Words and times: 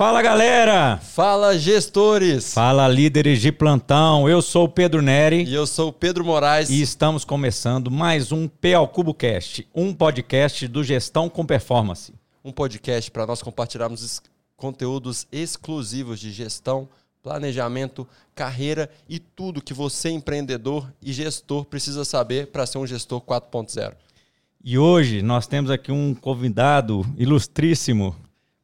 Fala 0.00 0.22
galera! 0.22 0.96
Fala 0.96 1.58
gestores! 1.58 2.54
Fala 2.54 2.88
líderes 2.88 3.38
de 3.38 3.52
plantão. 3.52 4.26
Eu 4.26 4.40
sou 4.40 4.64
o 4.64 4.68
Pedro 4.68 5.02
Neri. 5.02 5.44
E 5.44 5.52
eu 5.52 5.66
sou 5.66 5.90
o 5.90 5.92
Pedro 5.92 6.24
Moraes. 6.24 6.70
E 6.70 6.80
estamos 6.80 7.22
começando 7.22 7.90
mais 7.90 8.32
um 8.32 8.48
PL 8.48 8.88
Cubo 8.88 9.12
Cast, 9.12 9.68
um 9.74 9.92
podcast 9.92 10.66
do 10.66 10.82
Gestão 10.82 11.28
com 11.28 11.44
Performance. 11.44 12.14
Um 12.42 12.50
podcast 12.50 13.10
para 13.10 13.26
nós 13.26 13.42
compartilharmos 13.42 14.22
conteúdos 14.56 15.26
exclusivos 15.30 16.18
de 16.18 16.32
gestão, 16.32 16.88
planejamento, 17.22 18.08
carreira 18.34 18.88
e 19.06 19.18
tudo 19.18 19.60
que 19.60 19.74
você, 19.74 20.08
empreendedor 20.08 20.90
e 21.02 21.12
gestor, 21.12 21.66
precisa 21.66 22.06
saber 22.06 22.46
para 22.46 22.64
ser 22.64 22.78
um 22.78 22.86
gestor 22.86 23.20
4.0. 23.20 23.92
E 24.64 24.78
hoje 24.78 25.20
nós 25.20 25.46
temos 25.46 25.70
aqui 25.70 25.92
um 25.92 26.14
convidado 26.14 27.04
ilustríssimo, 27.18 28.16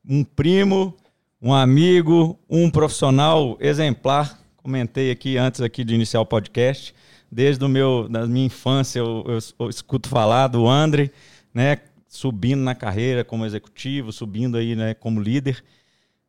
um 0.03 0.25
primo 0.25 0.97
um 1.41 1.53
amigo, 1.53 2.39
um 2.49 2.71
profissional 2.71 3.57
exemplar. 3.61 4.39
Comentei 4.57 5.11
aqui 5.11 5.37
antes 5.37 5.61
aqui 5.61 5.85
de 5.85 5.95
iniciar 5.95 6.21
o 6.21 6.27
podcast. 6.27 6.95
Desde 7.31 7.65
o 7.65 7.69
meu, 7.69 8.09
da 8.09 8.27
minha 8.27 8.47
infância 8.47 9.01
eu, 9.01 9.25
eu, 9.27 9.39
eu 9.59 9.69
escuto 9.69 10.09
falar 10.09 10.49
do 10.49 10.67
André, 10.69 11.11
né, 11.53 11.79
subindo 12.09 12.61
na 12.61 12.75
carreira 12.75 13.25
como 13.25 13.45
executivo, 13.45 14.13
subindo 14.13 14.57
aí, 14.57 14.75
né, 14.75 14.95
como 14.95 15.21
líder. 15.21 15.63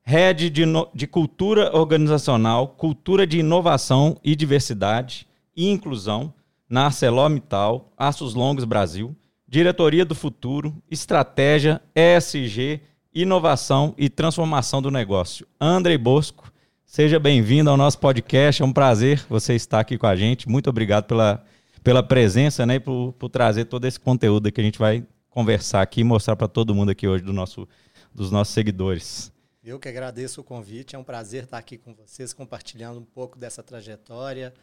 Head 0.03 0.49
de, 0.49 0.63
de 0.93 1.07
Cultura 1.07 1.75
Organizacional, 1.75 2.69
Cultura 2.69 3.27
de 3.27 3.39
Inovação 3.39 4.17
e 4.23 4.35
Diversidade 4.35 5.27
e 5.55 5.69
Inclusão 5.69 6.33
na 6.69 6.85
ArcelorMittal, 6.85 7.91
Aços 7.97 8.33
Longos 8.33 8.65
Brasil, 8.65 9.15
Diretoria 9.47 10.05
do 10.05 10.15
Futuro, 10.15 10.75
Estratégia, 10.89 11.81
ESG 11.95 12.81
inovação 13.13 13.93
e 13.97 14.09
transformação 14.09 14.81
do 14.81 14.91
negócio. 14.91 15.47
Andrei 15.59 15.97
Bosco, 15.97 16.51
seja 16.85 17.19
bem-vindo 17.19 17.69
ao 17.69 17.77
nosso 17.77 17.99
podcast. 17.99 18.61
É 18.61 18.65
um 18.65 18.73
prazer 18.73 19.25
você 19.29 19.55
estar 19.55 19.79
aqui 19.79 19.97
com 19.97 20.07
a 20.07 20.15
gente. 20.15 20.47
Muito 20.47 20.69
obrigado 20.69 21.05
pela, 21.05 21.43
pela 21.83 22.03
presença 22.03 22.65
né, 22.65 22.75
e 22.75 22.79
por, 22.79 23.13
por 23.13 23.29
trazer 23.29 23.65
todo 23.65 23.85
esse 23.85 23.99
conteúdo 23.99 24.51
que 24.51 24.61
a 24.61 24.63
gente 24.63 24.79
vai 24.79 25.05
conversar 25.29 25.81
aqui 25.81 26.01
e 26.01 26.03
mostrar 26.03 26.35
para 26.35 26.47
todo 26.47 26.73
mundo 26.73 26.89
aqui 26.89 27.07
hoje 27.07 27.23
do 27.23 27.33
nosso, 27.33 27.67
dos 28.13 28.31
nossos 28.31 28.53
seguidores. 28.53 29.31
Eu 29.63 29.79
que 29.79 29.89
agradeço 29.89 30.39
o 30.39 30.43
convite. 30.43 30.95
É 30.95 30.99
um 30.99 31.03
prazer 31.03 31.43
estar 31.43 31.57
aqui 31.57 31.77
com 31.77 31.93
vocês, 31.93 32.31
compartilhando 32.33 32.99
um 32.99 33.05
pouco 33.05 33.37
dessa 33.37 33.61
trajetória 33.61 34.53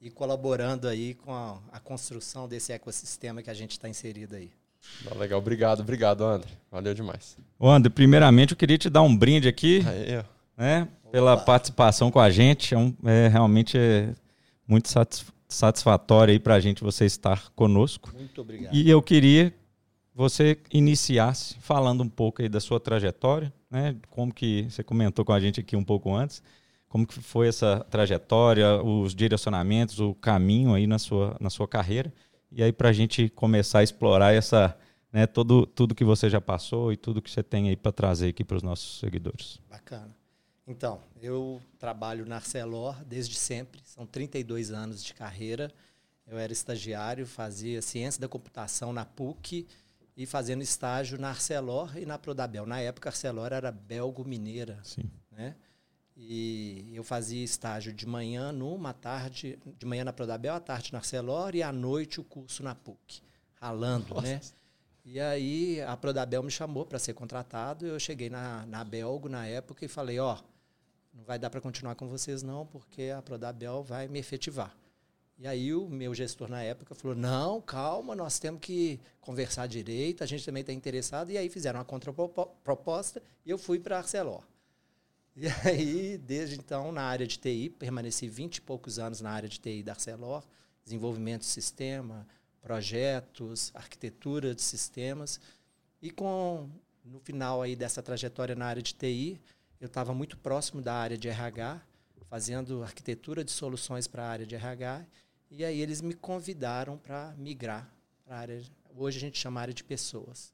e 0.00 0.10
colaborando 0.10 0.88
aí 0.88 1.14
com 1.14 1.32
a, 1.32 1.60
a 1.70 1.80
construção 1.80 2.48
desse 2.48 2.72
ecossistema 2.72 3.42
que 3.42 3.50
a 3.50 3.54
gente 3.54 3.72
está 3.72 3.88
inserido 3.88 4.34
aí. 4.34 4.50
Legal, 5.16 5.38
obrigado, 5.38 5.80
obrigado, 5.80 6.24
André. 6.24 6.50
Valeu 6.70 6.94
demais. 6.94 7.36
Ô, 7.58 7.68
André, 7.68 7.90
primeiramente 7.90 8.52
eu 8.52 8.56
queria 8.56 8.78
te 8.78 8.90
dar 8.90 9.02
um 9.02 9.16
brinde 9.16 9.48
aqui, 9.48 9.82
Aí, 9.86 10.24
né, 10.56 10.88
pela 11.10 11.36
participação 11.36 12.10
com 12.10 12.20
a 12.20 12.30
gente. 12.30 12.74
É, 12.74 12.78
um, 12.78 12.94
é 13.04 13.28
realmente 13.28 13.78
é 13.78 14.12
muito 14.66 14.88
satisfatório 15.48 16.32
aí 16.32 16.38
para 16.38 16.54
a 16.54 16.60
gente 16.60 16.82
você 16.82 17.04
estar 17.04 17.50
conosco. 17.50 18.12
Muito 18.16 18.40
obrigado. 18.40 18.74
E 18.74 18.88
eu 18.88 19.00
queria 19.00 19.52
você 20.14 20.58
iniciasse 20.72 21.56
falando 21.60 22.02
um 22.02 22.08
pouco 22.08 22.42
aí 22.42 22.48
da 22.48 22.58
sua 22.58 22.80
trajetória, 22.80 23.52
né? 23.70 23.94
Como 24.10 24.34
que 24.34 24.66
você 24.68 24.82
comentou 24.82 25.24
com 25.24 25.32
a 25.32 25.38
gente 25.38 25.60
aqui 25.60 25.76
um 25.76 25.84
pouco 25.84 26.12
antes, 26.12 26.42
como 26.88 27.06
que 27.06 27.20
foi 27.20 27.46
essa 27.46 27.86
trajetória, 27.88 28.82
os 28.82 29.14
direcionamentos, 29.14 30.00
o 30.00 30.14
caminho 30.14 30.74
aí 30.74 30.88
na 30.88 30.98
sua, 30.98 31.36
na 31.38 31.48
sua 31.50 31.68
carreira. 31.68 32.12
E 32.50 32.62
aí, 32.62 32.72
para 32.72 32.88
a 32.88 32.92
gente 32.92 33.28
começar 33.28 33.80
a 33.80 33.82
explorar 33.82 34.32
essa, 34.32 34.76
né, 35.12 35.26
todo, 35.26 35.66
tudo 35.66 35.94
que 35.94 36.04
você 36.04 36.30
já 36.30 36.40
passou 36.40 36.92
e 36.92 36.96
tudo 36.96 37.20
que 37.20 37.30
você 37.30 37.42
tem 37.42 37.68
aí 37.68 37.76
para 37.76 37.92
trazer 37.92 38.28
aqui 38.28 38.42
para 38.42 38.56
os 38.56 38.62
nossos 38.62 38.98
seguidores. 38.98 39.60
Bacana. 39.68 40.14
Então, 40.66 41.00
eu 41.20 41.60
trabalho 41.78 42.26
na 42.26 42.36
Arcelor 42.36 43.02
desde 43.04 43.34
sempre, 43.34 43.80
são 43.84 44.06
32 44.06 44.70
anos 44.70 45.02
de 45.02 45.14
carreira. 45.14 45.72
Eu 46.26 46.38
era 46.38 46.52
estagiário, 46.52 47.26
fazia 47.26 47.80
ciência 47.80 48.20
da 48.20 48.28
computação 48.28 48.92
na 48.92 49.04
PUC 49.04 49.66
e 50.14 50.26
fazendo 50.26 50.62
estágio 50.62 51.18
na 51.18 51.30
Arcelor 51.30 51.96
e 51.96 52.04
na 52.04 52.18
Prodabel. 52.18 52.66
Na 52.66 52.80
época, 52.80 53.08
a 53.08 53.10
Arcelor 53.10 53.52
era 53.52 53.72
belgo-mineira. 53.72 54.78
Sim. 54.82 55.10
Né? 55.30 55.54
E 56.20 56.90
eu 56.94 57.04
fazia 57.04 57.44
estágio 57.44 57.92
de 57.92 58.04
manhã 58.04 58.50
numa, 58.50 58.92
tarde, 58.92 59.56
de 59.78 59.86
manhã 59.86 60.02
na 60.02 60.12
Prodabel, 60.12 60.52
à 60.52 60.58
tarde 60.58 60.92
na 60.92 60.98
Arcelor 60.98 61.54
e 61.54 61.62
à 61.62 61.72
noite 61.72 62.20
o 62.20 62.24
curso 62.24 62.60
na 62.60 62.74
PUC, 62.74 63.22
ralando, 63.54 64.14
Nossa. 64.14 64.26
né? 64.26 64.40
E 65.04 65.20
aí 65.20 65.80
a 65.80 65.96
Prodabel 65.96 66.42
me 66.42 66.50
chamou 66.50 66.84
para 66.84 66.98
ser 66.98 67.14
contratado, 67.14 67.86
eu 67.86 68.00
cheguei 68.00 68.28
na, 68.28 68.66
na 68.66 68.82
Belgo 68.82 69.28
na 69.28 69.46
época 69.46 69.84
e 69.84 69.88
falei, 69.88 70.18
ó, 70.18 70.34
oh, 70.34 70.44
não 71.14 71.24
vai 71.24 71.38
dar 71.38 71.50
para 71.50 71.60
continuar 71.60 71.94
com 71.94 72.08
vocês 72.08 72.42
não, 72.42 72.66
porque 72.66 73.12
a 73.16 73.22
Prodabel 73.22 73.82
vai 73.84 74.08
me 74.08 74.18
efetivar. 74.18 74.76
E 75.38 75.46
aí 75.46 75.72
o 75.72 75.88
meu 75.88 76.12
gestor 76.12 76.50
na 76.50 76.64
época 76.64 76.96
falou, 76.96 77.16
não, 77.16 77.60
calma, 77.60 78.16
nós 78.16 78.40
temos 78.40 78.60
que 78.60 78.98
conversar 79.20 79.68
direito, 79.68 80.24
a 80.24 80.26
gente 80.26 80.44
também 80.44 80.62
está 80.62 80.72
interessado. 80.72 81.30
E 81.30 81.38
aí 81.38 81.48
fizeram 81.48 81.78
uma 81.78 81.84
contraproposta 81.84 83.22
e 83.46 83.50
eu 83.50 83.56
fui 83.56 83.78
para 83.78 83.96
a 83.96 83.98
Arcelor. 84.00 84.42
E 85.40 85.46
aí, 85.64 86.18
desde 86.18 86.56
então, 86.56 86.90
na 86.90 87.02
área 87.02 87.24
de 87.24 87.38
TI, 87.38 87.70
permaneci 87.70 88.28
20 88.28 88.56
e 88.56 88.60
poucos 88.60 88.98
anos 88.98 89.20
na 89.20 89.30
área 89.30 89.48
de 89.48 89.60
TI 89.60 89.84
da 89.84 89.92
Arcelor, 89.92 90.42
desenvolvimento 90.82 91.42
de 91.42 91.46
sistema, 91.46 92.26
projetos, 92.60 93.70
arquitetura 93.72 94.52
de 94.52 94.62
sistemas. 94.62 95.38
E 96.02 96.10
com 96.10 96.68
no 97.04 97.20
final 97.20 97.62
aí 97.62 97.76
dessa 97.76 98.02
trajetória 98.02 98.56
na 98.56 98.66
área 98.66 98.82
de 98.82 98.92
TI, 98.92 99.40
eu 99.80 99.86
estava 99.86 100.12
muito 100.12 100.36
próximo 100.36 100.82
da 100.82 100.94
área 100.94 101.16
de 101.16 101.28
RH, 101.28 101.80
fazendo 102.24 102.82
arquitetura 102.82 103.44
de 103.44 103.52
soluções 103.52 104.08
para 104.08 104.24
a 104.24 104.28
área 104.28 104.44
de 104.44 104.56
RH, 104.56 105.06
e 105.52 105.64
aí 105.64 105.80
eles 105.80 106.00
me 106.00 106.14
convidaram 106.14 106.98
para 106.98 107.32
migrar 107.38 107.88
para 108.24 108.34
a 108.34 108.38
área, 108.40 108.62
hoje 108.92 109.18
a 109.18 109.20
gente 109.20 109.38
chama 109.38 109.60
área 109.60 109.72
de 109.72 109.84
pessoas. 109.84 110.52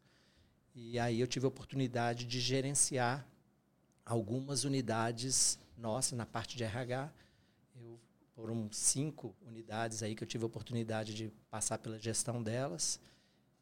E 0.74 0.98
aí 0.98 1.20
eu 1.20 1.26
tive 1.26 1.46
a 1.46 1.48
oportunidade 1.48 2.26
de 2.26 2.38
gerenciar 2.38 3.26
algumas 4.04 4.64
unidades 4.64 5.58
nossas 5.76 6.16
na 6.16 6.26
parte 6.26 6.56
de 6.56 6.64
RH. 6.64 7.10
Eu, 7.76 7.98
foram 8.34 8.68
cinco 8.70 9.34
unidades 9.46 10.02
aí 10.02 10.14
que 10.14 10.22
eu 10.22 10.28
tive 10.28 10.44
a 10.44 10.46
oportunidade 10.46 11.14
de 11.14 11.32
passar 11.50 11.78
pela 11.78 11.98
gestão 11.98 12.42
delas. 12.42 13.00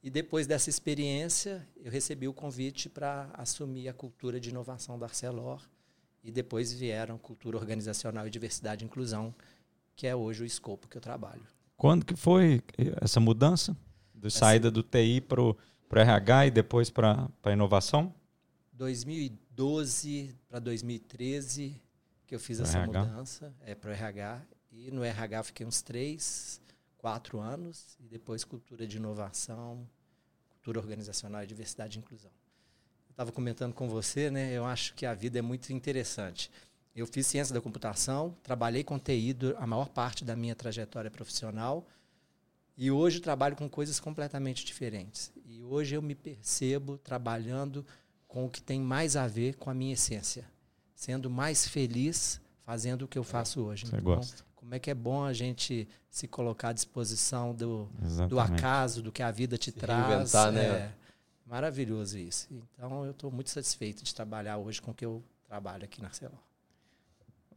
E 0.03 0.11
depois 0.11 0.47
dessa 0.47 0.69
experiência, 0.69 1.67
eu 1.77 1.91
recebi 1.91 2.27
o 2.27 2.33
convite 2.33 2.89
para 2.89 3.31
assumir 3.35 3.89
a 3.89 3.93
cultura 3.93 4.41
de 4.41 4.51
inovação 4.51 4.99
da 4.99 5.07
Arcelor. 5.07 5.63
E 6.25 6.31
depois 6.31 6.73
vieram 6.73 7.19
cultura 7.19 7.57
organizacional 7.57 8.27
e 8.27 8.31
diversidade 8.31 8.85
e 8.85 8.87
inclusão, 8.87 9.35
que 9.95 10.07
é 10.07 10.15
hoje 10.15 10.43
o 10.43 10.47
escopo 10.47 10.89
que 10.89 10.97
eu 10.97 11.01
trabalho. 11.01 11.47
Quando 11.77 12.05
que 12.05 12.17
foi 12.17 12.63
essa 13.01 13.21
mudança? 13.21 13.77
De 14.15 14.31
saída 14.31 14.71
do 14.71 14.85
TI 14.85 15.21
para 15.21 15.43
o 15.43 15.57
RH 15.91 16.47
e 16.47 16.51
depois 16.53 16.91
para 16.91 17.29
a 17.43 17.53
inovação? 17.53 18.15
2012 19.55 20.35
para 20.49 20.59
2013 20.59 21.81
que 22.27 22.35
eu 22.35 22.41
fiz 22.41 22.59
pro 22.59 22.67
essa 22.67 22.79
RH. 22.79 23.05
mudança 23.05 23.55
é, 23.61 23.75
para 23.75 23.91
o 23.91 23.93
RH. 23.93 24.43
E 24.71 24.91
no 24.91 25.05
RH 25.05 25.43
fiquei 25.45 25.67
uns 25.67 25.83
três, 25.83 26.61
quatro 26.97 27.39
anos. 27.39 27.97
E 28.01 28.09
depois 28.09 28.43
cultura 28.43 28.87
de 28.87 28.97
inovação, 28.97 29.87
cultura 30.49 30.81
organizacional, 30.81 31.45
diversidade 31.45 31.99
e 31.99 32.01
inclusão. 32.01 32.31
Eu 33.09 33.13
estava 33.13 33.31
comentando 33.31 33.75
com 33.75 33.89
você, 33.89 34.31
né? 34.31 34.53
Eu 34.53 34.65
acho 34.65 34.95
que 34.95 35.05
a 35.05 35.13
vida 35.13 35.39
é 35.39 35.43
muito 35.43 35.71
interessante. 35.73 36.51
Eu 36.97 37.07
fiz 37.07 37.27
ciência 37.27 37.53
da 37.55 37.61
computação, 37.61 38.35
trabalhei 38.43 38.83
com 38.83 38.99
TI 38.99 39.37
a 39.59 39.67
maior 39.67 39.89
parte 39.89 40.25
da 40.25 40.35
minha 40.35 40.55
trajetória 40.55 41.11
profissional. 41.11 41.87
E 42.77 42.91
hoje 42.91 43.21
trabalho 43.21 43.55
com 43.55 43.69
coisas 43.69 44.01
completamente 44.01 44.65
diferentes. 44.65 45.31
E 45.45 45.63
hoje 45.63 45.95
eu 45.95 46.01
me 46.01 46.15
percebo 46.15 46.97
trabalhando 46.97 47.85
com 48.33 48.47
o 48.47 48.49
que 48.49 48.63
tem 48.63 48.81
mais 48.81 49.15
a 49.15 49.27
ver 49.27 49.57
com 49.57 49.69
a 49.69 49.75
minha 49.75 49.93
essência, 49.93 50.47
sendo 50.95 51.29
mais 51.29 51.69
feliz 51.69 52.41
fazendo 52.63 53.03
o 53.03 53.09
que 53.09 53.19
eu 53.19 53.23
faço 53.23 53.61
hoje. 53.61 53.85
Você 53.85 53.97
então, 53.97 54.17
gosta. 54.17 54.43
como 54.57 54.75
é 54.75 54.79
que 54.79 54.91
é 54.91 54.95
bom 54.95 55.23
a 55.23 55.35
gente 55.35 55.87
se 56.09 56.27
colocar 56.27 56.71
à 56.71 56.73
disposição 56.73 57.55
do, 57.55 57.91
do 58.31 58.41
acaso, 58.41 59.03
do 59.03 59.13
que 59.13 59.23
a 59.23 59.31
vida 59.31 59.59
te 59.59 59.67
se 59.67 59.73
traz. 59.73 60.33
Né? 60.51 60.65
É 60.65 60.93
maravilhoso 61.45 62.17
isso. 62.17 62.49
Então 62.51 63.05
eu 63.05 63.11
estou 63.11 63.31
muito 63.31 63.51
satisfeito 63.51 64.03
de 64.03 64.15
trabalhar 64.15 64.57
hoje 64.57 64.81
com 64.81 64.93
o 64.93 64.95
que 64.95 65.05
eu 65.05 65.23
trabalho 65.45 65.85
aqui 65.85 66.01
na 66.01 66.09
Arcelor. 66.09 66.39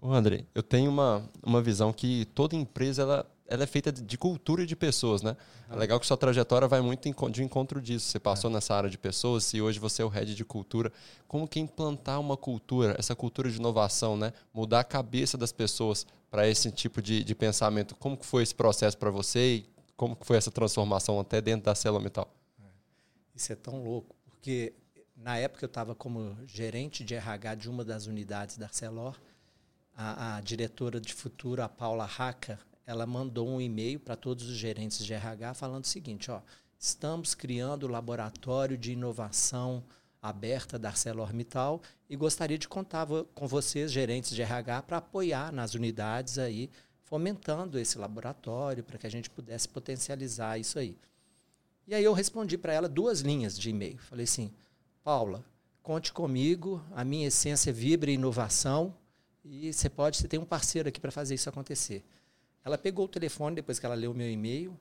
Ô 0.02 0.12
André, 0.12 0.46
eu 0.54 0.62
tenho 0.62 0.92
uma, 0.92 1.30
uma 1.42 1.62
visão 1.62 1.94
que 1.94 2.26
toda 2.36 2.54
empresa 2.54 3.04
ela 3.04 3.35
ela 3.48 3.64
é 3.64 3.68
feita 3.68 3.92
de 3.92 4.18
cultura 4.18 4.64
e 4.64 4.66
de 4.66 4.76
pessoas, 4.76 5.22
né? 5.22 5.38
É 5.70 5.76
legal 5.76 6.00
que 6.00 6.08
sua 6.08 6.18
trajetória 6.18 6.68
vai 6.68 6.82
muito 6.82 7.08
de 7.30 7.44
encontro 7.44 7.82
disso. 7.82 8.08
Você 8.08 8.20
passou 8.20 8.50
é. 8.50 8.54
nessa 8.54 8.74
área 8.74 8.90
de 8.90 8.98
pessoas 8.98 9.54
e 9.54 9.62
hoje 9.62 9.80
você 9.80 10.02
é 10.02 10.06
o 10.06 10.08
head 10.08 10.34
de 10.34 10.44
cultura. 10.44 10.92
Como 11.28 11.48
que 11.48 11.60
implantar 11.60 12.20
uma 12.20 12.36
cultura, 12.36 12.96
essa 12.98 13.16
cultura 13.16 13.50
de 13.50 13.58
inovação, 13.58 14.18
né? 14.18 14.34
Mudar 14.54 14.80
a 14.80 14.84
cabeça 14.84 15.38
das 15.38 15.52
pessoas 15.52 16.08
para 16.32 16.48
esse 16.48 16.72
tipo 16.72 17.02
de, 17.02 17.24
de 17.24 17.36
pensamento. 17.36 17.96
Como 17.96 18.18
que 18.18 18.26
foi 18.26 18.42
esse 18.42 18.56
processo 18.56 18.98
para 18.98 19.12
você 19.12 19.58
e 19.58 19.70
como 19.96 20.16
que 20.16 20.26
foi 20.26 20.38
essa 20.38 20.52
transformação 20.52 21.20
até 21.20 21.40
dentro 21.40 21.66
da 21.66 21.76
célula 21.76 22.04
metal? 22.04 22.34
É. 22.60 22.68
Isso 23.36 23.54
é 23.54 23.56
tão 23.56 23.84
louco, 23.84 24.16
porque 24.26 24.74
na 25.16 25.38
época 25.38 25.64
eu 25.64 25.68
estava 25.68 25.94
como 25.94 26.36
gerente 26.46 27.04
de 27.04 27.14
RH 27.14 27.56
de 27.56 27.70
uma 27.70 27.86
das 27.86 28.08
unidades 28.08 28.58
da 28.58 28.66
Arcelor. 28.66 29.16
A, 29.98 30.36
a 30.36 30.42
diretora 30.42 31.00
de 31.00 31.14
futuro, 31.14 31.64
a 31.64 31.70
Paula 31.70 32.04
Raca, 32.04 32.60
ela 32.86 33.06
mandou 33.06 33.48
um 33.48 33.60
e-mail 33.60 34.00
para 34.00 34.16
todos 34.16 34.48
os 34.48 34.56
gerentes 34.56 35.04
de 35.06 35.14
RH 35.14 35.54
falando 35.56 35.84
o 35.84 35.88
seguinte: 35.88 36.30
ó, 36.30 36.42
estamos 36.78 37.34
criando 37.34 37.84
o 37.84 37.90
laboratório 37.90 38.78
de 38.78 38.92
inovação 38.94 39.84
aberta 40.22 40.80
da 40.80 40.90
ArcelorMittal 40.90 41.82
e 42.10 42.16
gostaria 42.16 42.58
de 42.58 42.68
contar 42.68 43.08
com 43.34 43.48
vocês, 43.48 43.92
gerentes 43.92 44.32
de 44.32 44.42
RH, 44.42 44.82
para 44.84 44.98
apoiar 44.98 45.52
nas 45.52 45.76
unidades 45.76 46.40
aí, 46.40 46.70
fomentando 47.04 47.78
esse 47.78 47.98
laboratório 47.98 48.84
para 48.84 48.98
que 48.98 49.06
a 49.06 49.12
gente 49.12 49.30
pudesse 49.30 49.70
potencializar 49.70 50.58
isso 50.58 50.80
aí. 50.80 50.98
E 51.88 51.94
aí 51.94 52.04
eu 52.04 52.14
respondi 52.14 52.58
para 52.58 52.74
ela 52.74 52.90
duas 52.90 53.22
linhas 53.22 53.58
de 53.58 53.70
e-mail. 53.70 54.00
Falei 54.00 54.24
assim, 54.24 54.52
Paula, 55.04 55.46
conte 55.84 56.12
comigo, 56.12 56.84
a 56.92 57.06
minha 57.06 57.28
essência 57.28 57.72
vibra 57.72 58.10
inovação 58.10 58.96
e 59.44 59.72
você 59.72 59.88
pode, 59.88 60.18
você 60.18 60.28
tem 60.28 60.40
um 60.40 60.46
parceiro 60.46 60.90
aqui 60.90 61.00
para 61.00 61.12
fazer 61.12 61.36
isso 61.36 61.48
acontecer. 61.48 62.04
Ela 62.66 62.80
pegou 62.80 63.06
o 63.06 63.08
telefone 63.08 63.56
depois 63.56 63.78
que 63.78 63.86
ela 63.86 63.94
leu 63.94 64.12
o 64.12 64.16
meu 64.16 64.30
e-mail 64.30 64.76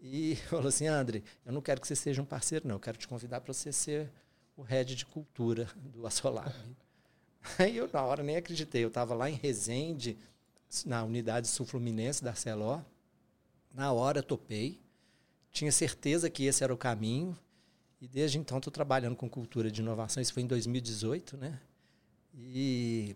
e 0.00 0.36
falou 0.48 0.68
assim, 0.68 0.86
André, 0.86 1.22
eu 1.44 1.52
não 1.52 1.60
quero 1.60 1.82
que 1.82 1.86
você 1.86 1.94
seja 1.94 2.22
um 2.22 2.24
parceiro, 2.24 2.66
não. 2.66 2.76
Eu 2.76 2.80
quero 2.80 2.96
te 2.96 3.06
convidar 3.06 3.42
para 3.42 3.52
você 3.52 3.70
ser 3.70 4.10
o 4.56 4.62
head 4.62 4.96
de 4.96 5.04
cultura 5.04 5.68
do 5.92 6.06
Assolab. 6.06 6.50
Aí 7.58 7.76
eu, 7.76 7.88
na 7.92 8.02
hora, 8.02 8.22
nem 8.22 8.36
acreditei. 8.36 8.82
Eu 8.82 8.88
estava 8.88 9.14
lá 9.14 9.28
em 9.30 9.34
Resende, 9.34 10.16
na 10.86 11.04
unidade 11.04 11.46
sul-fluminense 11.46 12.24
da 12.24 12.30
Arcelor. 12.30 12.82
Na 13.72 13.92
hora, 13.92 14.22
topei. 14.22 14.80
Tinha 15.52 15.70
certeza 15.70 16.30
que 16.30 16.44
esse 16.44 16.64
era 16.64 16.72
o 16.72 16.76
caminho. 16.76 17.38
E 18.00 18.08
desde 18.08 18.38
então 18.38 18.58
estou 18.58 18.72
trabalhando 18.72 19.14
com 19.14 19.28
cultura 19.28 19.70
de 19.70 19.82
inovação. 19.82 20.22
Isso 20.22 20.32
foi 20.32 20.42
em 20.42 20.46
2018, 20.46 21.36
né? 21.36 21.60
E 22.34 23.14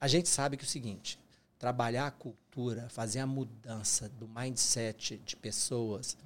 a 0.00 0.08
gente 0.08 0.28
sabe 0.28 0.56
que 0.56 0.64
é 0.64 0.66
o 0.66 0.70
seguinte: 0.70 1.18
trabalhar 1.58 2.06
a 2.06 2.10
cultura, 2.10 2.88
fazer 2.88 3.20
a 3.20 3.26
mudança 3.26 4.08
do 4.08 4.28
mindset 4.28 5.18
de 5.18 5.36
pessoas 5.36 6.16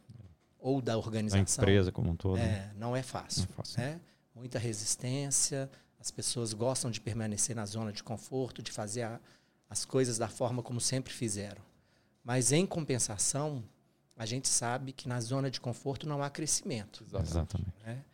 ou 0.59 0.81
da 0.81 0.97
organização. 0.97 1.62
A 1.62 1.65
empresa 1.65 1.93
como 1.93 2.11
um 2.11 2.17
todo. 2.17 2.38
É, 2.38 2.43
né? 2.43 2.75
não 2.77 2.94
é 2.94 3.03
fácil. 3.03 3.43
Não 3.43 3.49
é 3.50 3.56
fácil. 3.56 3.81
Né? 3.81 4.00
Muita 4.35 4.59
resistência, 4.59 5.71
as 5.99 6.11
pessoas 6.11 6.53
gostam 6.53 6.91
de 6.91 7.00
permanecer 7.00 7.55
na 7.55 7.67
zona 7.67 7.93
de 7.93 8.03
conforto, 8.03 8.62
de 8.62 8.73
fazer 8.73 9.03
a, 9.03 9.21
as 9.69 9.85
coisas 9.85 10.19
da 10.19 10.29
forma 10.29 10.62
como 10.62 10.81
sempre 10.81 11.12
fizeram. 11.12 11.62
Mas, 12.25 12.53
em 12.53 12.67
compensação, 12.67 13.62
a 14.17 14.26
gente 14.26 14.49
sabe 14.49 14.93
que 14.93 15.09
na 15.09 15.21
zona 15.21 15.50
de 15.50 15.61
conforto 15.61 16.06
não 16.06 16.23
há 16.23 16.31
crescimento. 16.31 17.05
Exatamente. 17.06 17.73
Né? 17.85 18.05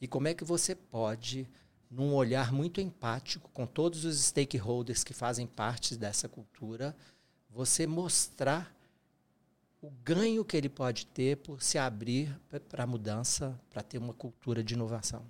E 0.00 0.06
como 0.06 0.28
é 0.28 0.34
que 0.34 0.44
você 0.44 0.74
pode, 0.74 1.48
num 1.96 2.12
olhar 2.12 2.52
muito 2.52 2.78
empático 2.78 3.50
com 3.54 3.66
todos 3.66 4.04
os 4.04 4.22
stakeholders 4.22 5.02
que 5.02 5.14
fazem 5.14 5.46
parte 5.46 5.96
dessa 5.96 6.28
cultura, 6.28 6.94
você 7.48 7.86
mostrar 7.86 8.70
o 9.80 9.90
ganho 10.04 10.44
que 10.44 10.58
ele 10.58 10.68
pode 10.68 11.06
ter 11.06 11.38
por 11.38 11.62
se 11.62 11.78
abrir 11.78 12.38
para 12.68 12.84
a 12.84 12.86
mudança, 12.86 13.58
para 13.70 13.82
ter 13.82 13.96
uma 13.96 14.12
cultura 14.12 14.62
de 14.62 14.74
inovação. 14.74 15.24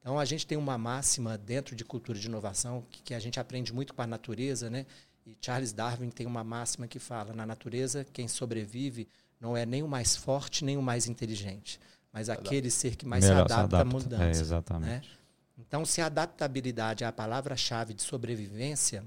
Então 0.00 0.18
a 0.18 0.24
gente 0.24 0.44
tem 0.44 0.58
uma 0.58 0.76
máxima 0.76 1.38
dentro 1.38 1.76
de 1.76 1.84
cultura 1.84 2.18
de 2.18 2.26
inovação 2.26 2.84
que, 2.90 3.00
que, 3.00 3.14
a 3.14 3.20
gente 3.20 3.38
aprende 3.38 3.72
muito 3.72 3.94
com 3.94 4.02
a 4.02 4.06
natureza, 4.06 4.68
né? 4.68 4.84
E 5.24 5.36
Charles 5.40 5.72
Darwin 5.72 6.10
tem 6.10 6.26
uma 6.26 6.42
máxima 6.42 6.88
que 6.88 6.98
fala: 6.98 7.32
na 7.32 7.46
natureza 7.46 8.04
quem 8.12 8.26
sobrevive 8.26 9.06
não 9.40 9.56
é 9.56 9.64
nem 9.64 9.84
o 9.84 9.88
mais 9.88 10.16
forte 10.16 10.64
nem 10.64 10.76
o 10.76 10.82
mais 10.82 11.06
inteligente, 11.06 11.78
mas 12.12 12.28
aquele 12.28 12.68
ser 12.68 12.96
que 12.96 13.06
mais 13.06 13.22
Melhor 13.24 13.46
se 13.46 13.52
adapta, 13.52 13.76
se 13.76 13.76
adapta 13.76 13.96
à 13.96 14.00
mudança. 14.00 14.24
É, 14.24 14.30
exatamente. 14.30 15.08
Né? 15.08 15.18
Então, 15.58 15.84
se 15.84 16.00
a 16.00 16.06
adaptabilidade 16.06 17.02
é 17.02 17.06
a 17.06 17.12
palavra-chave 17.12 17.92
de 17.92 18.02
sobrevivência, 18.02 19.04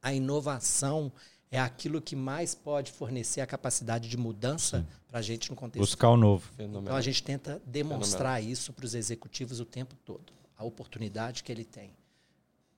a 0.00 0.14
inovação 0.14 1.12
é 1.50 1.60
aquilo 1.60 2.00
que 2.00 2.16
mais 2.16 2.54
pode 2.54 2.92
fornecer 2.92 3.40
a 3.40 3.46
capacidade 3.46 4.08
de 4.08 4.16
mudança 4.16 4.86
para 5.08 5.18
a 5.18 5.22
gente 5.22 5.50
no 5.50 5.56
contexto. 5.56 5.86
Buscar 5.86 6.10
o 6.10 6.16
novo. 6.16 6.50
Então 6.58 6.96
a 6.96 7.00
gente 7.00 7.22
tenta 7.22 7.62
demonstrar 7.64 8.36
Fenomenal. 8.36 8.52
isso 8.52 8.72
para 8.72 8.84
os 8.84 8.94
executivos 8.94 9.60
o 9.60 9.64
tempo 9.64 9.94
todo, 10.04 10.32
a 10.56 10.64
oportunidade 10.64 11.42
que 11.42 11.52
ele 11.52 11.64
tem. 11.64 11.92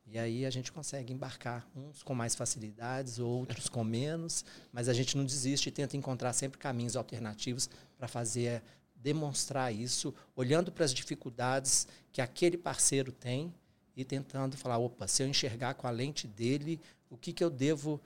E 0.06 0.18
aí 0.18 0.46
a 0.46 0.50
gente 0.50 0.70
consegue 0.70 1.12
embarcar, 1.12 1.66
uns 1.74 2.02
com 2.02 2.14
mais 2.14 2.34
facilidades, 2.34 3.18
outros 3.18 3.68
com 3.68 3.82
menos, 3.82 4.44
mas 4.72 4.88
a 4.88 4.92
gente 4.92 5.16
não 5.16 5.24
desiste 5.24 5.68
e 5.68 5.72
tenta 5.72 5.96
encontrar 5.96 6.32
sempre 6.32 6.58
caminhos 6.58 6.96
alternativos 6.96 7.68
para 7.98 8.06
fazer 8.06 8.62
demonstrar 9.06 9.72
isso, 9.72 10.12
olhando 10.34 10.72
para 10.72 10.84
as 10.84 10.92
dificuldades 10.92 11.86
que 12.10 12.20
aquele 12.20 12.56
parceiro 12.56 13.12
tem 13.12 13.54
e 13.96 14.04
tentando 14.04 14.56
falar, 14.56 14.78
opa, 14.78 15.06
se 15.06 15.22
eu 15.22 15.28
enxergar 15.28 15.74
com 15.74 15.86
a 15.86 15.90
lente 15.90 16.26
dele, 16.26 16.80
o 17.08 17.16
que, 17.16 17.32
que 17.32 17.44
eu 17.44 17.48
devo 17.48 18.00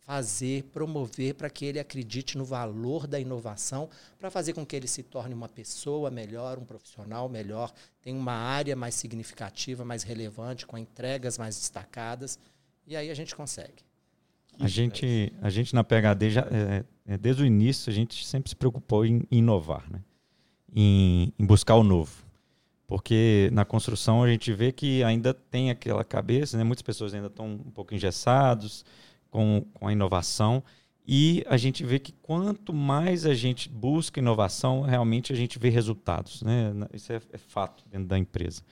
fazer, 0.00 0.64
promover 0.64 1.34
para 1.36 1.48
que 1.48 1.64
ele 1.64 1.80
acredite 1.80 2.36
no 2.36 2.44
valor 2.44 3.06
da 3.06 3.18
inovação, 3.18 3.88
para 4.18 4.30
fazer 4.30 4.52
com 4.52 4.64
que 4.66 4.76
ele 4.76 4.86
se 4.86 5.02
torne 5.02 5.32
uma 5.32 5.48
pessoa 5.48 6.10
melhor, 6.10 6.58
um 6.58 6.66
profissional 6.66 7.30
melhor, 7.30 7.72
tenha 8.02 8.18
uma 8.18 8.34
área 8.34 8.76
mais 8.76 8.94
significativa, 8.94 9.86
mais 9.86 10.02
relevante, 10.02 10.66
com 10.66 10.76
entregas 10.76 11.38
mais 11.38 11.56
destacadas. 11.56 12.38
E 12.86 12.94
aí 12.94 13.10
a 13.10 13.14
gente 13.14 13.34
consegue. 13.34 13.86
A 14.60 14.68
gente, 14.68 15.32
a 15.40 15.50
gente 15.50 15.74
na 15.74 15.82
PHD, 15.82 16.30
já, 16.30 16.42
é, 16.42 16.84
é, 17.06 17.18
desde 17.18 17.42
o 17.42 17.46
início, 17.46 17.90
a 17.90 17.92
gente 17.92 18.26
sempre 18.26 18.50
se 18.50 18.56
preocupou 18.56 19.04
em 19.04 19.22
inovar, 19.30 19.90
né? 19.90 20.02
Em, 20.76 21.32
em 21.38 21.46
buscar 21.46 21.74
o 21.76 21.82
novo. 21.82 22.12
Porque 22.86 23.48
na 23.52 23.64
construção 23.64 24.22
a 24.22 24.28
gente 24.28 24.52
vê 24.52 24.70
que 24.70 25.02
ainda 25.02 25.32
tem 25.32 25.70
aquela 25.70 26.04
cabeça, 26.04 26.56
né? 26.58 26.62
muitas 26.62 26.82
pessoas 26.82 27.14
ainda 27.14 27.26
estão 27.28 27.46
um 27.46 27.70
pouco 27.70 27.94
engessados, 27.94 28.84
com, 29.30 29.64
com 29.72 29.88
a 29.88 29.92
inovação. 29.92 30.62
E 31.08 31.44
a 31.48 31.56
gente 31.56 31.84
vê 31.84 31.98
que 31.98 32.12
quanto 32.12 32.72
mais 32.72 33.24
a 33.26 33.34
gente 33.34 33.68
busca 33.68 34.20
inovação, 34.20 34.82
realmente 34.82 35.32
a 35.32 35.36
gente 35.36 35.58
vê 35.58 35.68
resultados. 35.68 36.42
Né? 36.42 36.72
Isso 36.92 37.12
é, 37.12 37.20
é 37.32 37.38
fato 37.38 37.82
dentro 37.90 38.06
da 38.06 38.18
empresa. 38.18 38.62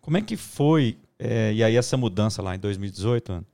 Como 0.00 0.16
é 0.16 0.22
que 0.22 0.36
foi, 0.36 0.98
é, 1.18 1.52
e 1.52 1.62
aí 1.62 1.76
essa 1.76 1.96
mudança 1.96 2.42
lá 2.42 2.54
em 2.54 2.58
2018, 2.58 3.44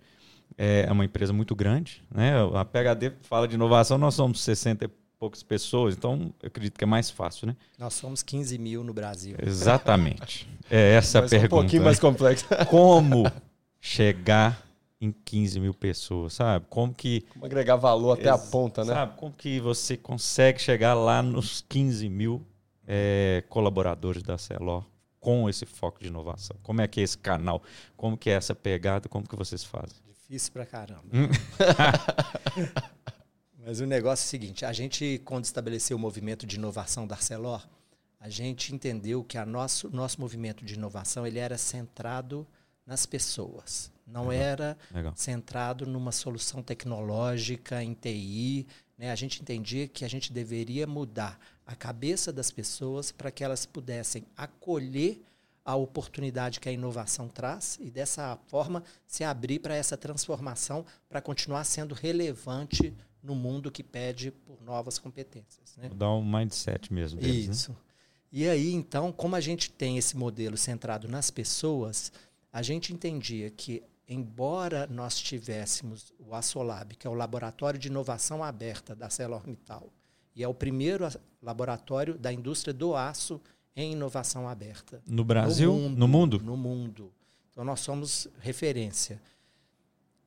é, 0.58 0.90
uma 0.90 1.04
empresa 1.04 1.32
muito 1.32 1.54
grande. 1.54 2.02
Né? 2.10 2.32
A 2.54 2.64
PHD 2.64 3.12
fala 3.22 3.46
de 3.46 3.54
inovação, 3.54 3.98
nós 3.98 4.14
somos 4.14 4.40
60 4.40 4.84
e 4.84 4.88
poucas 5.22 5.44
pessoas, 5.44 5.94
então 5.94 6.34
eu 6.42 6.48
acredito 6.48 6.76
que 6.76 6.82
é 6.82 6.86
mais 6.86 7.08
fácil, 7.08 7.46
né? 7.46 7.56
Nós 7.78 7.94
somos 7.94 8.24
15 8.24 8.58
mil 8.58 8.82
no 8.82 8.92
Brasil. 8.92 9.36
Exatamente. 9.40 10.50
É 10.70 10.94
essa 10.94 11.18
a 11.18 11.28
pergunta. 11.28 11.54
um 11.54 11.60
pouquinho 11.60 11.82
mais 11.82 11.98
complexa. 11.98 12.46
Como 12.64 13.30
chegar 13.78 14.66
em 14.98 15.12
15 15.12 15.60
mil 15.60 15.74
pessoas, 15.74 16.32
sabe? 16.32 16.64
Como 16.70 16.94
que. 16.94 17.26
Como 17.28 17.44
agregar 17.44 17.76
valor 17.76 18.12
até 18.12 18.30
a 18.30 18.38
ponta, 18.38 18.82
né? 18.82 18.94
Sabe? 18.94 19.18
Como 19.18 19.32
que 19.32 19.60
você 19.60 19.98
consegue 19.98 20.62
chegar 20.62 20.94
lá 20.94 21.20
nos 21.20 21.62
15 21.68 22.08
mil 22.08 22.40
é, 22.86 23.44
colaboradores 23.50 24.22
da 24.22 24.38
Celor 24.38 24.82
com 25.20 25.46
esse 25.46 25.66
foco 25.66 26.00
de 26.00 26.06
inovação? 26.06 26.56
Como 26.62 26.80
é 26.80 26.88
que 26.88 27.00
é 27.00 27.02
esse 27.02 27.18
canal? 27.18 27.62
Como 27.94 28.16
que 28.16 28.30
é 28.30 28.34
essa 28.34 28.54
pegada? 28.54 29.10
Como 29.10 29.28
que 29.28 29.36
vocês 29.36 29.62
fazem? 29.62 29.98
Difícil 30.06 30.54
pra 30.54 30.64
caramba. 30.64 31.04
Mas 33.64 33.80
o 33.80 33.86
negócio 33.86 34.24
é 34.24 34.26
o 34.26 34.28
seguinte: 34.28 34.64
a 34.64 34.72
gente, 34.72 35.20
quando 35.24 35.44
estabeleceu 35.44 35.96
o 35.96 36.00
movimento 36.00 36.46
de 36.46 36.56
inovação 36.56 37.06
da 37.06 37.14
Arcelor, 37.14 37.66
a 38.20 38.28
gente 38.28 38.74
entendeu 38.74 39.24
que 39.24 39.38
o 39.38 39.46
nosso, 39.46 39.90
nosso 39.90 40.20
movimento 40.20 40.64
de 40.64 40.74
inovação 40.74 41.26
ele 41.26 41.38
era 41.38 41.56
centrado 41.56 42.46
nas 42.86 43.06
pessoas. 43.06 43.90
Não 44.06 44.28
Legal. 44.28 44.46
era 44.46 44.78
Legal. 44.92 45.12
centrado 45.16 45.86
numa 45.86 46.12
solução 46.12 46.62
tecnológica 46.62 47.82
em 47.82 47.94
TI. 47.94 48.66
Né? 48.98 49.10
A 49.10 49.14
gente 49.14 49.40
entendia 49.40 49.88
que 49.88 50.04
a 50.04 50.08
gente 50.08 50.32
deveria 50.32 50.86
mudar 50.86 51.38
a 51.66 51.74
cabeça 51.74 52.32
das 52.32 52.50
pessoas 52.50 53.12
para 53.12 53.30
que 53.30 53.42
elas 53.42 53.64
pudessem 53.64 54.24
acolher 54.36 55.20
a 55.64 55.76
oportunidade 55.76 56.58
que 56.58 56.68
a 56.68 56.72
inovação 56.72 57.28
traz 57.28 57.78
e 57.80 57.88
dessa 57.88 58.36
forma 58.48 58.82
se 59.06 59.22
abrir 59.22 59.60
para 59.60 59.76
essa 59.76 59.96
transformação 59.96 60.84
para 61.08 61.20
continuar 61.20 61.62
sendo 61.64 61.94
relevante 61.94 62.92
no 63.22 63.34
mundo 63.34 63.70
que 63.70 63.82
pede 63.82 64.30
por 64.30 64.60
novas 64.62 64.98
competências. 64.98 65.76
Né? 65.76 65.90
Dar 65.94 66.12
um 66.12 66.24
mindset 66.24 66.92
mesmo. 66.92 67.20
Deles, 67.20 67.46
né? 67.46 67.52
Isso. 67.52 67.70
Né? 67.70 67.76
E 68.32 68.48
aí, 68.48 68.72
então, 68.72 69.12
como 69.12 69.36
a 69.36 69.40
gente 69.40 69.70
tem 69.70 69.98
esse 69.98 70.16
modelo 70.16 70.56
centrado 70.56 71.06
nas 71.06 71.30
pessoas, 71.30 72.10
a 72.50 72.62
gente 72.62 72.92
entendia 72.92 73.50
que, 73.50 73.82
embora 74.08 74.86
nós 74.86 75.18
tivéssemos 75.18 76.12
o 76.18 76.34
Assolab, 76.34 76.96
que 76.96 77.06
é 77.06 77.10
o 77.10 77.14
Laboratório 77.14 77.78
de 77.78 77.88
Inovação 77.88 78.42
Aberta 78.42 78.96
da 78.96 79.06
ArcelorMittal, 79.06 79.92
e 80.34 80.42
é 80.42 80.48
o 80.48 80.54
primeiro 80.54 81.06
laboratório 81.42 82.16
da 82.16 82.32
indústria 82.32 82.72
do 82.72 82.96
aço 82.96 83.38
em 83.76 83.92
inovação 83.92 84.48
aberta. 84.48 85.02
No 85.06 85.24
Brasil? 85.24 85.70
No 85.70 85.78
mundo? 85.78 85.98
No 85.98 86.08
mundo, 86.08 86.42
no 86.42 86.56
mundo. 86.56 87.12
Então, 87.50 87.64
nós 87.64 87.80
somos 87.80 88.28
referência. 88.40 89.20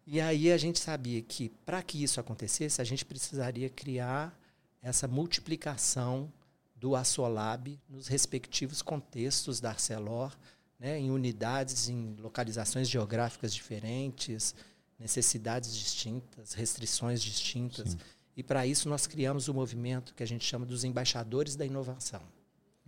E 0.07 0.21
aí 0.21 0.51
a 0.51 0.57
gente 0.57 0.79
sabia 0.79 1.21
que, 1.21 1.49
para 1.65 1.81
que 1.81 2.01
isso 2.03 2.19
acontecesse, 2.19 2.79
a 2.81 2.83
gente 2.83 3.03
precisaria 3.03 3.69
criar 3.69 4.37
essa 4.81 5.07
multiplicação 5.07 6.31
do 6.75 6.95
Assolab 6.95 7.79
nos 7.89 8.07
respectivos 8.07 8.81
contextos 8.81 9.59
da 9.59 9.69
Arcelor, 9.69 10.31
né, 10.79 10.99
em 10.99 11.09
unidades, 11.09 11.89
em 11.89 12.15
localizações 12.19 12.87
geográficas 12.87 13.53
diferentes, 13.53 14.53
necessidades 14.99 15.75
distintas, 15.75 16.53
restrições 16.53 17.21
distintas. 17.21 17.91
Sim. 17.91 17.97
E 18.37 18.43
para 18.43 18.67
isso 18.67 18.87
nós 18.89 19.07
criamos 19.07 19.47
o 19.47 19.51
um 19.51 19.55
movimento 19.55 20.13
que 20.13 20.21
a 20.21 20.27
gente 20.27 20.45
chama 20.45 20.65
dos 20.65 20.83
embaixadores 20.83 21.55
da 21.55 21.65
inovação. 21.65 22.21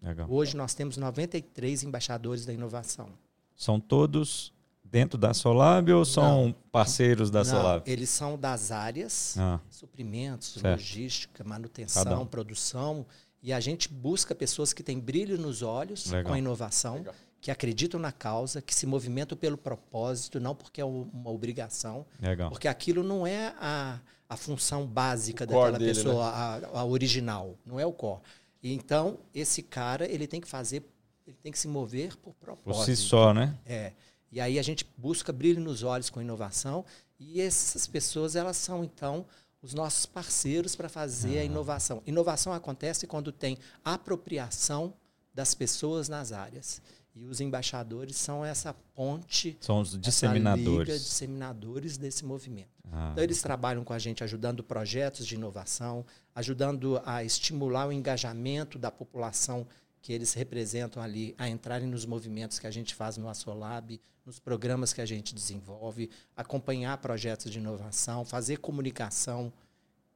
Legal. 0.01 0.29
Hoje 0.29 0.55
nós 0.55 0.75
temos 0.75 0.97
93 0.97 1.83
embaixadores 1.83 2.45
da 2.45 2.53
inovação. 2.53 3.09
São 3.55 3.79
todos 3.79 4.53
dentro 4.91 5.17
da 5.17 5.33
Solab 5.33 5.91
ou 5.91 6.05
são 6.05 6.47
não, 6.47 6.55
parceiros 6.71 7.29
da 7.29 7.39
não, 7.39 7.45
Solab? 7.45 7.89
Eles 7.89 8.09
são 8.09 8.37
das 8.37 8.71
áreas, 8.71 9.35
ah. 9.37 9.59
suprimentos, 9.69 10.53
certo. 10.53 10.79
logística, 10.79 11.43
manutenção, 11.43 12.21
um. 12.21 12.25
produção. 12.25 13.05
E 13.41 13.53
a 13.53 13.59
gente 13.59 13.89
busca 13.89 14.33
pessoas 14.33 14.73
que 14.73 14.81
têm 14.83 14.99
brilho 14.99 15.37
nos 15.37 15.61
olhos 15.61 16.07
Legal. 16.07 16.25
com 16.25 16.33
a 16.33 16.39
inovação, 16.39 16.95
Legal. 16.95 17.15
que 17.39 17.51
acreditam 17.51 17.99
na 17.99 18.11
causa, 18.11 18.61
que 18.61 18.73
se 18.73 18.85
movimentam 18.85 19.37
pelo 19.37 19.57
propósito, 19.57 20.39
não 20.39 20.55
porque 20.55 20.81
é 20.81 20.85
uma 20.85 21.29
obrigação. 21.29 22.05
Legal. 22.19 22.49
Porque 22.49 22.67
aquilo 22.67 23.03
não 23.03 23.25
é 23.27 23.53
a, 23.59 23.99
a 24.27 24.37
função 24.37 24.85
básica 24.85 25.43
o 25.43 25.47
daquela 25.47 25.77
dele, 25.77 25.93
pessoa, 25.93 26.59
né? 26.59 26.67
a, 26.73 26.79
a 26.79 26.85
original, 26.85 27.55
não 27.65 27.79
é 27.79 27.85
o 27.85 27.93
core. 27.93 28.21
Então, 28.63 29.19
esse 29.33 29.61
cara, 29.61 30.05
ele 30.09 30.27
tem 30.27 30.41
que 30.41 30.47
fazer, 30.47 30.83
ele 31.25 31.37
tem 31.41 31.51
que 31.51 31.59
se 31.59 31.67
mover 31.67 32.17
por 32.17 32.33
propósito. 32.33 32.85
Por 32.85 32.85
si 32.85 32.95
só, 32.95 33.33
né? 33.33 33.57
É. 33.65 33.93
E 34.31 34.41
aí 34.41 34.59
a 34.59 34.61
gente 34.61 34.85
busca 34.97 35.31
brilho 35.31 35.61
nos 35.61 35.83
olhos 35.83 36.09
com 36.09 36.21
inovação 36.21 36.85
e 37.19 37.41
essas 37.41 37.87
pessoas, 37.87 38.35
elas 38.35 38.57
são, 38.57 38.83
então, 38.83 39.25
os 39.61 39.73
nossos 39.73 40.05
parceiros 40.05 40.75
para 40.75 40.89
fazer 40.89 41.39
a 41.39 41.43
inovação. 41.43 42.01
Inovação 42.05 42.53
acontece 42.53 43.07
quando 43.07 43.31
tem 43.31 43.57
apropriação 43.83 44.93
das 45.33 45.53
pessoas 45.53 46.07
nas 46.07 46.31
áreas. 46.31 46.81
E 47.15 47.25
os 47.25 47.41
embaixadores 47.41 48.15
são 48.15 48.45
essa 48.45 48.75
ponte, 48.93 49.57
são 49.59 49.81
os 49.81 49.99
disseminadores, 49.99 50.87
liga, 50.87 50.99
disseminadores 50.99 51.97
desse 51.97 52.23
movimento. 52.23 52.69
Ah. 52.91 53.09
Então 53.11 53.23
eles 53.23 53.41
trabalham 53.41 53.83
com 53.83 53.91
a 53.91 53.97
gente 53.97 54.23
ajudando 54.23 54.63
projetos 54.63 55.25
de 55.25 55.33
inovação, 55.33 56.05
ajudando 56.35 57.01
a 57.03 57.23
estimular 57.23 57.87
o 57.87 57.91
engajamento 57.91 58.77
da 58.77 58.91
população 58.91 59.65
que 60.07 60.13
eles 60.13 60.33
representam 60.33 61.03
ali 61.03 61.35
a 61.37 61.49
entrarem 61.49 61.85
nos 61.85 62.05
movimentos 62.05 62.59
que 62.59 62.65
a 62.65 62.71
gente 62.71 62.95
faz 62.95 63.17
no 63.17 63.27
Assolab, 63.27 63.99
nos 64.25 64.39
programas 64.39 64.93
que 64.93 65.01
a 65.01 65.05
gente 65.05 65.35
desenvolve, 65.35 66.09
acompanhar 66.33 66.97
projetos 66.99 67.51
de 67.51 67.57
inovação, 67.57 68.23
fazer 68.23 68.59
comunicação. 68.59 69.51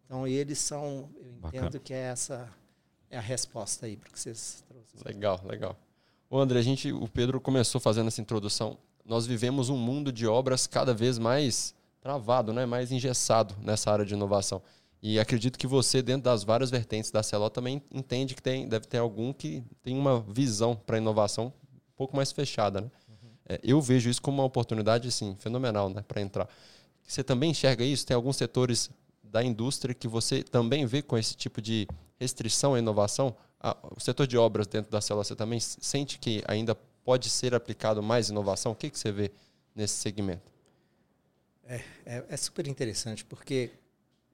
Então 0.06 0.26
eles 0.26 0.60
são, 0.60 1.10
eu 1.18 1.30
entendo 1.34 1.64
Bacana. 1.64 1.80
que 1.80 1.94
é 1.94 2.04
essa 2.04 2.50
é 3.10 3.18
a 3.18 3.22
resposta 3.22 3.86
aí 3.86 3.98
para 3.98 4.08
o 4.08 4.14
que 4.14 4.18
vocês 4.22 4.64
trouxeram. 4.66 5.04
Legal, 5.06 5.42
legal. 5.44 5.78
Ô 6.30 6.40
André, 6.40 6.60
a 6.60 6.64
gente, 6.64 6.94
o 6.94 7.10
Pedro 7.10 7.42
começou 7.42 7.82
fazendo 7.82 8.08
essa 8.08 8.22
introdução. 8.22 8.78
Nós 9.04 9.28
vivemos 9.28 9.68
um 9.68 9.76
mundo 9.78 10.10
de 10.10 10.26
obras 10.26 10.68
cada 10.68 10.94
vez 10.94 11.20
mais 11.20 11.76
travado, 12.00 12.54
né? 12.54 12.66
mais 12.66 12.94
engessado 12.94 13.54
nessa 13.62 13.92
área 13.92 14.06
de 14.06 14.14
inovação. 14.14 14.62
E 15.02 15.20
acredito 15.20 15.58
que 15.58 15.66
você, 15.66 16.02
dentro 16.02 16.24
das 16.24 16.44
várias 16.44 16.70
vertentes 16.70 17.10
da 17.10 17.24
CELO, 17.24 17.50
também 17.50 17.82
entende 17.92 18.36
que 18.36 18.42
tem, 18.42 18.68
deve 18.68 18.86
ter 18.86 19.00
algum 19.00 19.34
que 19.34 19.64
tem 19.82 19.98
uma 19.98 20.22
visão 20.22 20.76
para 20.76 20.98
a 20.98 21.00
inovação 21.00 21.48
um 21.48 21.96
pouco 21.98 22.16
mais 22.16 22.32
fechada. 22.32 22.82
Né? 22.82 22.92
Uhum. 23.10 23.30
É, 23.50 23.60
eu 23.64 23.82
vejo 23.82 24.10
isso 24.10 24.22
como 24.22 24.38
uma 24.38 24.44
oportunidade 24.44 25.08
assim, 25.08 25.36
fenomenal 25.40 25.90
né, 25.90 26.04
para 26.08 26.22
entrar. 26.22 26.48
Você 27.02 27.24
também 27.24 27.50
enxerga 27.50 27.84
isso? 27.84 28.06
Tem 28.06 28.14
alguns 28.14 28.38
setores 28.38 28.92
da 29.24 29.44
indústria 29.44 29.96
que 29.96 30.08
você 30.08 30.44
também 30.44 30.86
vê 30.86 31.02
com 31.02 31.18
esse 31.18 31.36
tipo 31.36 31.62
de 31.62 31.88
restrição 32.20 32.76
à 32.76 32.80
inovação? 32.80 33.36
Ah, 33.60 33.76
o 33.96 34.00
setor 34.00 34.28
de 34.28 34.38
obras 34.38 34.68
dentro 34.68 34.92
da 34.92 35.02
célula, 35.02 35.24
você 35.24 35.36
também 35.36 35.60
sente 35.60 36.20
que 36.20 36.44
ainda 36.48 36.76
pode 37.04 37.28
ser 37.28 37.56
aplicado 37.56 38.04
mais 38.04 38.30
inovação? 38.30 38.72
O 38.72 38.76
que, 38.76 38.90
que 38.90 39.00
você 39.00 39.12
vê 39.12 39.32
nesse 39.76 39.96
segmento? 39.96 40.52
É, 41.66 41.82
é, 42.06 42.26
é 42.30 42.38
super 42.38 42.68
interessante, 42.68 43.26
porque 43.26 43.72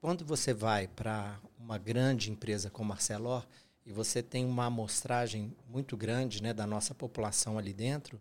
quando 0.00 0.24
você 0.24 0.54
vai 0.54 0.86
para 0.88 1.40
uma 1.58 1.78
grande 1.78 2.30
empresa 2.30 2.70
como 2.70 2.92
a 2.92 2.96
Arcelor 2.96 3.46
e 3.84 3.92
você 3.92 4.22
tem 4.22 4.44
uma 4.44 4.66
amostragem 4.66 5.56
muito 5.68 5.96
grande 5.96 6.42
né, 6.42 6.52
da 6.52 6.66
nossa 6.66 6.94
população 6.94 7.58
ali 7.58 7.72
dentro, 7.72 8.20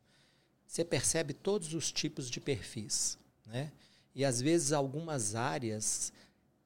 você 0.65 0.83
percebe 0.83 1.33
todos 1.33 1.73
os 1.73 1.91
tipos 1.91 2.29
de 2.29 2.39
perfis. 2.39 3.17
Né? 3.45 3.71
E 4.15 4.25
às 4.25 4.41
vezes 4.41 4.71
algumas 4.71 5.35
áreas 5.35 6.11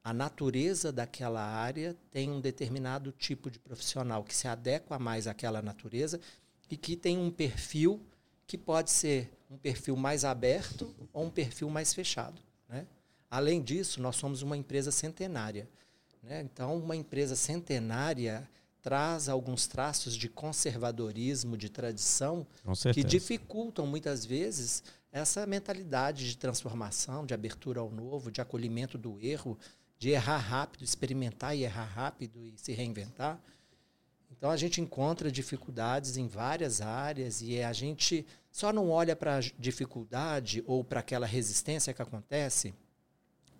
a 0.04 0.12
natureza 0.12 0.90
daquela 0.90 1.42
área 1.42 1.96
tem 2.10 2.28
um 2.30 2.40
determinado 2.40 3.12
tipo 3.12 3.48
de 3.50 3.58
profissional 3.58 4.24
que 4.24 4.34
se 4.34 4.48
adequa 4.48 4.98
mais 4.98 5.28
àquela 5.28 5.62
natureza 5.62 6.20
e 6.68 6.76
que 6.76 6.96
tem 6.96 7.16
um 7.16 7.30
perfil 7.30 8.00
que 8.46 8.58
pode 8.58 8.90
ser 8.90 9.30
um 9.48 9.56
perfil 9.56 9.94
mais 9.94 10.24
aberto 10.24 10.92
ou 11.12 11.26
um 11.26 11.30
perfil 11.30 11.70
mais 11.70 11.94
fechado. 11.94 12.42
Além 13.32 13.62
disso, 13.62 13.98
nós 13.98 14.16
somos 14.16 14.42
uma 14.42 14.58
empresa 14.58 14.90
centenária. 14.90 15.66
Né? 16.22 16.42
Então, 16.42 16.76
uma 16.76 16.94
empresa 16.94 17.34
centenária 17.34 18.46
traz 18.82 19.26
alguns 19.26 19.66
traços 19.66 20.14
de 20.14 20.28
conservadorismo, 20.28 21.56
de 21.56 21.70
tradição, 21.70 22.46
que 22.92 23.02
dificultam 23.02 23.86
muitas 23.86 24.26
vezes 24.26 24.84
essa 25.10 25.46
mentalidade 25.46 26.28
de 26.28 26.36
transformação, 26.36 27.24
de 27.24 27.32
abertura 27.32 27.80
ao 27.80 27.90
novo, 27.90 28.30
de 28.30 28.42
acolhimento 28.42 28.98
do 28.98 29.18
erro, 29.18 29.58
de 29.98 30.10
errar 30.10 30.36
rápido, 30.36 30.84
experimentar 30.84 31.56
e 31.56 31.62
errar 31.62 31.86
rápido 31.86 32.44
e 32.44 32.52
se 32.58 32.72
reinventar. 32.72 33.40
Então 34.30 34.50
a 34.50 34.58
gente 34.58 34.78
encontra 34.78 35.32
dificuldades 35.32 36.18
em 36.18 36.28
várias 36.28 36.82
áreas 36.82 37.40
e 37.40 37.62
a 37.62 37.72
gente 37.72 38.26
só 38.50 38.74
não 38.74 38.90
olha 38.90 39.16
para 39.16 39.38
a 39.38 39.40
dificuldade 39.40 40.62
ou 40.66 40.84
para 40.84 41.00
aquela 41.00 41.26
resistência 41.26 41.94
que 41.94 42.02
acontece 42.02 42.74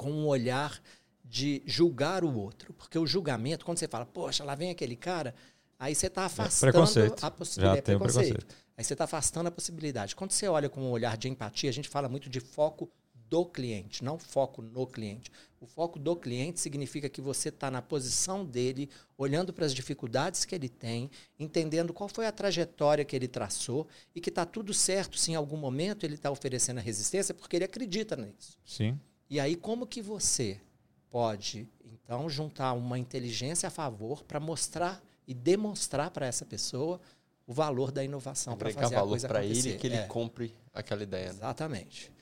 com 0.02 0.10
um 0.10 0.26
olhar 0.26 0.82
de 1.24 1.62
julgar 1.64 2.24
o 2.24 2.34
outro. 2.34 2.72
Porque 2.74 2.98
o 2.98 3.06
julgamento, 3.06 3.64
quando 3.64 3.78
você 3.78 3.88
fala, 3.88 4.04
poxa, 4.04 4.44
lá 4.44 4.54
vem 4.54 4.70
aquele 4.70 4.96
cara, 4.96 5.34
aí 5.78 5.94
você 5.94 6.08
está 6.08 6.22
é 6.22 6.26
afastando 6.26 6.76
é 6.76 6.80
a 7.22 7.30
possibilidade. 7.30 7.78
É 7.78 7.82
preconceito. 7.82 8.34
preconceito. 8.34 8.56
Aí 8.76 8.84
você 8.84 8.94
está 8.94 9.04
afastando 9.04 9.48
a 9.48 9.52
possibilidade. 9.52 10.16
Quando 10.16 10.32
você 10.32 10.48
olha 10.48 10.68
com 10.68 10.82
um 10.82 10.90
olhar 10.90 11.16
de 11.16 11.28
empatia, 11.28 11.70
a 11.70 11.72
gente 11.72 11.88
fala 11.88 12.08
muito 12.08 12.28
de 12.28 12.40
foco 12.40 12.90
do 13.32 13.46
cliente, 13.46 14.04
não 14.04 14.18
foco 14.18 14.60
no 14.60 14.86
cliente. 14.86 15.32
O 15.58 15.66
foco 15.66 15.98
do 15.98 16.14
cliente 16.14 16.60
significa 16.60 17.08
que 17.08 17.22
você 17.22 17.48
está 17.48 17.70
na 17.70 17.80
posição 17.80 18.44
dele, 18.44 18.90
olhando 19.16 19.54
para 19.54 19.64
as 19.64 19.72
dificuldades 19.72 20.44
que 20.44 20.54
ele 20.54 20.68
tem, 20.68 21.10
entendendo 21.38 21.94
qual 21.94 22.10
foi 22.10 22.26
a 22.26 22.32
trajetória 22.32 23.06
que 23.06 23.16
ele 23.16 23.26
traçou 23.26 23.88
e 24.14 24.20
que 24.20 24.28
está 24.28 24.44
tudo 24.44 24.74
certo 24.74 25.16
se 25.16 25.32
em 25.32 25.34
algum 25.34 25.56
momento 25.56 26.04
ele 26.04 26.16
está 26.16 26.30
oferecendo 26.30 26.76
a 26.76 26.82
resistência 26.82 27.32
porque 27.32 27.56
ele 27.56 27.64
acredita 27.64 28.16
nisso. 28.16 28.58
Sim. 28.66 29.00
E 29.32 29.40
aí 29.40 29.56
como 29.56 29.86
que 29.86 30.02
você 30.02 30.60
pode 31.08 31.66
então 31.86 32.28
juntar 32.28 32.74
uma 32.74 32.98
inteligência 32.98 33.68
a 33.68 33.70
favor 33.70 34.22
para 34.24 34.38
mostrar 34.38 35.02
e 35.26 35.32
demonstrar 35.32 36.10
para 36.10 36.26
essa 36.26 36.44
pessoa 36.44 37.00
o 37.46 37.54
valor 37.54 37.90
da 37.90 38.04
inovação 38.04 38.58
para 38.58 38.70
fazer 38.70 38.94
valor 38.94 39.18
para 39.22 39.42
ele 39.42 39.78
que 39.78 39.86
ele 39.86 39.96
é. 39.96 40.06
compre 40.06 40.54
aquela 40.74 41.02
ideia. 41.02 41.28
Né? 41.28 41.38
Exatamente. 41.38 42.12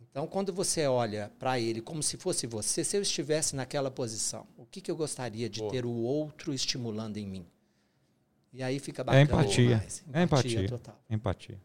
Então, 0.00 0.26
quando 0.26 0.54
você 0.54 0.86
olha 0.86 1.30
para 1.38 1.60
ele 1.60 1.82
como 1.82 2.02
se 2.02 2.16
fosse 2.16 2.46
você, 2.46 2.82
se 2.82 2.96
eu 2.96 3.02
estivesse 3.02 3.54
naquela 3.54 3.90
posição, 3.90 4.46
o 4.56 4.64
que, 4.64 4.80
que 4.80 4.90
eu 4.90 4.96
gostaria 4.96 5.50
de 5.50 5.60
Boa. 5.60 5.70
ter 5.70 5.84
o 5.84 5.92
outro 5.92 6.54
estimulando 6.54 7.18
em 7.18 7.26
mim? 7.26 7.46
E 8.54 8.62
aí 8.62 8.78
fica 8.78 9.04
bacana. 9.04 9.20
É 9.20 9.24
empatia. 9.24 9.74
Empatia 9.74 10.02
é 10.14 10.22
empatia. 10.22 10.68
Total. 10.70 11.00
Empatia. 11.10 11.60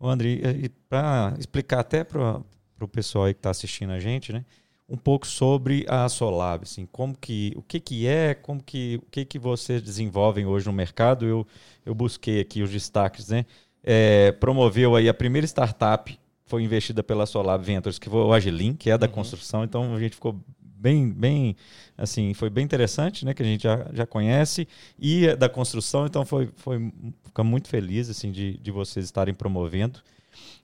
Ô, 0.00 0.08
André, 0.08 0.40
para 0.88 1.34
explicar 1.38 1.80
até 1.80 2.02
para 2.02 2.42
o 2.84 2.88
pessoal 2.88 3.24
aí 3.24 3.34
que 3.34 3.38
está 3.38 3.50
assistindo 3.50 3.92
a 3.92 4.00
gente, 4.00 4.32
né? 4.32 4.44
Um 4.88 4.96
pouco 4.96 5.26
sobre 5.26 5.84
a 5.88 6.08
Solab, 6.08 6.62
assim, 6.62 6.86
como 6.86 7.16
que, 7.16 7.52
o 7.56 7.62
que, 7.62 7.80
que 7.80 8.06
é, 8.06 8.34
como 8.34 8.62
que, 8.62 9.00
o 9.02 9.10
que, 9.10 9.24
que 9.24 9.38
vocês 9.38 9.82
desenvolvem 9.82 10.46
hoje 10.46 10.66
no 10.66 10.72
mercado. 10.72 11.26
Eu, 11.26 11.46
eu 11.84 11.94
busquei 11.94 12.40
aqui 12.40 12.62
os 12.62 12.70
destaques, 12.70 13.28
né? 13.28 13.44
É, 13.82 14.32
promoveu 14.32 14.94
aí 14.94 15.08
a 15.08 15.14
primeira 15.14 15.46
startup 15.46 16.18
foi 16.46 16.62
investida 16.62 17.02
pela 17.02 17.26
Solar 17.26 17.58
Ventures, 17.58 17.98
que 17.98 18.08
foi 18.08 18.20
o 18.20 18.32
Agilin, 18.32 18.74
que 18.74 18.90
é 18.90 18.96
da 18.96 19.06
uhum. 19.06 19.12
construção, 19.12 19.64
então 19.64 19.94
a 19.94 20.00
gente 20.00 20.14
ficou 20.14 20.40
bem, 20.58 21.10
bem, 21.10 21.56
assim, 21.98 22.32
foi 22.34 22.48
bem 22.48 22.64
interessante, 22.64 23.24
né, 23.24 23.34
que 23.34 23.42
a 23.42 23.46
gente 23.46 23.64
já, 23.64 23.86
já 23.92 24.06
conhece, 24.06 24.68
e 24.98 25.26
é 25.26 25.36
da 25.36 25.48
construção, 25.48 26.06
então 26.06 26.24
foi, 26.24 26.48
foi 26.54 26.92
fica 27.24 27.42
muito 27.42 27.68
feliz, 27.68 28.08
assim, 28.08 28.30
de, 28.30 28.56
de 28.58 28.70
vocês 28.70 29.04
estarem 29.04 29.34
promovendo. 29.34 30.00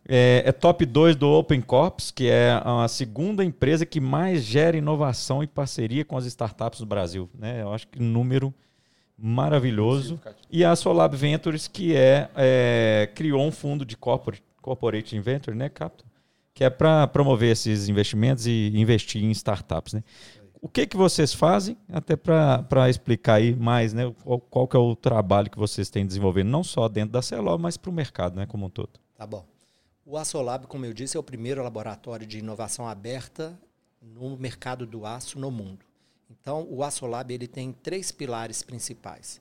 É, 0.09 0.43
é 0.47 0.53
top 0.53 0.85
2 0.85 1.17
do 1.17 1.29
Open 1.29 1.61
Corps, 1.61 2.11
que 2.11 2.29
é 2.29 2.61
a 2.65 2.89
segunda 2.89 3.45
empresa 3.45 3.87
que 3.87 4.01
mais 4.01 4.43
gera 4.43 4.77
inovação 4.77 5.43
e 5.43 5.47
parceria 5.47 6.05
com 6.05 6.17
as 6.17 6.27
startups 6.27 6.81
do 6.81 6.87
Brasil, 6.87 7.31
né, 7.39 7.63
eu 7.63 7.73
acho 7.73 7.87
que 7.87 8.01
número 8.01 8.53
maravilhoso. 9.17 10.21
E 10.51 10.65
a 10.65 10.75
Solab 10.75 11.17
Ventures, 11.17 11.69
que 11.69 11.95
é, 11.95 12.29
é 12.35 13.11
criou 13.15 13.47
um 13.47 13.53
fundo 13.53 13.85
de 13.85 13.97
corporate 13.97 14.43
Corporate 14.63 15.17
Inventor, 15.17 15.55
né, 15.55 15.69
Capital? 15.69 16.07
Que 16.55 16.65
é 16.65 16.71
para 16.71 17.07
promover 17.09 17.51
esses 17.51 17.89
investimentos 17.89 18.47
e 18.47 18.73
investir 18.75 19.23
em 19.23 19.31
startups, 19.33 19.95
né? 19.95 20.05
o 20.61 20.69
que 20.69 20.87
que 20.87 20.97
vocês 20.97 21.35
fazem, 21.35 21.77
até 21.93 22.15
para 22.15 22.89
explicar 22.89 23.35
aí 23.35 23.53
mais, 23.53 23.93
né? 23.93 24.15
Qual, 24.23 24.39
qual, 24.39 24.69
que 24.69 24.77
é 24.77 24.79
o 24.79 24.95
trabalho 24.95 25.51
que 25.51 25.59
vocês 25.59 25.91
têm 25.91 26.07
desenvolvendo, 26.07 26.51
não 26.51 26.63
só 26.63 26.89
dentro 26.89 27.11
da 27.11 27.21
Celó, 27.21 27.59
mas 27.59 27.77
para 27.77 27.91
o 27.91 27.93
mercado, 27.93 28.37
né, 28.37 28.47
como 28.47 28.67
um 28.67 28.71
todo. 28.71 28.91
Tá 29.17 29.27
bom. 29.27 29.45
O 30.05 30.19
Açolab, 30.19 30.67
como 30.67 30.85
eu 30.85 30.93
disse, 30.93 31.17
é 31.17 31.21
o 31.21 31.23
primeiro 31.23 31.63
laboratório 31.63 32.27
de 32.27 32.39
inovação 32.39 32.89
aberta 32.89 33.57
no 34.01 34.37
mercado 34.37 34.85
do 34.85 35.07
aço 35.07 35.39
no 35.39 35.49
mundo. 35.49 35.87
Então, 36.29 36.67
o 36.69 36.83
Açolab 36.83 37.33
ele 37.33 37.47
tem 37.47 37.73
três 37.73 38.11
pilares 38.11 38.65
principais. 38.65 39.41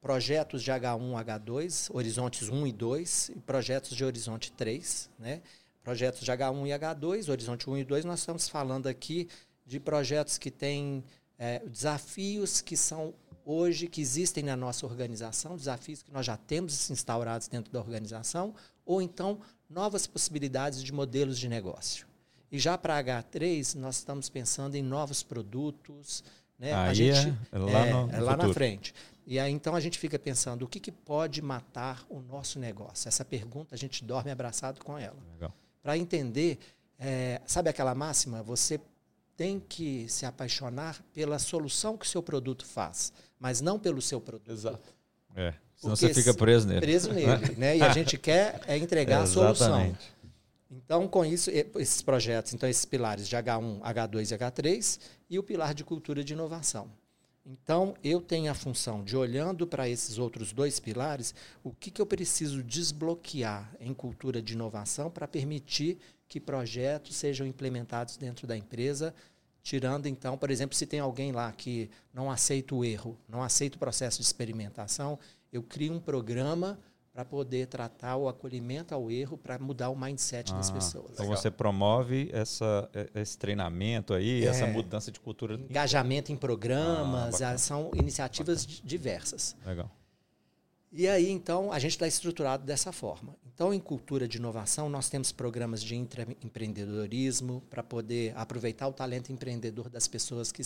Projetos 0.00 0.62
de 0.62 0.70
H1, 0.70 1.12
H2, 1.24 1.94
horizontes 1.94 2.48
1 2.48 2.66
e 2.66 2.72
2, 2.72 3.28
e 3.36 3.40
projetos 3.40 3.94
de 3.94 4.02
horizonte 4.02 4.50
3. 4.52 5.10
Né? 5.18 5.42
Projetos 5.84 6.22
de 6.22 6.32
H1 6.32 6.66
e 6.66 6.70
H2, 6.70 7.28
horizonte 7.28 7.68
1 7.68 7.78
e 7.78 7.84
2, 7.84 8.04
nós 8.06 8.20
estamos 8.20 8.48
falando 8.48 8.86
aqui 8.86 9.28
de 9.66 9.78
projetos 9.78 10.38
que 10.38 10.50
têm 10.50 11.04
é, 11.38 11.58
desafios 11.66 12.62
que 12.62 12.78
são 12.78 13.12
hoje, 13.48 13.88
que 13.88 14.00
existem 14.00 14.44
na 14.44 14.56
nossa 14.56 14.84
organização, 14.84 15.56
desafios 15.56 16.02
que 16.02 16.12
nós 16.12 16.26
já 16.26 16.36
temos 16.36 16.90
instaurados 16.90 17.48
dentro 17.48 17.72
da 17.72 17.80
organização, 17.80 18.54
ou 18.84 19.00
então 19.00 19.40
novas 19.70 20.06
possibilidades 20.06 20.82
de 20.82 20.92
modelos 20.92 21.38
de 21.38 21.48
negócio. 21.48 22.06
E 22.52 22.58
já 22.58 22.76
para 22.76 23.02
H3, 23.02 23.74
nós 23.76 23.96
estamos 23.96 24.28
pensando 24.28 24.74
em 24.74 24.82
novos 24.82 25.22
produtos. 25.22 26.22
Né? 26.58 26.74
Aí 26.74 26.90
a 26.90 26.94
gente, 26.94 27.38
é 27.50 27.58
lá, 27.58 27.86
é, 27.86 27.92
no, 27.92 28.10
é 28.10 28.20
lá 28.20 28.36
na 28.36 28.52
frente. 28.52 28.94
E 29.26 29.38
aí 29.38 29.52
então 29.52 29.74
a 29.74 29.80
gente 29.80 29.98
fica 29.98 30.18
pensando 30.18 30.64
o 30.64 30.68
que, 30.68 30.80
que 30.80 30.92
pode 30.92 31.40
matar 31.40 32.04
o 32.08 32.20
nosso 32.20 32.58
negócio. 32.58 33.08
Essa 33.08 33.24
pergunta 33.24 33.74
a 33.74 33.78
gente 33.78 34.04
dorme 34.04 34.30
abraçado 34.30 34.82
com 34.84 34.98
ela. 34.98 35.16
Para 35.82 35.96
entender, 35.96 36.58
é, 36.98 37.40
sabe 37.46 37.70
aquela 37.70 37.94
máxima? 37.94 38.42
Você 38.42 38.80
tem 39.38 39.60
que 39.60 40.08
se 40.08 40.26
apaixonar 40.26 41.00
pela 41.14 41.38
solução 41.38 41.96
que 41.96 42.04
o 42.04 42.08
seu 42.08 42.20
produto 42.20 42.66
faz, 42.66 43.12
mas 43.38 43.60
não 43.60 43.78
pelo 43.78 44.02
seu 44.02 44.20
produto. 44.20 44.50
Exato. 44.50 44.92
É. 45.36 45.54
Senão 45.76 45.94
você 45.94 46.12
fica 46.12 46.34
preso 46.34 46.66
nele. 46.66 46.80
Preso 46.80 47.12
nele, 47.12 47.54
né? 47.56 47.76
E 47.76 47.82
a 47.82 47.92
gente 47.92 48.18
quer 48.18 48.60
é 48.66 48.76
entregar 48.76 49.22
a 49.22 49.26
solução. 49.30 49.96
Então, 50.68 51.06
com 51.06 51.24
isso, 51.24 51.50
esses 51.50 52.02
projetos, 52.02 52.52
então 52.52 52.68
esses 52.68 52.84
pilares 52.84 53.28
de 53.28 53.36
H1, 53.36 53.80
H2 53.80 54.32
e 54.32 54.38
H3 54.38 55.00
e 55.30 55.38
o 55.38 55.42
pilar 55.44 55.72
de 55.72 55.84
cultura 55.84 56.24
de 56.24 56.32
inovação. 56.32 56.90
Então, 57.46 57.94
eu 58.02 58.20
tenho 58.20 58.50
a 58.50 58.54
função 58.54 59.04
de, 59.04 59.16
olhando 59.16 59.68
para 59.68 59.88
esses 59.88 60.18
outros 60.18 60.52
dois 60.52 60.80
pilares, 60.80 61.32
o 61.62 61.72
que, 61.72 61.92
que 61.92 62.02
eu 62.02 62.06
preciso 62.06 62.62
desbloquear 62.62 63.72
em 63.80 63.94
cultura 63.94 64.42
de 64.42 64.54
inovação 64.54 65.08
para 65.08 65.28
permitir 65.28 65.96
que 66.28 66.38
projetos 66.38 67.16
sejam 67.16 67.46
implementados 67.46 68.16
dentro 68.16 68.46
da 68.46 68.56
empresa, 68.56 69.14
tirando, 69.62 70.06
então, 70.06 70.36
por 70.36 70.50
exemplo, 70.50 70.76
se 70.76 70.86
tem 70.86 71.00
alguém 71.00 71.32
lá 71.32 71.50
que 71.52 71.90
não 72.12 72.30
aceita 72.30 72.74
o 72.74 72.84
erro, 72.84 73.18
não 73.28 73.42
aceita 73.42 73.76
o 73.76 73.78
processo 73.78 74.18
de 74.18 74.24
experimentação, 74.24 75.18
eu 75.52 75.62
crio 75.62 75.92
um 75.92 76.00
programa 76.00 76.78
para 77.12 77.24
poder 77.24 77.66
tratar 77.66 78.16
o 78.16 78.28
acolhimento 78.28 78.94
ao 78.94 79.10
erro, 79.10 79.36
para 79.36 79.58
mudar 79.58 79.88
o 79.88 79.98
mindset 79.98 80.52
ah, 80.52 80.56
das 80.56 80.70
pessoas. 80.70 81.14
Então 81.14 81.24
Legal. 81.24 81.36
você 81.36 81.50
promove 81.50 82.30
essa, 82.32 82.88
esse 83.12 83.36
treinamento 83.36 84.14
aí, 84.14 84.44
é, 84.44 84.48
essa 84.48 84.66
mudança 84.68 85.10
de 85.10 85.18
cultura. 85.18 85.54
Engajamento 85.54 86.30
em 86.30 86.36
programas, 86.36 87.42
ah, 87.42 87.58
são 87.58 87.90
iniciativas 87.94 88.64
bacana. 88.64 88.82
diversas. 88.84 89.56
Legal. 89.66 89.90
E 90.90 91.06
aí, 91.06 91.30
então, 91.30 91.70
a 91.70 91.78
gente 91.78 91.92
está 91.92 92.06
estruturado 92.06 92.64
dessa 92.64 92.92
forma. 92.92 93.36
Então, 93.54 93.74
em 93.74 93.80
cultura 93.80 94.26
de 94.26 94.38
inovação, 94.38 94.88
nós 94.88 95.08
temos 95.08 95.32
programas 95.32 95.82
de 95.82 95.94
empreendedorismo 95.94 97.62
para 97.68 97.82
poder 97.82 98.32
aproveitar 98.36 98.88
o 98.88 98.92
talento 98.92 99.30
empreendedor 99.30 99.90
das 99.90 100.08
pessoas 100.08 100.50
que 100.50 100.62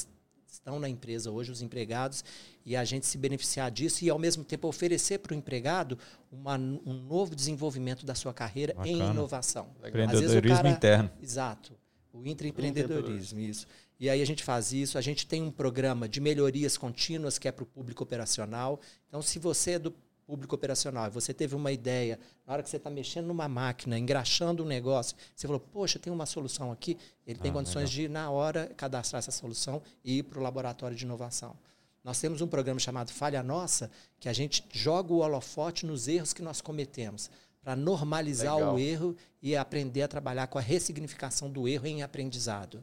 estão 0.47 0.79
na 0.79 0.89
empresa 0.89 1.31
hoje, 1.31 1.51
os 1.51 1.63
empregados, 1.63 2.23
e 2.65 2.77
a 2.77 2.85
gente 2.85 3.07
se 3.07 3.19
beneficiar 3.19 3.71
disso 3.71 4.05
e, 4.05 4.11
ao 4.11 4.19
mesmo 4.19 4.45
tempo, 4.45 4.69
oferecer 4.69 5.19
para 5.19 5.33
o 5.33 5.37
empregado 5.37 5.99
uma, 6.31 6.57
um 6.57 6.93
novo 6.93 7.35
desenvolvimento 7.35 8.05
da 8.07 8.15
sua 8.15 8.33
carreira 8.33 8.75
Bacana. 8.75 8.95
em 8.95 9.11
inovação. 9.11 9.71
Empreendedorismo 9.85 10.57
cara, 10.57 10.69
interno. 10.69 11.11
Exato. 11.21 11.73
O 12.13 12.27
intraempreendedorismo, 12.27 13.41
isso. 13.41 13.67
E 13.99 14.11
aí 14.11 14.21
a 14.21 14.27
gente 14.27 14.45
faz 14.45 14.73
isso. 14.73 14.99
A 14.99 15.01
gente 15.01 15.27
tem 15.27 15.43
um 15.43 15.51
programa 15.51 16.09
de 16.09 16.21
melhorias 16.21 16.77
contínuas 16.77 17.39
que 17.39 17.49
é 17.49 17.53
para 17.53 17.63
o 17.63 17.67
público 17.67 18.03
operacional. 18.03 18.79
Então, 19.09 19.23
se 19.23 19.39
você 19.39 19.73
é 19.73 19.79
do 19.79 19.95
público 20.27 20.55
operacional, 20.55 21.11
você 21.11 21.35
teve 21.35 21.55
uma 21.55 21.73
ideia, 21.73 22.19
na 22.47 22.53
hora 22.53 22.63
que 22.63 22.71
você 22.71 22.77
está 22.77 22.91
mexendo 22.91 23.27
numa 23.27 23.49
máquina, 23.49 23.99
engraxando 23.99 24.63
um 24.63 24.67
negócio, 24.67 25.17
você 25.35 25.47
falou, 25.47 25.61
poxa, 25.61 25.99
tem 25.99 26.13
uma 26.13 26.27
solução 26.27 26.73
aqui, 26.73 26.97
ele 27.27 27.39
tem 27.39 27.51
ah, 27.51 27.55
condições 27.55 27.91
legal. 27.91 28.09
de, 28.09 28.09
na 28.09 28.31
hora, 28.31 28.73
cadastrar 28.77 29.19
essa 29.19 29.31
solução 29.31 29.83
e 30.05 30.19
ir 30.19 30.23
para 30.23 30.39
o 30.39 30.43
laboratório 30.43 30.97
de 30.97 31.05
inovação. 31.05 31.57
Nós 32.05 32.21
temos 32.21 32.41
um 32.41 32.49
programa 32.49 32.81
chamado 32.81 33.13
Falha 33.13 33.43
Nossa, 33.43 33.91
que 34.19 34.29
a 34.29 34.33
gente 34.33 34.65
joga 34.73 35.13
o 35.13 35.19
holofote 35.19 35.87
nos 35.87 36.09
erros 36.09 36.33
que 36.33 36.43
nós 36.43 36.61
cometemos, 36.61 37.31
para 37.63 37.77
normalizar 37.77 38.57
legal. 38.57 38.75
o 38.75 38.79
erro 38.79 39.17
e 39.41 39.57
aprender 39.57 40.03
a 40.03 40.09
trabalhar 40.09 40.49
com 40.49 40.59
a 40.59 40.63
ressignificação 40.63 41.51
do 41.51 41.69
erro 41.69 41.87
em 41.87 42.03
aprendizado. 42.03 42.83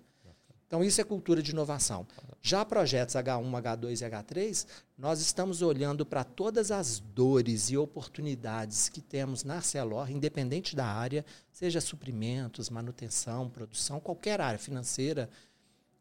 Então, 0.70 0.84
isso 0.84 1.02
é 1.02 1.04
cultura 1.04 1.42
de 1.42 1.50
inovação. 1.50 2.06
Já 2.44 2.64
projetos 2.64 3.16
H1, 3.16 3.42
H2 3.42 4.02
e 4.02 4.10
H3, 4.12 4.68
nós 4.96 5.20
estamos 5.20 5.64
olhando 5.64 6.06
para 6.06 6.24
todas 6.24 6.70
as 6.70 7.00
dores 7.00 7.72
e 7.72 7.78
oportunidades 7.78 8.88
que 8.88 9.02
temos 9.02 9.44
na 9.44 9.62
Celor, 9.62 10.12
independente 10.12 10.76
da 10.76 10.86
área, 10.86 11.26
seja 11.52 11.82
suprimentos, 11.82 12.70
manutenção, 12.70 13.50
produção, 13.50 14.00
qualquer 14.00 14.40
área 14.40 14.60
financeira. 14.60 15.28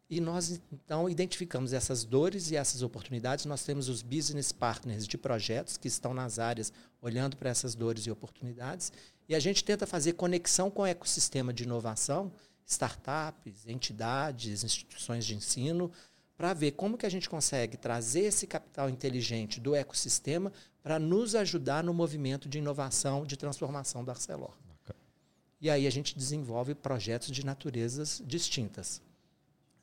E 0.07 0.21
nós, 0.21 0.61
então, 0.71 1.09
identificamos 1.09 1.73
essas 1.73 2.05
dores 2.05 2.51
e 2.51 2.55
essas 2.55 2.83
oportunidades. 2.83 3.45
Nós 3.45 3.63
temos 3.63 3.89
os 3.89 4.03
business 4.03 4.51
partners 4.51 5.07
de 5.07 5.17
projetos 5.17 5.77
que 5.77 5.87
estão 5.87 6.13
nas 6.13 6.37
áreas 6.37 6.71
olhando 7.01 7.35
para 7.37 7.49
essas 7.49 7.73
dores 7.73 8.05
e 8.05 8.11
oportunidades. 8.11 8.93
E 9.27 9.33
a 9.33 9.39
gente 9.39 9.63
tenta 9.63 9.87
fazer 9.87 10.13
conexão 10.13 10.69
com 10.69 10.83
o 10.83 10.85
ecossistema 10.85 11.51
de 11.51 11.63
inovação 11.63 12.31
startups, 12.69 13.67
entidades, 13.67 14.63
instituições 14.63 15.25
de 15.25 15.35
ensino, 15.35 15.91
para 16.37 16.53
ver 16.53 16.71
como 16.71 16.97
que 16.97 17.05
a 17.05 17.09
gente 17.09 17.27
consegue 17.27 17.75
trazer 17.75 18.21
esse 18.21 18.45
capital 18.45 18.89
inteligente 18.89 19.59
do 19.59 19.75
ecossistema 19.75 20.53
para 20.81 20.99
nos 20.99 21.35
ajudar 21.35 21.83
no 21.83 21.93
movimento 21.93 22.47
de 22.47 22.59
inovação, 22.59 23.25
de 23.25 23.35
transformação 23.35 24.05
da 24.05 24.13
Arcelor. 24.13 24.53
E 25.59 25.69
aí 25.69 25.85
a 25.85 25.89
gente 25.89 26.17
desenvolve 26.17 26.73
projetos 26.73 27.31
de 27.31 27.45
naturezas 27.45 28.21
distintas. 28.25 29.01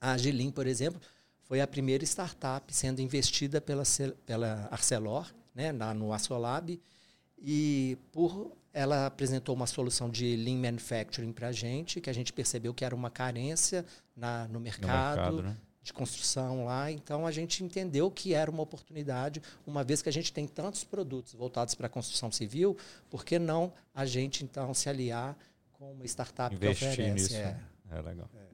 A 0.01 0.13
Agilim, 0.13 0.51
por 0.51 0.67
exemplo, 0.67 1.01
foi 1.43 1.61
a 1.61 1.67
primeira 1.67 2.05
startup 2.05 2.73
sendo 2.73 3.03
investida 3.03 3.61
pela, 3.61 3.83
pela 4.25 4.69
Arcelor, 4.71 5.35
né, 5.55 5.73
no 5.73 6.13
Assolab, 6.13 6.81
e 7.39 7.99
por 8.11 8.57
ela 8.77 9.07
apresentou 9.07 9.55
uma 9.55 9.67
solução 9.67 10.11
de 10.11 10.37
Lean 10.37 10.59
Manufacturing 10.59 11.33
para 11.33 11.49
a 11.49 11.53
gente, 11.53 11.99
que 11.99 12.11
a 12.11 12.13
gente 12.13 12.31
percebeu 12.31 12.75
que 12.75 12.85
era 12.85 12.95
uma 12.95 13.09
carência 13.09 13.87
na, 14.15 14.47
no 14.49 14.61
mercado, 14.61 15.31
no 15.31 15.37
mercado 15.37 15.43
né? 15.45 15.57
de 15.83 15.95
construção 15.95 16.67
lá. 16.67 16.93
Então, 16.93 17.27
a 17.27 17.33
gente 17.33 17.65
entendeu 17.65 18.11
que 18.11 18.35
era 18.35 18.51
uma 18.51 18.63
oportunidade, 18.63 19.41
uma 19.67 19.83
vez 19.83 20.03
que 20.03 20.11
a 20.11 20.13
gente 20.13 20.31
tem 20.31 20.47
tantos 20.47 20.85
produtos 20.85 21.33
voltados 21.33 21.75
para 21.75 21.87
a 21.87 21.89
construção 21.89 22.31
civil, 22.31 22.77
por 23.09 23.25
que 23.25 23.39
não 23.39 23.73
a 23.95 24.05
gente, 24.05 24.45
então, 24.45 24.75
se 24.75 24.91
aliar 24.91 25.35
com 25.73 25.93
uma 25.93 26.05
startup 26.05 26.55
Investir 26.55 26.89
que 26.89 26.93
oferece? 26.93 27.15
Nisso. 27.15 27.35
É, 27.35 27.59
é 27.93 28.03
legal. 28.03 28.29
É. 28.37 28.47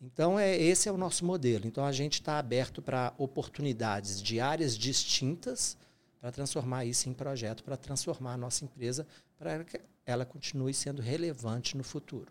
Então, 0.00 0.38
é, 0.38 0.56
esse 0.56 0.88
é 0.88 0.92
o 0.92 0.96
nosso 0.96 1.24
modelo. 1.24 1.66
Então, 1.66 1.84
a 1.84 1.90
gente 1.90 2.14
está 2.14 2.38
aberto 2.38 2.80
para 2.80 3.12
oportunidades 3.18 4.22
de 4.22 4.38
áreas 4.38 4.78
distintas, 4.78 5.76
para 6.22 6.30
transformar 6.30 6.84
isso 6.84 7.08
em 7.08 7.12
projeto, 7.12 7.64
para 7.64 7.76
transformar 7.76 8.34
a 8.34 8.36
nossa 8.36 8.64
empresa, 8.64 9.04
para 9.42 9.64
que 9.64 9.80
ela 10.06 10.24
continue 10.24 10.72
sendo 10.72 11.02
relevante 11.02 11.76
no 11.76 11.82
futuro. 11.82 12.30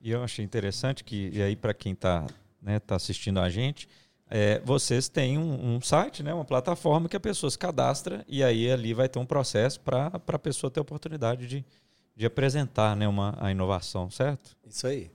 E 0.00 0.12
eu 0.12 0.22
achei 0.22 0.44
interessante 0.44 1.02
que, 1.02 1.30
e 1.32 1.42
aí 1.42 1.56
para 1.56 1.74
quem 1.74 1.92
está 1.92 2.24
né, 2.62 2.78
tá 2.78 2.94
assistindo 2.94 3.40
a 3.40 3.50
gente, 3.50 3.88
é, 4.30 4.60
vocês 4.60 5.08
têm 5.08 5.38
um, 5.38 5.74
um, 5.76 5.80
site, 5.80 6.22
né, 6.22 6.32
uma 6.32 6.44
plataforma 6.44 7.08
que 7.08 7.16
a 7.16 7.20
pessoa 7.20 7.50
se 7.50 7.58
cadastra 7.58 8.24
e 8.28 8.44
aí 8.44 8.70
ali 8.70 8.94
vai 8.94 9.08
ter 9.08 9.18
um 9.18 9.26
processo 9.26 9.80
para 9.80 10.10
a 10.14 10.38
pessoa 10.38 10.70
ter 10.70 10.78
a 10.78 10.82
oportunidade 10.82 11.48
de, 11.48 11.64
de 12.14 12.26
apresentar 12.26 12.94
né, 12.94 13.08
uma, 13.08 13.36
a 13.40 13.50
inovação, 13.50 14.08
certo? 14.08 14.56
Isso 14.64 14.86
aí. 14.86 15.10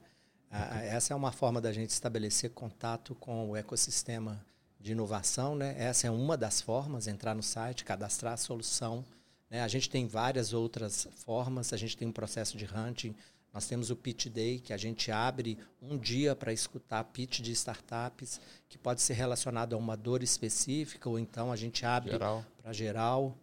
A, 0.50 0.82
essa 0.84 1.14
é 1.14 1.16
uma 1.16 1.32
forma 1.32 1.62
da 1.62 1.72
gente 1.72 1.92
estabelecer 1.92 2.50
contato 2.50 3.16
com 3.16 3.52
o 3.52 3.56
ecossistema 3.56 4.44
de 4.78 4.92
inovação, 4.92 5.56
né? 5.56 5.76
Essa 5.78 6.08
é 6.08 6.12
uma 6.12 6.36
das 6.36 6.60
formas, 6.60 7.08
entrar 7.08 7.36
no 7.36 7.44
site, 7.44 7.86
cadastrar 7.86 8.34
a 8.34 8.38
solução. 8.38 9.06
Né? 9.52 9.62
A 9.62 9.68
gente 9.68 9.90
tem 9.90 10.08
várias 10.08 10.54
outras 10.54 11.08
formas, 11.14 11.74
a 11.74 11.78
gente 11.78 11.98
tem 11.98 12.08
um 12.08 12.12
processo 12.12 12.58
de 12.58 12.66
hunting, 12.66 13.14
nós 13.54 13.68
temos 13.68 13.90
o 13.90 13.98
Pitch 13.98 14.28
Day, 14.28 14.60
que 14.60 14.72
a 14.72 14.78
gente 14.78 15.12
abre 15.12 15.58
um 15.82 15.98
dia 15.98 16.34
para 16.34 16.54
escutar 16.54 17.04
pitch 17.04 17.42
de 17.42 17.52
startups, 17.52 18.40
que 18.70 18.78
pode 18.78 19.02
ser 19.02 19.14
relacionado 19.14 19.74
a 19.74 19.78
uma 19.78 19.98
dor 19.98 20.24
específica, 20.24 21.10
ou 21.10 21.20
então 21.20 21.52
a 21.52 21.58
gente 21.58 21.86
abre 21.86 22.18
para 22.18 22.72
geral. 22.72 23.38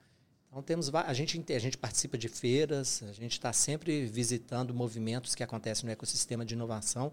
Então 0.48 0.62
temos 0.62 0.92
a 0.94 1.12
gente, 1.12 1.52
a 1.52 1.58
gente 1.58 1.76
participa 1.76 2.16
de 2.16 2.26
feiras, 2.26 3.02
a 3.02 3.12
gente 3.12 3.32
está 3.32 3.52
sempre 3.52 4.06
visitando 4.06 4.72
movimentos 4.72 5.34
que 5.34 5.42
acontecem 5.42 5.84
no 5.84 5.92
ecossistema 5.92 6.42
de 6.42 6.54
inovação 6.54 7.12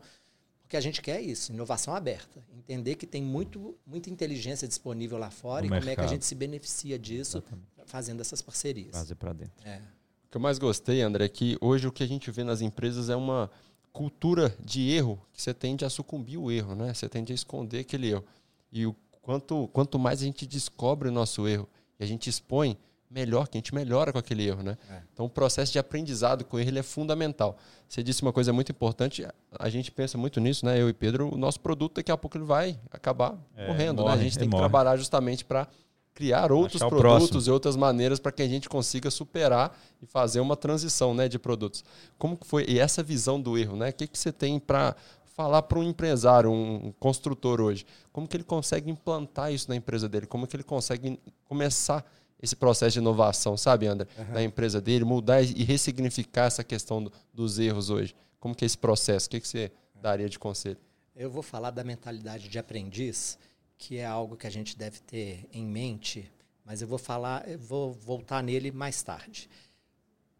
Porque 0.64 0.78
a 0.78 0.82
gente 0.82 1.02
quer 1.02 1.22
isso, 1.22 1.52
inovação 1.52 1.94
aberta. 1.94 2.42
Entender 2.58 2.96
que 2.96 3.06
tem 3.06 3.22
muito, 3.22 3.78
muita 3.86 4.10
inteligência 4.10 4.68
disponível 4.68 5.18
lá 5.18 5.30
fora 5.30 5.66
e 5.66 5.70
como 5.70 5.76
é 5.76 5.82
que 5.82 5.84
a 5.84 5.88
mercado. 5.88 6.10
gente 6.10 6.26
se 6.26 6.34
beneficia 6.34 6.98
disso 6.98 7.40
Exatamente. 7.40 7.75
Fazendo 7.86 8.22
essas 8.22 8.42
parcerias. 8.42 8.92
Trazer 8.92 9.16
para 9.16 9.34
dentro. 9.34 9.54
É. 9.68 9.78
O 9.78 10.32
que 10.32 10.38
eu 10.38 10.42
mais 10.42 10.58
gostei, 10.58 11.02
André, 11.02 11.26
é 11.26 11.30
que 11.30 11.58
hoje 11.62 11.88
o 11.88 11.92
que 11.92 12.04
a 12.04 12.08
gente 12.08 12.30
vê 12.32 12.44
nas 12.44 12.62
empresas 12.62 13.10
é 13.10 13.16
uma 13.16 13.50
cultura 13.94 14.54
de 14.60 14.90
erro 14.92 15.22
que 15.32 15.42
você 15.42 15.54
tende 15.54 15.86
a 15.86 15.90
sucumbir 15.90 16.38
o 16.38 16.52
erro, 16.52 16.76
né? 16.76 16.94
Você 16.94 17.08
tende 17.08 17.32
a 17.32 17.36
esconder 17.36 17.80
aquele 17.80 18.10
erro. 18.12 18.26
E 18.72 18.86
o 18.86 18.94
quanto, 19.22 19.70
quanto 19.72 19.98
mais 19.98 20.22
a 20.22 20.26
gente 20.26 20.46
descobre 20.46 21.08
o 21.08 21.12
nosso 21.12 21.48
erro 21.48 21.68
e 22.00 22.04
a 22.04 22.08
gente 22.08 22.30
expõe, 22.30 22.78
melhor 23.10 23.48
que 23.48 23.58
a 23.58 23.60
gente 23.60 23.74
melhora 23.74 24.12
com 24.12 24.18
aquele 24.20 24.46
erro, 24.46 24.62
né? 24.64 24.78
É. 24.90 25.02
Então 25.14 25.26
o 25.26 25.30
processo 25.30 25.72
de 25.72 25.80
aprendizado 25.80 26.44
com 26.44 26.60
erro 26.60 26.70
ele 26.70 26.80
é 26.80 26.84
fundamental. 26.84 27.58
Você 27.88 28.04
disse 28.04 28.22
uma 28.22 28.34
coisa 28.34 28.52
muito 28.52 28.70
importante, 28.74 29.26
a 29.58 29.70
gente 29.70 29.90
pensa 29.92 30.18
muito 30.18 30.42
nisso, 30.42 30.66
né? 30.66 30.82
Eu 30.82 30.90
e 30.90 30.94
Pedro, 30.94 31.34
o 31.34 31.38
nosso 31.38 31.62
produto 31.62 31.96
daqui 31.96 32.12
a 32.12 32.18
pouco 32.18 32.36
ele 32.38 32.44
vai 32.44 32.78
acabar 32.92 33.38
É, 33.56 33.68
morrendo, 33.68 34.04
né? 34.04 34.10
morre, 34.10 34.20
A 34.20 34.24
gente 34.24 34.38
tem 34.38 34.50
que 34.50 34.52
morre. 34.52 34.64
trabalhar 34.64 34.98
justamente 34.98 35.46
para 35.46 35.70
criar 36.16 36.52
outros 36.52 36.82
Achar 36.82 36.90
produtos 36.90 37.46
e 37.46 37.52
outras 37.52 37.76
maneiras 37.76 38.20
para 38.20 38.32
que 38.32 38.42
a 38.42 38.48
gente 38.48 38.68
consiga 38.70 39.12
superar 39.12 39.78
e 40.02 40.06
fazer 40.08 40.40
uma 40.40 40.56
transição 40.56 41.14
né, 41.14 41.28
de 41.28 41.38
produtos. 41.38 41.84
Como 42.18 42.36
que 42.38 42.48
foi? 42.48 42.66
E 42.68 42.80
essa 42.80 43.04
visão 43.04 43.40
do 43.40 43.58
erro, 43.58 43.76
né? 43.76 43.90
O 43.90 43.94
que, 43.94 44.08
que 44.08 44.18
você 44.18 44.32
tem 44.32 44.58
para 44.58 44.96
falar 45.36 45.62
para 45.64 45.78
um 45.78 45.84
empresário, 45.84 46.50
um 46.50 46.94
construtor 47.00 47.60
hoje? 47.60 47.86
Como 48.14 48.26
que 48.28 48.38
ele 48.38 48.46
consegue 48.46 48.90
implantar 48.90 49.52
isso 49.54 49.68
na 49.70 49.76
empresa 49.76 50.08
dele? 50.08 50.26
Como 50.26 50.48
que 50.48 50.56
ele 50.56 50.64
consegue 50.64 51.20
começar 51.44 52.04
esse 52.42 52.56
processo 52.56 52.94
de 52.94 53.00
inovação, 53.00 53.58
sabe, 53.58 53.86
André? 53.86 54.08
Na 54.34 54.42
empresa 54.42 54.80
dele, 54.80 55.04
mudar 55.04 55.42
e 55.42 55.64
ressignificar 55.66 56.46
essa 56.46 56.64
questão 56.64 57.04
do- 57.04 57.12
dos 57.34 57.60
erros 57.60 57.90
hoje. 57.90 58.16
Como 58.40 58.56
que 58.56 58.64
é 58.64 58.68
esse 58.68 58.78
processo? 58.78 59.28
O 59.28 59.30
que, 59.32 59.40
que 59.42 59.48
você 59.48 59.72
daria 60.02 60.30
de 60.30 60.40
conselho? 60.40 60.78
Eu 61.16 61.30
vou 61.30 61.42
falar 61.42 61.72
da 61.72 61.84
mentalidade 61.84 62.48
de 62.50 62.60
aprendiz, 62.60 63.38
que 63.78 63.98
é 63.98 64.06
algo 64.06 64.38
que 64.38 64.48
a 64.48 64.50
gente 64.50 64.78
deve 64.78 65.00
ter 65.00 65.48
em 65.52 65.66
mente, 65.66 66.32
mas 66.64 66.82
eu 66.82 66.88
vou 66.88 66.98
falar, 66.98 67.48
eu 67.48 67.60
vou 67.60 67.94
voltar 67.94 68.42
nele 68.42 68.72
mais 68.72 69.04
tarde. 69.04 69.50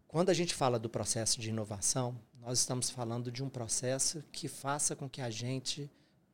Quando 0.08 0.30
a 0.30 0.34
gente 0.34 0.54
fala 0.54 0.80
do 0.80 0.90
processo 0.90 1.40
de 1.40 1.50
inovação, 1.50 2.18
nós 2.40 2.60
estamos 2.60 2.90
falando 2.90 3.32
de 3.32 3.44
um 3.44 3.50
processo 3.50 4.24
que 4.32 4.48
faça 4.48 4.96
com 4.96 5.10
que 5.10 5.22
a 5.22 5.30
gente 5.30 5.90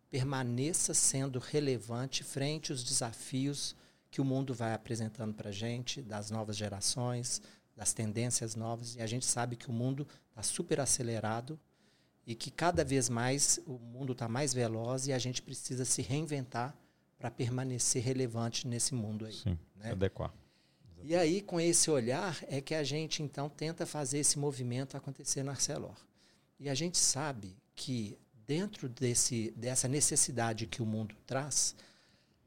permaneça 0.09 0.93
sendo 0.93 1.39
relevante 1.39 2.23
frente 2.23 2.71
aos 2.71 2.83
desafios 2.83 3.75
que 4.09 4.19
o 4.19 4.25
mundo 4.25 4.53
vai 4.53 4.73
apresentando 4.73 5.33
para 5.33 5.49
a 5.49 5.53
gente, 5.53 6.01
das 6.01 6.29
novas 6.29 6.57
gerações, 6.57 7.41
das 7.75 7.93
tendências 7.93 8.55
novas. 8.55 8.95
E 8.95 9.01
a 9.01 9.07
gente 9.07 9.25
sabe 9.25 9.55
que 9.55 9.69
o 9.69 9.73
mundo 9.73 10.05
está 10.29 10.43
super 10.43 10.81
acelerado 10.81 11.57
e 12.27 12.35
que 12.35 12.51
cada 12.51 12.83
vez 12.83 13.09
mais 13.09 13.59
o 13.65 13.79
mundo 13.79 14.11
está 14.11 14.27
mais 14.27 14.53
veloz 14.53 15.07
e 15.07 15.13
a 15.13 15.17
gente 15.17 15.41
precisa 15.41 15.85
se 15.85 16.01
reinventar 16.01 16.75
para 17.21 17.29
permanecer 17.29 18.03
relevante 18.03 18.67
nesse 18.67 18.95
mundo 18.95 19.25
aí. 19.25 19.33
Sim, 19.33 19.57
né? 19.75 19.91
adequar. 19.91 20.33
E 21.03 21.15
aí, 21.15 21.41
com 21.41 21.59
esse 21.59 21.89
olhar, 21.91 22.43
é 22.47 22.59
que 22.59 22.73
a 22.73 22.83
gente 22.83 23.21
então 23.21 23.47
tenta 23.47 23.85
fazer 23.85 24.19
esse 24.19 24.39
movimento 24.39 24.97
acontecer 24.97 25.43
na 25.43 25.51
Arcelor. 25.51 25.95
E 26.59 26.67
a 26.67 26.73
gente 26.73 26.97
sabe 26.97 27.55
que 27.75 28.17
dentro 28.47 28.89
desse, 28.89 29.51
dessa 29.55 29.87
necessidade 29.87 30.65
que 30.65 30.81
o 30.81 30.85
mundo 30.85 31.15
traz, 31.25 31.75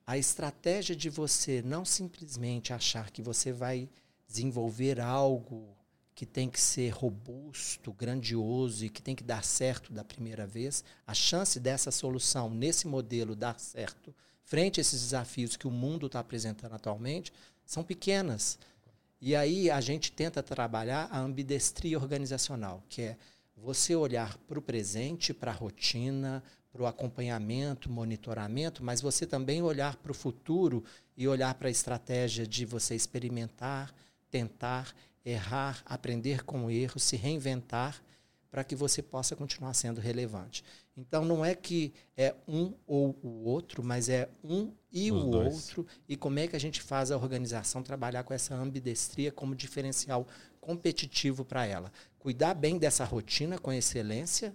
a 0.04 0.18
estratégia 0.18 0.94
de 0.94 1.08
você 1.08 1.62
não 1.62 1.84
simplesmente 1.84 2.72
achar 2.72 3.10
que 3.10 3.22
você 3.22 3.52
vai 3.52 3.88
desenvolver 4.26 5.00
algo 5.00 5.76
que 6.14 6.26
tem 6.26 6.48
que 6.48 6.60
ser 6.60 6.90
robusto, 6.90 7.92
grandioso 7.92 8.84
e 8.84 8.90
que 8.90 9.02
tem 9.02 9.16
que 9.16 9.24
dar 9.24 9.44
certo 9.44 9.92
da 9.92 10.04
primeira 10.04 10.46
vez, 10.46 10.84
a 11.06 11.14
chance 11.14 11.58
dessa 11.58 11.90
solução 11.90 12.50
nesse 12.50 12.87
modelo 12.87 13.34
dar 13.34 13.58
certo 13.58 14.14
frente 14.44 14.78
a 14.78 14.83
esses 14.83 15.00
desafios 15.00 15.57
que 15.57 15.66
o 15.66 15.70
mundo 15.70 16.07
está 16.07 16.20
apresentando 16.20 16.74
atualmente 16.74 17.33
são 17.64 17.83
pequenas. 17.83 18.59
E 19.20 19.35
aí 19.35 19.70
a 19.70 19.80
gente 19.80 20.12
tenta 20.12 20.42
trabalhar 20.42 21.09
a 21.11 21.18
ambidestria 21.18 21.98
organizacional, 21.98 22.83
que 22.88 23.02
é 23.02 23.16
você 23.57 23.96
olhar 23.96 24.37
para 24.46 24.59
o 24.59 24.62
presente, 24.62 25.33
para 25.33 25.50
a 25.50 25.54
rotina, 25.54 26.42
para 26.70 26.83
o 26.83 26.87
acompanhamento, 26.87 27.90
monitoramento, 27.90 28.83
mas 28.83 29.00
você 29.00 29.24
também 29.24 29.62
olhar 29.62 29.96
para 29.96 30.11
o 30.11 30.14
futuro 30.14 30.85
e 31.16 31.26
olhar 31.26 31.54
para 31.54 31.68
a 31.68 31.70
estratégia 31.70 32.46
de 32.46 32.66
você 32.66 32.94
experimentar, 32.94 33.94
tentar, 34.30 34.94
errar, 35.24 35.83
aprender 35.87 36.44
com 36.44 36.66
o 36.66 36.70
erro, 36.70 36.98
se 36.98 37.16
reinventar 37.16 38.02
para 38.50 38.64
que 38.64 38.76
você 38.76 39.00
possa 39.00 39.35
continuar 39.35 39.72
sendo 39.74 40.00
relevante. 40.00 40.64
Então 40.96 41.24
não 41.24 41.44
é 41.44 41.54
que 41.54 41.92
é 42.16 42.35
um 42.46 42.72
ou 42.87 43.18
o 43.22 43.44
outro, 43.48 43.83
mas 43.83 44.09
é 44.09 44.28
um 44.44 44.72
e 44.92 45.11
Os 45.11 45.24
o 45.24 45.30
dois. 45.30 45.54
outro 45.54 45.87
e 46.09 46.16
como 46.16 46.38
é 46.38 46.46
que 46.46 46.54
a 46.54 46.61
gente 46.61 46.80
faz 46.80 47.11
a 47.11 47.16
organização 47.16 47.83
trabalhar 47.83 48.22
com 48.22 48.33
essa 48.33 48.54
ambidestria 48.54 49.33
como 49.33 49.57
diferencial 49.57 50.26
competitivo 50.61 51.44
para 51.44 51.66
ela. 51.66 51.92
Cuidar 52.18 52.54
bem 52.54 52.78
dessa 52.78 53.04
rotina 53.04 53.59
com 53.59 53.72
excelência. 53.72 54.54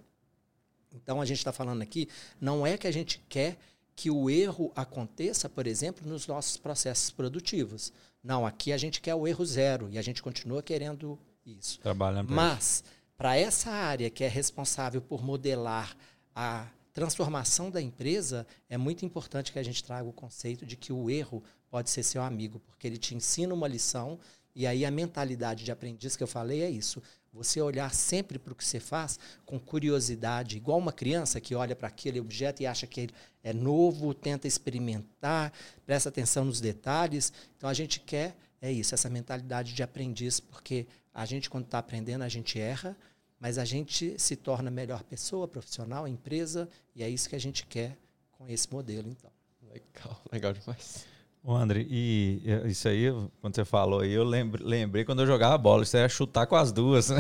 Então 0.94 1.22
a 1.22 1.26
gente 1.26 1.38
está 1.38 1.52
falando 1.52 1.82
aqui, 1.82 2.08
não 2.40 2.66
é 2.66 2.78
que 2.78 2.88
a 2.88 2.92
gente 2.92 3.24
quer 3.30 3.58
que 3.96 4.10
o 4.10 4.30
erro 4.30 4.72
aconteça, 4.76 5.50
por 5.50 5.68
exemplo, 5.68 6.08
nos 6.08 6.26
nossos 6.26 6.56
processos 6.56 7.12
produtivos. 7.12 7.92
Não, 8.24 8.46
aqui 8.46 8.72
a 8.72 8.78
gente 8.78 9.02
quer 9.02 9.14
o 9.14 9.28
erro 9.28 9.46
zero 9.46 9.90
e 9.92 9.98
a 9.98 10.02
gente 10.02 10.24
continua 10.24 10.64
querendo 10.64 11.20
isso. 11.46 11.80
Trabalhando 11.82 12.32
Mas, 12.32 12.84
para 13.18 13.36
essa 13.36 13.70
área 13.70 14.10
que 14.10 14.24
é 14.24 14.28
responsável 14.28 15.02
por 15.02 15.22
modelar 15.22 15.96
a 16.42 16.66
transformação 16.94 17.70
da 17.70 17.82
empresa, 17.82 18.48
é 18.70 18.78
muito 18.78 19.06
importante 19.06 19.52
que 19.52 19.60
a 19.60 19.64
gente 19.64 19.84
traga 19.84 20.08
o 20.08 20.14
conceito 20.14 20.66
de 20.66 20.78
que 20.78 20.94
o 20.94 21.10
erro 21.10 21.44
pode 21.70 21.90
ser 21.90 22.02
seu 22.02 22.22
amigo, 22.22 22.62
porque 22.62 22.88
ele 22.88 22.98
te 22.98 23.14
ensina 23.14 23.54
uma 23.54 23.68
lição 23.68 24.18
e 24.56 24.66
aí 24.66 24.86
a 24.86 24.92
mentalidade 24.92 25.66
de 25.66 25.72
aprendiz 25.72 26.16
que 26.16 26.24
eu 26.24 26.28
falei 26.28 26.62
é 26.62 26.70
isso. 26.70 27.04
Você 27.34 27.60
olhar 27.60 27.94
sempre 27.94 28.40
para 28.40 28.54
o 28.54 28.56
que 28.56 28.64
você 28.64 28.80
faz 28.80 29.20
com 29.46 29.60
curiosidade, 29.60 30.56
igual 30.56 30.78
uma 30.78 30.94
criança 30.94 31.42
que 31.42 31.54
olha 31.54 31.76
para 31.76 31.90
aquele 31.90 32.22
objeto 32.22 32.64
e 32.64 32.66
acha 32.66 32.88
que 32.88 33.02
ele 33.02 33.14
é 33.44 33.52
novo, 33.52 34.14
tenta 34.14 34.48
experimentar, 34.48 35.52
presta 35.86 36.08
atenção 36.08 36.46
nos 36.46 36.62
detalhes. 36.62 37.34
Então 37.58 37.70
a 37.70 37.74
gente 37.74 38.00
quer 38.00 38.34
é 38.62 38.72
isso, 38.72 38.96
essa 38.96 39.10
mentalidade 39.10 39.74
de 39.74 39.84
aprendiz, 39.84 40.40
porque 40.40 40.88
a 41.14 41.26
gente 41.26 41.50
quando 41.50 41.66
está 41.66 41.80
aprendendo 41.80 42.22
a 42.22 42.30
gente 42.30 42.58
erra, 42.58 42.96
mas 43.40 43.58
a 43.58 43.66
gente 43.66 44.16
se 44.18 44.36
torna 44.36 44.70
melhor 44.70 45.04
pessoa, 45.04 45.48
profissional, 45.48 46.08
empresa, 46.08 46.70
e 46.96 47.04
é 47.04 47.10
isso 47.10 47.30
que 47.30 47.36
a 47.36 47.40
gente 47.40 47.66
quer 47.66 47.98
com 48.32 48.48
esse 48.48 48.72
modelo, 48.72 49.08
então. 49.10 49.32
Legal, 49.72 50.22
legal 50.32 50.54
demais. 50.54 51.06
Ô, 51.42 51.56
André, 51.56 51.86
e 51.90 52.42
isso 52.66 52.88
aí, 52.88 53.06
quando 53.40 53.56
você 53.56 53.64
falou 53.64 54.02
aí, 54.02 54.12
eu 54.12 54.24
lembrei, 54.24 54.66
lembrei 54.66 55.06
quando 55.06 55.22
eu 55.22 55.28
jogava 55.28 55.58
bola, 55.58 55.84
isso 55.84 55.96
era 55.96 56.10
chutar 56.10 56.46
com 56.46 56.56
as 56.56 56.72
duas. 56.72 57.10
né? 57.10 57.20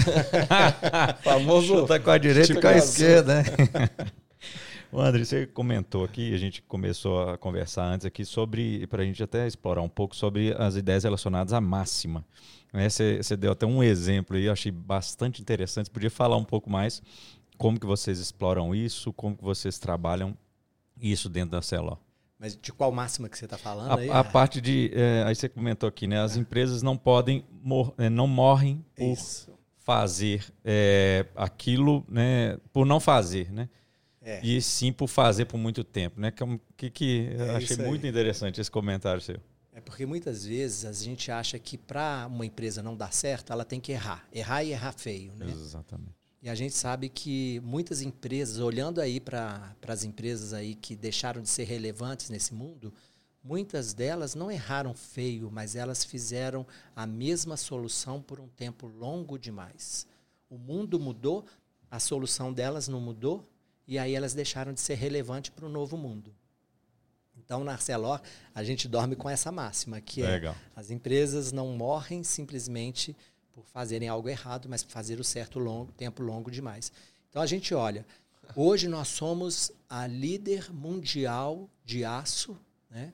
Famoso 1.23 1.79
chutar 1.79 2.01
com 2.01 2.11
a 2.11 2.17
direita 2.17 2.51
e 2.51 2.61
com 2.61 2.67
a 2.67 2.75
esquerda, 2.75 3.35
né? 3.35 3.43
Ô, 4.91 4.99
André, 4.99 5.23
você 5.23 5.45
comentou 5.45 6.03
aqui, 6.03 6.33
a 6.33 6.37
gente 6.37 6.63
começou 6.63 7.29
a 7.29 7.37
conversar 7.37 7.85
antes 7.85 8.07
aqui 8.07 8.25
sobre, 8.25 8.87
para 8.87 9.03
a 9.03 9.05
gente 9.05 9.21
até 9.21 9.45
explorar 9.45 9.83
um 9.83 9.89
pouco 9.89 10.15
sobre 10.15 10.55
as 10.57 10.75
ideias 10.75 11.03
relacionadas 11.03 11.53
à 11.53 11.61
máxima. 11.61 12.25
Né? 12.73 12.89
Você, 12.89 13.37
deu 13.37 13.51
até 13.51 13.67
um 13.67 13.83
exemplo 13.83 14.35
aí, 14.35 14.45
eu 14.45 14.51
achei 14.51 14.71
bastante 14.71 15.43
interessante. 15.43 15.85
Você 15.85 15.91
podia 15.91 16.09
falar 16.09 16.37
um 16.37 16.43
pouco 16.43 16.71
mais 16.71 17.03
como 17.55 17.79
que 17.79 17.85
vocês 17.85 18.17
exploram 18.17 18.73
isso, 18.73 19.13
como 19.13 19.37
que 19.37 19.43
vocês 19.43 19.77
trabalham 19.77 20.35
isso 20.99 21.29
dentro 21.29 21.51
da 21.51 21.61
Celó. 21.61 21.97
Mas 22.39 22.57
de 22.59 22.73
qual 22.73 22.91
máxima 22.91 23.29
que 23.29 23.37
você 23.37 23.45
está 23.45 23.59
falando 23.59 23.99
aí? 23.99 24.09
A, 24.09 24.19
a 24.19 24.23
parte 24.23 24.59
de. 24.59 24.91
é, 24.93 25.23
aí 25.23 25.35
você 25.35 25.49
comentou 25.49 25.89
aqui, 25.89 26.07
né? 26.07 26.21
As 26.21 26.37
empresas 26.37 26.81
não 26.81 26.97
podem, 26.97 27.43
mor 27.61 27.93
é, 27.97 28.09
não 28.09 28.27
morrem 28.27 28.83
por 28.95 29.11
Isso. 29.11 29.51
fazer 29.77 30.45
é, 30.63 31.25
aquilo, 31.35 32.03
né? 32.07 32.57
Por 32.71 32.85
não 32.85 32.99
fazer, 32.99 33.51
né? 33.51 33.67
É. 34.29 34.39
E 34.43 34.61
sim 34.61 34.93
por 34.93 35.07
fazer 35.07 35.45
por 35.45 35.57
muito 35.57 35.83
tempo, 35.83 36.21
né? 36.21 36.31
Que, 36.77 36.85
é 36.85 36.89
que, 36.89 37.29
É 37.37 37.49
achei 37.55 37.77
muito 37.77 38.05
interessante 38.05 38.61
esse 38.61 38.69
comentário 38.69 39.19
seu. 39.21 39.37
É 39.73 39.81
porque 39.81 40.05
muitas 40.05 40.45
vezes 40.45 40.85
a 40.85 40.91
gente 40.91 41.31
acha 41.31 41.57
que 41.57 41.77
para 41.77 42.27
uma 42.27 42.45
empresa 42.45 42.83
não 42.83 42.95
dar 42.95 43.13
certo, 43.13 43.51
ela 43.51 43.65
tem 43.65 43.79
que 43.79 43.91
errar. 43.91 44.27
Errar 44.31 44.63
e 44.63 44.71
errar 44.71 44.91
feio, 44.91 45.33
né? 45.35 45.47
Exatamente. 45.49 46.13
E 46.41 46.49
a 46.49 46.55
gente 46.55 46.75
sabe 46.75 47.09
que 47.09 47.59
muitas 47.63 48.01
empresas, 48.01 48.59
olhando 48.59 49.01
aí 49.01 49.19
para 49.19 49.75
as 49.87 50.03
empresas 50.03 50.53
aí 50.53 50.75
que 50.75 50.95
deixaram 50.95 51.41
de 51.41 51.49
ser 51.49 51.63
relevantes 51.63 52.29
nesse 52.29 52.53
mundo, 52.53 52.93
muitas 53.43 53.93
delas 53.93 54.35
não 54.35 54.51
erraram 54.51 54.93
feio, 54.93 55.49
mas 55.51 55.75
elas 55.75 56.03
fizeram 56.03 56.65
a 56.95 57.05
mesma 57.07 57.57
solução 57.57 58.21
por 58.21 58.39
um 58.39 58.47
tempo 58.47 58.87
longo 58.87 59.39
demais. 59.39 60.05
O 60.49 60.57
mundo 60.57 60.99
mudou, 60.99 61.45
a 61.89 61.99
solução 61.99 62.53
delas 62.53 62.87
não 62.87 63.01
mudou, 63.01 63.45
e 63.89 63.99
aí 63.99 64.15
elas 64.15 64.33
deixaram 64.33 64.71
de 64.71 64.79
ser 64.79 64.93
relevantes 64.93 65.49
para 65.49 65.65
o 65.65 65.69
novo 65.69 65.97
mundo. 65.97 66.33
Então, 67.35 67.63
na 67.63 67.73
Arcelor, 67.73 68.21
a 68.53 68.63
gente 68.63 68.87
dorme 68.87 69.15
com 69.15 69.29
essa 69.29 69.51
máxima, 69.51 69.99
que 69.99 70.21
é 70.21 70.27
Legal. 70.27 70.55
as 70.75 70.91
empresas 70.91 71.51
não 71.51 71.69
morrem 71.75 72.23
simplesmente 72.23 73.17
por 73.51 73.65
fazerem 73.65 74.07
algo 74.07 74.29
errado, 74.29 74.69
mas 74.69 74.83
por 74.83 74.91
fazer 74.91 75.19
o 75.19 75.23
certo 75.23 75.57
longo, 75.57 75.91
tempo 75.91 76.21
longo 76.21 76.51
demais. 76.51 76.91
Então 77.29 77.41
a 77.41 77.45
gente 77.47 77.73
olha, 77.73 78.05
Hoje 78.55 78.87
nós 78.87 79.07
somos 79.07 79.71
a 79.87 80.07
líder 80.07 80.71
mundial 80.73 81.69
de 81.85 82.03
aço, 82.03 82.57
né? 82.89 83.13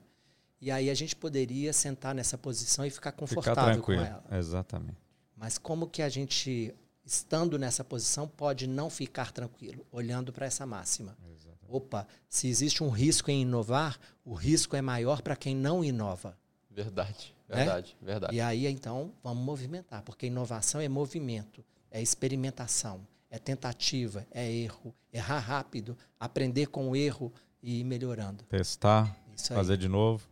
E 0.60 0.70
aí 0.70 0.88
a 0.88 0.94
gente 0.94 1.14
poderia 1.14 1.72
sentar 1.72 2.14
nessa 2.14 2.38
posição 2.38 2.84
e 2.86 2.90
ficar 2.90 3.12
confortável 3.12 3.74
Ficar 3.74 3.84
com 3.84 3.92
ela. 3.92 4.24
Exatamente. 4.32 4.96
Mas 5.36 5.58
como 5.58 5.86
que 5.86 6.00
a 6.00 6.08
gente, 6.08 6.74
estando 7.06 7.56
nessa 7.58 7.84
posição, 7.84 8.26
pode 8.26 8.66
não 8.66 8.90
ficar 8.90 9.30
tranquilo, 9.32 9.86
olhando 9.92 10.32
para 10.32 10.44
essa 10.46 10.66
máxima? 10.66 11.16
Exatamente. 11.32 11.56
Opa, 11.68 12.06
se 12.28 12.48
existe 12.48 12.82
um 12.82 12.90
risco 12.90 13.30
em 13.30 13.42
inovar, 13.42 13.98
o 14.24 14.34
risco 14.34 14.74
é 14.76 14.82
maior 14.82 15.22
para 15.22 15.36
quem 15.36 15.54
não 15.54 15.84
inova. 15.84 16.36
Verdade, 16.70 17.34
Né? 17.48 17.56
verdade, 17.56 17.96
verdade. 18.02 18.34
E 18.34 18.40
aí, 18.40 18.66
então, 18.66 19.12
vamos 19.22 19.42
movimentar, 19.44 20.02
porque 20.02 20.26
inovação 20.26 20.80
é 20.80 20.88
movimento, 20.88 21.64
é 21.90 22.02
experimentação, 22.02 23.00
é 23.30 23.38
tentativa, 23.38 24.26
é 24.30 24.50
erro, 24.50 24.92
errar 25.12 25.38
rápido, 25.38 25.96
aprender 26.20 26.66
com 26.66 26.90
o 26.90 26.96
erro 26.96 27.32
e 27.62 27.80
ir 27.80 27.84
melhorando. 27.84 28.44
Testar, 28.44 29.16
Isso 29.34 29.52
aí. 29.52 29.56
fazer 29.56 29.76
de 29.78 29.88
novo. 29.88 30.28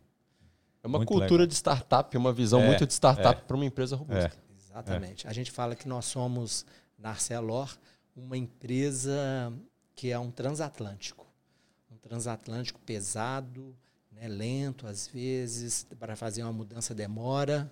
É 0.83 0.87
uma 0.87 0.99
Muito 0.99 1.07
cultura 1.07 1.31
legal. 1.31 1.47
de 1.47 1.55
startup, 1.55 2.15
uma 2.15 2.31
visão 2.31 2.61
É, 2.61 2.67
muito 2.67 2.85
de 2.85 2.93
startup 2.93 3.41
é. 3.41 3.43
para 3.43 3.55
uma 3.55 3.65
empresa 3.65 3.95
robusta. 3.95 4.31
Exatamente. 4.75 5.25
A 5.25 5.31
gente 5.31 5.51
fala 5.51 5.73
que 5.73 5.87
nós 5.87 6.03
somos, 6.05 6.65
na 6.99 7.11
Arcelor, 7.11 7.77
uma 8.13 8.35
empresa 8.35 9.53
que 9.95 10.11
é 10.11 10.19
um 10.19 10.29
transatlântico. 10.29 11.25
Um 11.89 11.95
transatlântico 11.97 12.79
pesado, 12.81 13.73
né, 14.11 14.27
lento 14.27 14.85
às 14.85 15.07
vezes, 15.07 15.87
para 15.97 16.17
fazer 16.17 16.43
uma 16.43 16.51
mudança 16.51 16.93
demora, 16.93 17.71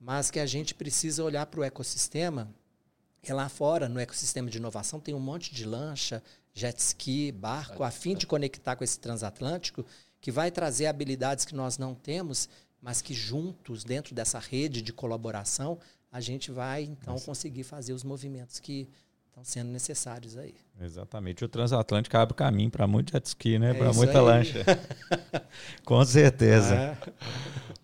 mas 0.00 0.30
que 0.30 0.40
a 0.40 0.46
gente 0.46 0.74
precisa 0.74 1.22
olhar 1.22 1.44
para 1.44 1.60
o 1.60 1.64
ecossistema. 1.64 2.48
E 3.22 3.30
lá 3.34 3.50
fora, 3.50 3.86
no 3.86 4.00
ecossistema 4.00 4.48
de 4.48 4.56
inovação, 4.56 4.98
tem 4.98 5.14
um 5.14 5.20
monte 5.20 5.54
de 5.54 5.66
lancha, 5.66 6.22
jet 6.54 6.78
ski, 6.78 7.30
barco, 7.30 7.82
a 7.82 7.90
fim 7.90 8.14
de 8.14 8.26
conectar 8.26 8.76
com 8.76 8.82
esse 8.82 8.98
transatlântico, 8.98 9.84
que 10.22 10.32
vai 10.32 10.50
trazer 10.50 10.86
habilidades 10.86 11.44
que 11.44 11.54
nós 11.54 11.76
não 11.76 11.94
temos, 11.94 12.48
mas 12.80 13.02
que 13.02 13.12
juntos, 13.12 13.84
dentro 13.84 14.14
dessa 14.14 14.38
rede 14.38 14.80
de 14.80 14.90
colaboração, 14.90 15.78
a 16.10 16.20
gente 16.20 16.50
vai 16.50 16.82
então 16.82 17.18
conseguir 17.20 17.62
fazer 17.62 17.92
os 17.92 18.02
movimentos 18.02 18.58
que 18.58 18.88
estão 19.28 19.44
sendo 19.44 19.70
necessários 19.70 20.36
aí. 20.36 20.54
Exatamente. 20.80 21.44
O 21.44 21.48
transatlântico 21.48 22.16
abre 22.16 22.32
o 22.32 22.36
caminho 22.36 22.70
para 22.70 22.86
muito 22.86 23.12
jet 23.12 23.24
ski, 23.26 23.58
né? 23.58 23.70
É 23.70 23.74
para 23.74 23.92
muita 23.92 24.18
aí. 24.18 24.24
lancha. 24.24 24.64
Com 25.84 26.04
certeza. 26.04 26.74
É. 26.74 26.96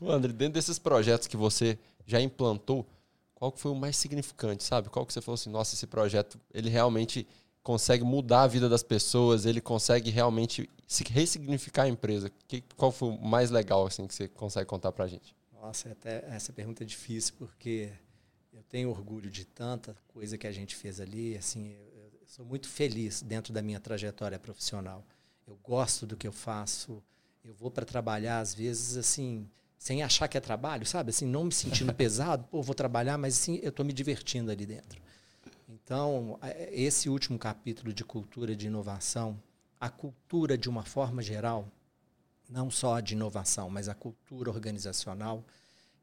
Ô, 0.04 0.10
André, 0.10 0.32
dentro 0.32 0.54
desses 0.54 0.78
projetos 0.78 1.26
que 1.26 1.36
você 1.36 1.78
já 2.04 2.20
implantou, 2.20 2.86
qual 3.34 3.52
que 3.52 3.60
foi 3.60 3.70
o 3.70 3.74
mais 3.74 3.96
significante, 3.96 4.64
sabe? 4.64 4.88
Qual 4.88 5.06
que 5.06 5.12
você 5.12 5.20
falou 5.20 5.34
assim, 5.34 5.50
nossa, 5.50 5.74
esse 5.74 5.86
projeto, 5.86 6.38
ele 6.52 6.68
realmente 6.68 7.26
consegue 7.62 8.04
mudar 8.04 8.42
a 8.42 8.46
vida 8.46 8.68
das 8.68 8.82
pessoas, 8.82 9.44
ele 9.44 9.60
consegue 9.60 10.10
realmente 10.10 10.70
se 10.86 11.04
ressignificar 11.04 11.82
a 11.82 11.88
empresa. 11.88 12.30
Que, 12.46 12.62
qual 12.76 12.92
foi 12.92 13.08
o 13.08 13.20
mais 13.20 13.50
legal, 13.50 13.86
assim, 13.86 14.06
que 14.06 14.14
você 14.14 14.28
consegue 14.28 14.66
contar 14.66 14.92
pra 14.92 15.06
gente? 15.06 15.34
Nossa, 15.52 15.90
até 15.90 16.24
essa 16.28 16.52
pergunta 16.52 16.84
é 16.84 16.86
difícil 16.86 17.34
porque 17.36 17.90
eu 18.56 18.62
tenho 18.62 18.88
orgulho 18.88 19.30
de 19.30 19.44
tanta 19.44 19.94
coisa 20.08 20.38
que 20.38 20.46
a 20.46 20.52
gente 20.52 20.74
fez 20.74 20.98
ali. 20.98 21.36
Assim, 21.36 21.72
eu, 21.94 22.10
eu 22.20 22.26
sou 22.26 22.44
muito 22.44 22.68
feliz 22.68 23.20
dentro 23.20 23.52
da 23.52 23.60
minha 23.60 23.78
trajetória 23.78 24.38
profissional. 24.38 25.04
Eu 25.46 25.58
gosto 25.62 26.06
do 26.06 26.16
que 26.16 26.26
eu 26.26 26.32
faço. 26.32 27.02
Eu 27.44 27.54
vou 27.54 27.70
para 27.70 27.84
trabalhar 27.84 28.40
às 28.40 28.54
vezes 28.54 28.96
assim, 28.96 29.46
sem 29.78 30.02
achar 30.02 30.26
que 30.26 30.38
é 30.38 30.40
trabalho, 30.40 30.86
sabe? 30.86 31.10
Assim, 31.10 31.26
não 31.26 31.44
me 31.44 31.52
sentindo 31.52 31.92
pesado. 31.94 32.44
Pô, 32.44 32.62
vou 32.62 32.74
trabalhar, 32.74 33.18
mas 33.18 33.34
assim, 33.34 33.60
eu 33.62 33.68
estou 33.68 33.84
me 33.84 33.92
divertindo 33.92 34.50
ali 34.50 34.64
dentro. 34.64 35.00
Então, 35.68 36.38
é- 36.40 36.70
esse 36.72 37.10
último 37.10 37.38
capítulo 37.38 37.92
de 37.92 38.04
cultura 38.04 38.56
de 38.56 38.68
inovação, 38.68 39.40
a 39.78 39.90
cultura 39.90 40.56
de 40.56 40.68
uma 40.68 40.82
forma 40.82 41.20
geral, 41.20 41.68
não 42.48 42.70
só 42.70 43.00
de 43.00 43.12
inovação, 43.12 43.68
mas 43.68 43.86
a 43.86 43.94
cultura 43.94 44.50
organizacional, 44.50 45.44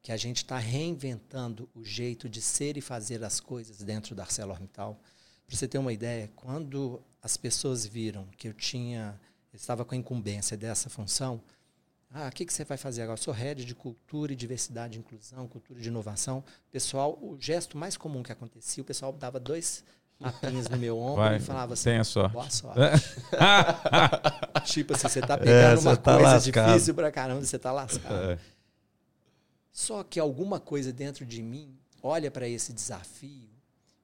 que 0.04 0.12
a 0.12 0.18
gente 0.18 0.38
está 0.38 0.58
reinventando 0.60 1.68
o 1.74 1.84
jeito 1.84 2.28
de 2.30 2.42
ser 2.42 2.76
e 2.78 2.82
fazer 2.82 3.24
as 3.24 3.39
coisas 3.39 3.78
dentro 3.82 4.13
da 4.13 4.24
ArcelorMittal. 4.24 5.00
Para 5.48 5.56
você 5.56 5.68
ter 5.68 5.78
uma 5.78 5.94
ideia, 5.94 6.30
quando 6.36 7.02
as 7.22 7.38
pessoas 7.38 7.86
viram 7.86 8.28
que 8.38 8.48
eu 8.50 8.54
tinha, 8.54 9.20
eu 9.52 9.58
estava 9.58 9.86
com 9.86 9.96
a 9.96 9.98
incumbência 9.98 10.58
dessa 10.58 10.89
função, 10.89 11.42
ah, 12.13 12.28
o 12.28 12.32
que, 12.32 12.46
que 12.46 12.54
você 12.54 12.63
vai 12.66 12.78
fazer 12.78 13.02
agora? 13.02 13.18
Eu 13.18 13.24
sou 13.24 13.34
head 13.34 13.66
de 13.66 13.74
cultura 13.74 14.34
e 14.34 14.36
diversidade 14.36 15.00
inclusão, 15.00 15.48
cultura 15.48 15.80
de 15.80 15.88
inovação. 15.88 16.44
Pessoal, 16.72 17.18
o 17.22 17.36
gesto 17.39 17.76
mais 17.78 17.98
comum 17.98 18.22
que 18.22 18.32
acontecia, 18.32 18.84
o 18.84 18.86
pessoal 18.86 19.12
dava 19.13 19.39
dois 19.39 19.84
tapinhas 20.20 20.70
no 20.70 20.78
meu 20.78 21.00
ombro 21.00 21.24
Vai, 21.24 21.38
e 21.38 21.39
falava 21.39 21.74
assim, 21.74 21.86
tenha 21.86 22.04
sorte. 22.04 22.34
boa 22.34 22.50
sorte. 22.52 22.80
Tipo 24.66 24.94
assim, 24.94 25.08
você 25.10 25.22
tá 25.22 25.38
pegando 25.39 25.80
É, 25.80 25.82
uma 25.82 25.98
tá 25.98 26.13
coisa 26.16 26.30
lascado. 26.34 26.72
difícil 26.74 26.94
pra 26.94 27.12
caramba, 27.12 27.44
você 27.44 27.58
tá 27.58 27.72
lascado. 27.72 28.32
É. 28.32 28.39
Só 29.74 30.04
que 30.04 30.20
alguma 30.20 30.60
coisa 30.60 30.94
dentro 30.94 31.26
de 31.26 31.42
mim 31.42 31.76
olha 32.02 32.30
para 32.30 32.48
esse 32.48 32.72
desafio 32.72 33.50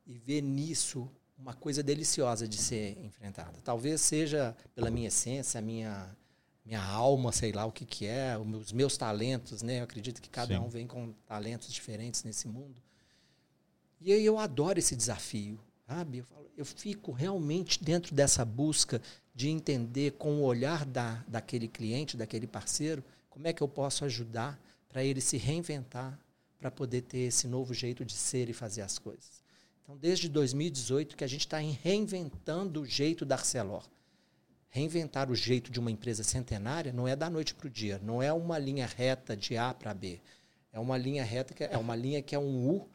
e 0.06 0.18
vê 0.18 0.42
nisso 0.42 1.08
uma 1.38 1.54
coisa 1.54 1.84
deliciosa 1.84 2.48
de 2.48 2.58
ser 2.58 2.98
enfrentada. 3.06 3.60
Talvez 3.64 4.02
seja 4.02 4.58
pela 4.74 4.90
minha 4.90 5.08
essência, 5.08 5.60
a 5.60 5.62
minha 5.62 6.18
minha 6.66 6.84
alma, 6.84 7.32
sei 7.32 7.52
lá 7.52 7.66
o 7.66 7.72
que 7.72 7.84
que 7.84 8.06
é, 8.06 8.38
os 8.38 8.72
meus, 8.72 8.96
talentos, 8.96 9.64
né? 9.64 9.80
Eu 9.80 9.86
acredito 9.86 10.22
que 10.22 10.30
cada 10.30 10.56
Sim. 10.56 10.62
um 10.62 10.70
vem 10.70 10.86
com 10.86 11.14
talentos 11.26 11.72
diferentes 11.72 12.24
nesse 12.24 12.48
mundo. 12.48 12.80
E 14.00 14.14
aí 14.14 14.24
eu 14.24 14.38
adoro 14.38 14.78
esse 14.78 14.96
desafio, 14.96 15.60
sabe? 15.88 16.20
Eu, 16.20 16.26
falo, 16.26 16.52
eu 16.56 16.66
fico 16.66 17.12
realmente 17.12 17.84
dentro 17.84 18.14
dessa 18.14 18.46
busca 18.46 19.02
de 19.34 19.50
entender 19.50 20.12
com 20.12 20.42
o 20.42 20.44
olhar 20.44 20.86
da, 20.86 21.24
daquele 21.28 21.68
cliente, 21.68 22.16
daquele 22.16 22.46
parceiro, 22.46 23.04
como 23.32 23.48
é 23.48 23.54
que 23.54 23.64
eu 23.64 23.68
posso 23.68 24.06
ajudar 24.06 24.60
para 24.90 25.04
ele 25.04 25.22
se 25.22 25.38
reinventar, 25.38 26.20
para 26.60 26.70
poder 26.70 27.04
ter 27.04 27.20
esse 27.20 27.48
novo 27.48 27.74
jeito 27.74 28.04
de 28.04 28.14
ser 28.14 28.50
e 28.50 28.54
fazer 28.54 28.82
as 28.82 28.98
coisas. 29.00 29.42
Então, 29.84 29.96
desde 29.96 30.28
2018 30.28 31.16
que 31.16 31.24
a 31.24 31.28
gente 31.28 31.42
está 31.42 31.58
reinventando 31.60 32.82
o 32.82 32.86
jeito 32.86 33.26
da 33.26 33.36
Arcelor. 33.36 33.88
Reinventar 34.72 35.32
o 35.32 35.36
jeito 35.36 35.72
de 35.72 35.80
uma 35.80 35.90
empresa 35.90 36.24
centenária 36.24 36.94
não 36.94 37.08
é 37.08 37.16
da 37.16 37.28
noite 37.30 37.56
para 37.56 37.66
o 37.68 37.70
dia, 37.70 38.00
não 38.04 38.22
é 38.22 38.32
uma 38.32 38.60
linha 38.60 38.86
reta 38.86 39.36
de 39.36 39.58
A 39.58 39.74
para 39.74 39.94
B. 39.94 40.20
É 40.72 40.80
uma 40.80 40.96
linha 40.98 41.24
reta 41.24 41.54
que 41.54 41.64
é, 41.64 41.74
é 41.74 41.78
uma 41.78 41.96
linha 41.96 42.22
que 42.22 42.36
é 42.36 42.40
um 42.40 42.70
U 42.70 42.88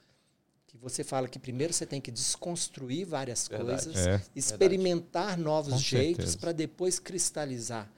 que 0.68 0.76
você 0.78 1.02
fala 1.02 1.28
que 1.28 1.38
primeiro 1.38 1.72
você 1.72 1.84
tem 1.86 2.00
que 2.00 2.10
desconstruir 2.12 3.04
várias 3.06 3.48
Verdade. 3.48 3.84
coisas, 3.86 4.06
É. 4.06 4.22
experimentar 4.36 5.36
novos 5.38 5.74
Com 5.74 5.78
jeitos 5.80 6.36
para 6.36 6.52
depois 6.52 6.98
cristalizar. 6.98 7.90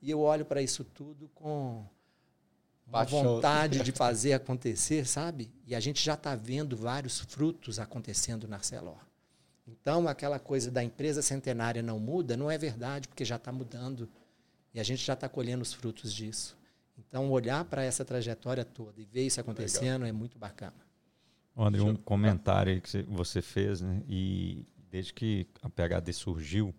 E 0.00 0.10
eu 0.10 0.20
olho 0.20 0.44
para 0.44 0.60
isso 0.60 0.82
tudo 0.84 1.28
com 1.34 1.84
uma 2.92 3.04
Paixão. 3.04 3.22
vontade 3.24 3.80
de 3.82 3.90
fazer 3.92 4.34
acontecer, 4.34 5.06
sabe? 5.06 5.50
E 5.66 5.74
a 5.74 5.80
gente 5.80 6.02
já 6.04 6.14
está 6.14 6.34
vendo 6.36 6.76
vários 6.76 7.20
frutos 7.20 7.78
acontecendo 7.78 8.46
na 8.46 8.56
Arcelor. 8.56 8.98
Então, 9.66 10.06
aquela 10.08 10.38
coisa 10.38 10.70
da 10.70 10.82
empresa 10.84 11.22
centenária 11.22 11.82
não 11.82 11.98
muda, 11.98 12.36
não 12.36 12.50
é 12.50 12.58
verdade, 12.58 13.08
porque 13.08 13.24
já 13.24 13.36
está 13.36 13.50
mudando. 13.50 14.08
E 14.74 14.80
a 14.80 14.82
gente 14.82 15.04
já 15.04 15.14
está 15.14 15.28
colhendo 15.28 15.62
os 15.62 15.72
frutos 15.72 16.12
disso. 16.12 16.56
Então, 16.98 17.30
olhar 17.30 17.64
para 17.64 17.82
essa 17.82 18.04
trajetória 18.04 18.64
toda 18.64 19.00
e 19.00 19.04
ver 19.04 19.24
isso 19.26 19.40
acontecendo 19.40 20.04
é 20.04 20.12
muito 20.12 20.38
bacana. 20.38 20.74
André, 21.56 21.80
um 21.82 21.94
comentário 21.96 22.80
que 22.80 22.88
você- 22.90 23.02
você 23.02 23.42
fez, 23.42 23.80
né? 23.80 24.02
E 24.08 24.64
desde 24.90 25.12
que 25.12 25.46
a 25.62 25.68
PHD 25.70 26.12
surgiu, 26.12 26.74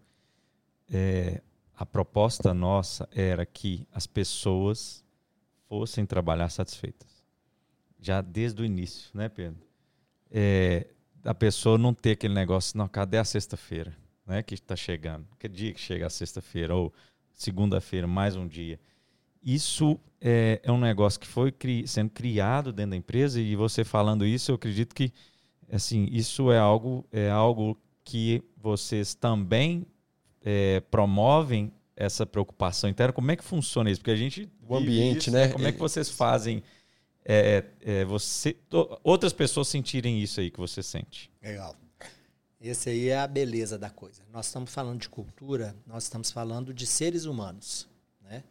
é, 0.91 1.41
a 1.75 1.85
proposta 1.85 2.53
nossa 2.53 3.07
era 3.11 3.45
que 3.45 3.87
as 3.91 4.05
pessoas 4.07 5.03
fossem 5.73 6.05
trabalhar 6.05 6.49
satisfeitas. 6.49 7.23
Já 7.99 8.21
desde 8.21 8.61
o 8.61 8.65
início, 8.65 9.09
né, 9.11 9.27
Pedro? 9.27 9.59
É, 10.29 10.85
a 11.25 11.33
pessoa 11.33 11.79
não 11.79 11.95
ter 11.95 12.11
aquele 12.11 12.35
negócio, 12.35 12.77
não, 12.77 12.87
cadê 12.87 13.17
a 13.17 13.23
sexta-feira? 13.23 13.97
Né, 14.23 14.43
que 14.43 14.53
está 14.53 14.75
chegando. 14.75 15.25
Que 15.39 15.49
dia 15.49 15.73
que 15.73 15.79
chega 15.81 16.05
a 16.05 16.11
sexta-feira? 16.11 16.75
Ou 16.75 16.93
segunda-feira, 17.33 18.05
mais 18.05 18.35
um 18.35 18.47
dia. 18.47 18.79
Isso 19.43 19.99
é, 20.21 20.61
é 20.63 20.71
um 20.71 20.79
negócio 20.79 21.19
que 21.19 21.25
foi 21.25 21.51
cri- 21.51 21.87
sendo 21.87 22.11
criado 22.11 22.71
dentro 22.71 22.91
da 22.91 22.97
empresa 22.97 23.41
e 23.41 23.55
você 23.55 23.83
falando 23.83 24.27
isso, 24.27 24.51
eu 24.51 24.55
acredito 24.55 24.93
que 24.93 25.11
assim 25.71 26.07
isso 26.11 26.51
é 26.51 26.59
algo 26.59 27.03
é 27.11 27.31
algo 27.31 27.75
que 28.03 28.43
vocês 28.55 29.15
também 29.15 29.87
é, 30.41 30.81
promovem 30.91 31.73
essa 31.95 32.25
preocupação 32.25 32.89
interna. 32.89 33.13
Como 33.13 33.31
é 33.31 33.35
que 33.35 33.43
funciona 33.43 33.89
isso? 33.89 34.01
Porque 34.01 34.11
a 34.11 34.15
gente 34.15 34.49
O 34.67 34.75
ambiente, 34.75 35.21
isso, 35.27 35.31
né? 35.31 35.49
Como 35.49 35.67
é 35.67 35.71
que 35.71 35.79
vocês 35.79 36.09
fazem 36.09 36.63
é, 37.25 37.63
é, 37.81 38.05
você 38.05 38.53
to- 38.53 38.99
outras 39.03 39.31
pessoas 39.31 39.67
sentirem 39.67 40.21
isso 40.21 40.39
aí 40.39 40.49
que 40.51 40.59
você 40.59 40.81
sente? 40.83 41.31
Legal. 41.41 41.75
Esse 42.59 42.89
aí 42.89 43.09
é 43.09 43.17
a 43.17 43.27
beleza 43.27 43.77
da 43.77 43.89
coisa. 43.89 44.23
Nós 44.31 44.47
estamos 44.47 44.73
falando 44.73 45.01
de 45.01 45.09
cultura, 45.09 45.75
nós 45.85 46.03
estamos 46.03 46.31
falando 46.31 46.73
de 46.73 46.85
seres 46.87 47.25
humanos, 47.25 47.87
né? 48.21 48.43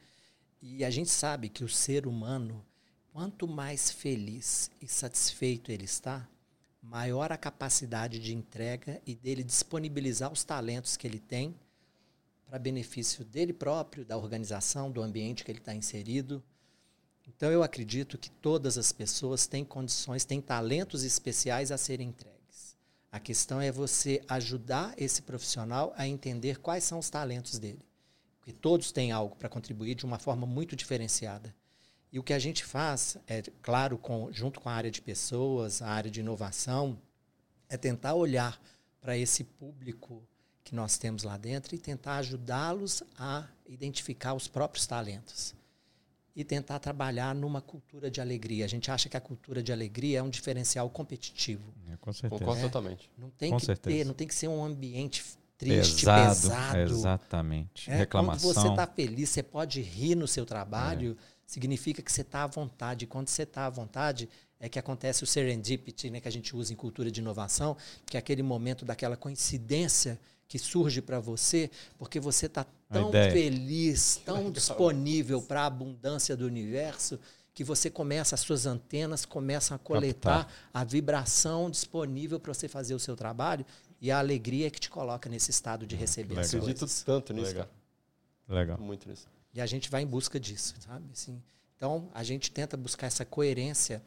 E 0.60 0.84
a 0.84 0.90
gente 0.90 1.10
sabe 1.10 1.48
que 1.48 1.64
o 1.64 1.68
ser 1.68 2.06
humano, 2.06 2.64
quanto 3.12 3.48
mais 3.48 3.90
feliz 3.90 4.70
e 4.80 4.86
satisfeito 4.86 5.72
ele 5.72 5.84
está, 5.84 6.28
maior 6.80 7.32
a 7.32 7.36
capacidade 7.38 8.18
de 8.18 8.34
entrega 8.34 9.00
e 9.06 9.14
dele 9.14 9.42
disponibilizar 9.42 10.30
os 10.32 10.44
talentos 10.44 10.96
que 10.96 11.06
ele 11.06 11.18
tem 11.18 11.54
para 12.52 12.58
benefício 12.58 13.24
dele 13.24 13.50
próprio, 13.50 14.04
da 14.04 14.14
organização, 14.14 14.90
do 14.90 15.00
ambiente 15.00 15.42
que 15.42 15.50
ele 15.50 15.58
está 15.58 15.74
inserido. 15.74 16.44
Então, 17.26 17.50
eu 17.50 17.62
acredito 17.62 18.18
que 18.18 18.30
todas 18.30 18.76
as 18.76 18.92
pessoas 18.92 19.46
têm 19.46 19.64
condições, 19.64 20.26
têm 20.26 20.38
talentos 20.38 21.02
especiais 21.02 21.72
a 21.72 21.78
serem 21.78 22.10
entregues. 22.10 22.76
A 23.10 23.18
questão 23.18 23.58
é 23.58 23.72
você 23.72 24.22
ajudar 24.28 24.92
esse 24.98 25.22
profissional 25.22 25.94
a 25.96 26.06
entender 26.06 26.58
quais 26.58 26.84
são 26.84 26.98
os 26.98 27.08
talentos 27.08 27.58
dele. 27.58 27.86
Porque 28.38 28.52
todos 28.52 28.92
têm 28.92 29.12
algo 29.12 29.34
para 29.34 29.48
contribuir 29.48 29.94
de 29.94 30.04
uma 30.04 30.18
forma 30.18 30.46
muito 30.46 30.76
diferenciada. 30.76 31.56
E 32.12 32.18
o 32.18 32.22
que 32.22 32.34
a 32.34 32.38
gente 32.38 32.66
faz, 32.66 33.16
é 33.26 33.40
claro, 33.62 33.96
com, 33.96 34.30
junto 34.30 34.60
com 34.60 34.68
a 34.68 34.74
área 34.74 34.90
de 34.90 35.00
pessoas, 35.00 35.80
a 35.80 35.88
área 35.88 36.10
de 36.10 36.20
inovação, 36.20 37.00
é 37.66 37.78
tentar 37.78 38.12
olhar 38.12 38.60
para 39.00 39.16
esse 39.16 39.42
público 39.42 40.22
que 40.64 40.74
nós 40.74 40.96
temos 40.96 41.22
lá 41.22 41.36
dentro 41.36 41.74
e 41.74 41.78
tentar 41.78 42.16
ajudá-los 42.16 43.02
a 43.18 43.46
identificar 43.66 44.34
os 44.34 44.48
próprios 44.48 44.86
talentos 44.86 45.54
e 46.34 46.44
tentar 46.44 46.78
trabalhar 46.78 47.34
numa 47.34 47.60
cultura 47.60 48.10
de 48.10 48.20
alegria. 48.20 48.64
A 48.64 48.68
gente 48.68 48.90
acha 48.90 49.08
que 49.08 49.16
a 49.16 49.20
cultura 49.20 49.62
de 49.62 49.72
alegria 49.72 50.20
é 50.20 50.22
um 50.22 50.30
diferencial 50.30 50.88
competitivo. 50.88 51.62
É, 51.92 51.96
com 51.96 52.12
certeza. 52.12 52.38
Concordo 52.38 52.60
é, 52.60 52.62
totalmente. 52.64 53.10
Não 53.18 53.30
tem 53.30 53.50
com 53.50 53.58
que 53.58 53.66
certeza. 53.66 53.96
ter, 53.96 54.04
não 54.06 54.14
tem 54.14 54.26
que 54.26 54.34
ser 54.34 54.48
um 54.48 54.64
ambiente 54.64 55.22
triste, 55.58 56.06
pesado. 56.06 56.28
pesado. 56.28 56.78
Exatamente. 56.78 57.90
É, 57.90 57.96
Reclamação. 57.96 58.52
Quando 58.52 58.62
você 58.62 58.68
está 58.68 58.86
feliz, 58.86 59.28
você 59.28 59.42
pode 59.42 59.80
rir 59.82 60.14
no 60.14 60.26
seu 60.26 60.46
trabalho, 60.46 61.16
é. 61.18 61.24
significa 61.46 62.00
que 62.00 62.10
você 62.10 62.22
está 62.22 62.44
à 62.44 62.46
vontade. 62.46 63.04
E 63.04 63.06
quando 63.06 63.28
você 63.28 63.42
está 63.42 63.66
à 63.66 63.70
vontade, 63.70 64.28
é 64.58 64.68
que 64.68 64.78
acontece 64.78 65.22
o 65.22 65.26
serendipity, 65.26 66.08
né, 66.08 66.20
que 66.20 66.28
a 66.28 66.32
gente 66.32 66.56
usa 66.56 66.72
em 66.72 66.76
cultura 66.76 67.10
de 67.10 67.20
inovação, 67.20 67.76
que 68.06 68.16
é 68.16 68.18
aquele 68.18 68.42
momento 68.42 68.84
daquela 68.84 69.16
coincidência 69.16 70.18
que 70.52 70.58
surge 70.58 71.00
para 71.00 71.18
você, 71.18 71.70
porque 71.96 72.20
você 72.20 72.44
está 72.44 72.66
tão 72.90 73.10
feliz, 73.10 74.20
tão 74.22 74.50
disponível 74.52 75.40
para 75.40 75.62
a 75.62 75.64
abundância 75.64 76.36
do 76.36 76.44
universo, 76.44 77.18
que 77.54 77.64
você 77.64 77.88
começa, 77.88 78.34
as 78.34 78.42
suas 78.42 78.66
antenas 78.66 79.24
começam 79.24 79.74
a 79.74 79.78
coletar 79.78 80.44
Captar. 80.44 80.70
a 80.74 80.84
vibração 80.84 81.70
disponível 81.70 82.38
para 82.38 82.52
você 82.52 82.68
fazer 82.68 82.94
o 82.94 82.98
seu 82.98 83.16
trabalho 83.16 83.64
e 83.98 84.10
a 84.10 84.18
alegria 84.18 84.66
é 84.66 84.70
que 84.70 84.78
te 84.78 84.90
coloca 84.90 85.26
nesse 85.26 85.50
estado 85.50 85.86
de 85.86 85.96
receber 85.96 86.34
Legal. 86.34 86.44
as 86.44 86.50
coisas. 86.50 86.68
Acredito 86.68 87.04
tanto 87.06 87.32
nisso, 87.32 87.46
Legal. 87.46 87.66
cara. 88.46 88.60
Legal. 88.60 88.78
Muito 88.78 89.08
nisso. 89.08 89.26
E 89.54 89.60
a 89.62 89.64
gente 89.64 89.88
vai 89.88 90.02
em 90.02 90.06
busca 90.06 90.38
disso, 90.38 90.74
sabe? 90.80 91.06
Assim, 91.14 91.42
então, 91.78 92.10
a 92.12 92.22
gente 92.22 92.50
tenta 92.50 92.76
buscar 92.76 93.06
essa 93.06 93.24
coerência 93.24 94.02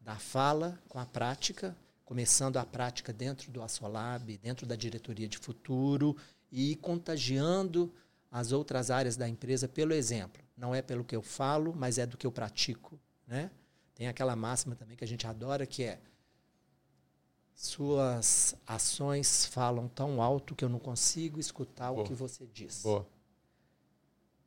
da 0.00 0.16
fala 0.16 0.80
com 0.88 0.98
a 0.98 1.04
prática, 1.04 1.76
começando 2.10 2.56
a 2.56 2.66
prática 2.66 3.12
dentro 3.12 3.52
do 3.52 3.62
Assolab, 3.62 4.36
dentro 4.38 4.66
da 4.66 4.74
diretoria 4.74 5.28
de 5.28 5.38
futuro 5.38 6.16
e 6.50 6.74
contagiando 6.74 7.94
as 8.28 8.50
outras 8.50 8.90
áreas 8.90 9.16
da 9.16 9.28
empresa 9.28 9.68
pelo 9.68 9.92
exemplo. 9.92 10.42
Não 10.56 10.74
é 10.74 10.82
pelo 10.82 11.04
que 11.04 11.14
eu 11.14 11.22
falo, 11.22 11.72
mas 11.72 11.98
é 11.98 12.06
do 12.06 12.16
que 12.16 12.26
eu 12.26 12.32
pratico, 12.32 12.98
né? 13.28 13.48
Tem 13.94 14.08
aquela 14.08 14.34
máxima 14.34 14.74
também 14.74 14.96
que 14.96 15.04
a 15.04 15.06
gente 15.06 15.24
adora 15.24 15.64
que 15.64 15.84
é 15.84 16.00
suas 17.54 18.56
ações 18.66 19.46
falam 19.46 19.86
tão 19.86 20.20
alto 20.20 20.56
que 20.56 20.64
eu 20.64 20.68
não 20.68 20.80
consigo 20.80 21.38
escutar 21.38 21.92
Boa. 21.92 22.02
o 22.02 22.04
que 22.04 22.12
você 22.12 22.44
diz. 22.52 22.82
Boa. 22.82 23.06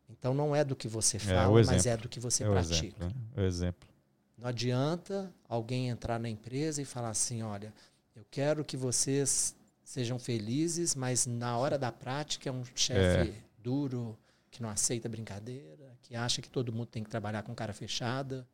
Então 0.09 0.33
não 0.33 0.53
é 0.53 0.65
do 0.65 0.75
que 0.75 0.89
você 0.89 1.17
fala, 1.17 1.61
é, 1.61 1.63
mas 1.63 1.85
é 1.85 1.95
do 1.95 2.09
que 2.09 2.19
você 2.19 2.43
é 2.43 2.49
pratica. 2.49 2.75
Exemplo, 2.75 3.07
né? 3.07 3.13
o 3.37 3.41
exemplo. 3.41 3.92
Não 4.37 4.47
adianta 4.47 5.33
alguém 5.47 5.89
entrar 5.89 6.19
na 6.19 6.29
empresa 6.29 6.81
e 6.81 6.85
falar 6.85 7.09
assim: 7.09 7.41
olha, 7.43 7.73
eu 8.15 8.25
quero 8.29 8.63
que 8.63 8.75
vocês 8.75 9.55
sejam 9.83 10.17
felizes, 10.17 10.95
mas 10.95 11.25
na 11.25 11.57
hora 11.57 11.77
da 11.77 11.91
prática 11.91 12.49
é 12.49 12.51
um 12.51 12.63
chefe 12.75 13.29
é. 13.29 13.33
duro, 13.61 14.17
que 14.49 14.61
não 14.61 14.69
aceita 14.69 15.09
brincadeira, 15.09 15.97
que 16.01 16.15
acha 16.15 16.41
que 16.41 16.49
todo 16.49 16.71
mundo 16.71 16.87
tem 16.87 17.03
que 17.03 17.09
trabalhar 17.09 17.43
com 17.43 17.53
cara 17.53 17.73
fechada. 17.73 18.47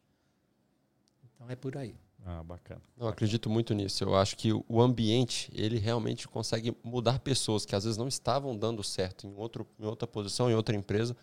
Então 1.23 1.49
é 1.49 1.55
por 1.55 1.77
aí. 1.77 1.95
Ah, 2.25 2.43
bacana. 2.43 2.81
Eu 2.97 3.07
acredito 3.07 3.49
muito 3.49 3.73
nisso. 3.73 4.03
Eu 4.03 4.15
acho 4.15 4.35
que 4.35 4.51
o 4.51 4.81
ambiente, 4.81 5.49
ele 5.55 5.77
realmente 5.77 6.27
consegue 6.27 6.75
mudar 6.83 7.19
pessoas 7.19 7.65
que 7.65 7.75
às 7.75 7.85
vezes 7.85 7.97
não 7.97 8.07
estavam 8.07 8.57
dando 8.57 8.83
certo 8.83 9.25
em, 9.25 9.33
outro, 9.35 9.65
em 9.79 9.85
outra 9.85 10.07
posição, 10.07 10.49
em 10.49 10.53
outra 10.53 10.75
empresa, 10.75 11.15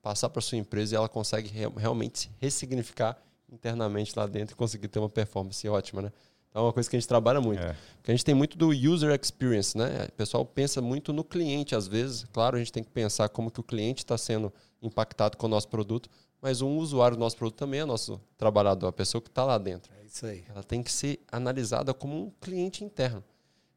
passar 0.00 0.28
para 0.28 0.42
sua 0.42 0.58
empresa 0.58 0.94
e 0.94 0.96
ela 0.96 1.08
consegue 1.08 1.48
re 1.48 1.66
realmente 1.76 2.30
ressignificar 2.38 3.16
internamente 3.54 4.12
lá 4.16 4.26
dentro 4.26 4.54
e 4.54 4.56
conseguir 4.56 4.88
ter 4.88 4.98
uma 4.98 5.08
performance 5.08 5.66
ótima, 5.68 6.02
né? 6.02 6.12
Então 6.54 6.62
é 6.62 6.66
uma 6.66 6.72
coisa 6.72 6.88
que 6.88 6.94
a 6.94 7.00
gente 7.00 7.08
trabalha 7.08 7.40
muito. 7.40 7.60
É. 7.60 7.74
Porque 7.96 8.12
a 8.12 8.14
gente 8.14 8.24
tem 8.24 8.34
muito 8.34 8.56
do 8.56 8.68
user 8.68 9.18
experience, 9.20 9.76
né? 9.76 10.06
O 10.08 10.12
pessoal 10.12 10.44
pensa 10.46 10.80
muito 10.80 11.12
no 11.12 11.24
cliente 11.24 11.74
às 11.74 11.88
vezes. 11.88 12.26
Claro, 12.32 12.56
a 12.56 12.58
gente 12.60 12.70
tem 12.70 12.84
que 12.84 12.90
pensar 12.90 13.28
como 13.28 13.50
que 13.50 13.58
o 13.58 13.62
cliente 13.62 14.04
está 14.04 14.16
sendo 14.16 14.52
impactado 14.80 15.36
com 15.36 15.46
o 15.46 15.48
nosso 15.48 15.66
produto, 15.66 16.08
mas 16.40 16.62
um 16.62 16.76
usuário 16.76 17.16
do 17.16 17.20
nosso 17.20 17.36
produto 17.36 17.56
também 17.56 17.80
é 17.80 17.84
nosso 17.84 18.20
trabalhador, 18.36 18.86
a 18.86 18.92
pessoa 18.92 19.20
que 19.20 19.28
está 19.28 19.44
lá 19.44 19.58
dentro. 19.58 19.92
É 20.00 20.04
isso 20.04 20.24
aí. 20.26 20.44
Ela 20.48 20.62
tem 20.62 20.80
que 20.80 20.92
ser 20.92 21.18
analisada 21.32 21.92
como 21.92 22.26
um 22.26 22.30
cliente 22.40 22.84
interno. 22.84 23.24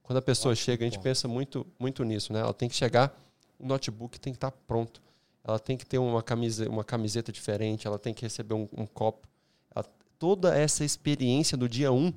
Quando 0.04 0.18
a 0.18 0.22
pessoa 0.22 0.52
Ótimo 0.52 0.66
chega, 0.66 0.86
a 0.86 0.90
gente 0.90 1.00
pensa 1.00 1.28
muito, 1.28 1.66
muito 1.80 2.04
nisso, 2.04 2.32
né? 2.32 2.42
Ela 2.42 2.54
tem 2.54 2.70
que 2.70 2.76
chegar, 2.76 3.20
o 3.58 3.66
notebook 3.66 4.20
tem 4.20 4.34
que 4.34 4.38
estar 4.38 4.52
tá 4.52 4.58
pronto. 4.68 5.02
Ela 5.44 5.58
tem 5.58 5.76
que 5.78 5.86
ter 5.86 5.98
uma, 5.98 6.22
camisa, 6.22 6.70
uma 6.70 6.84
camiseta 6.84 7.32
diferente, 7.32 7.88
ela 7.88 7.98
tem 7.98 8.14
que 8.14 8.22
receber 8.22 8.54
um, 8.54 8.68
um 8.78 8.86
copo 8.86 9.28
toda 10.20 10.56
essa 10.58 10.84
experiência 10.84 11.58
do 11.58 11.68
dia 11.68 11.92
1, 11.92 11.96
um, 11.96 12.14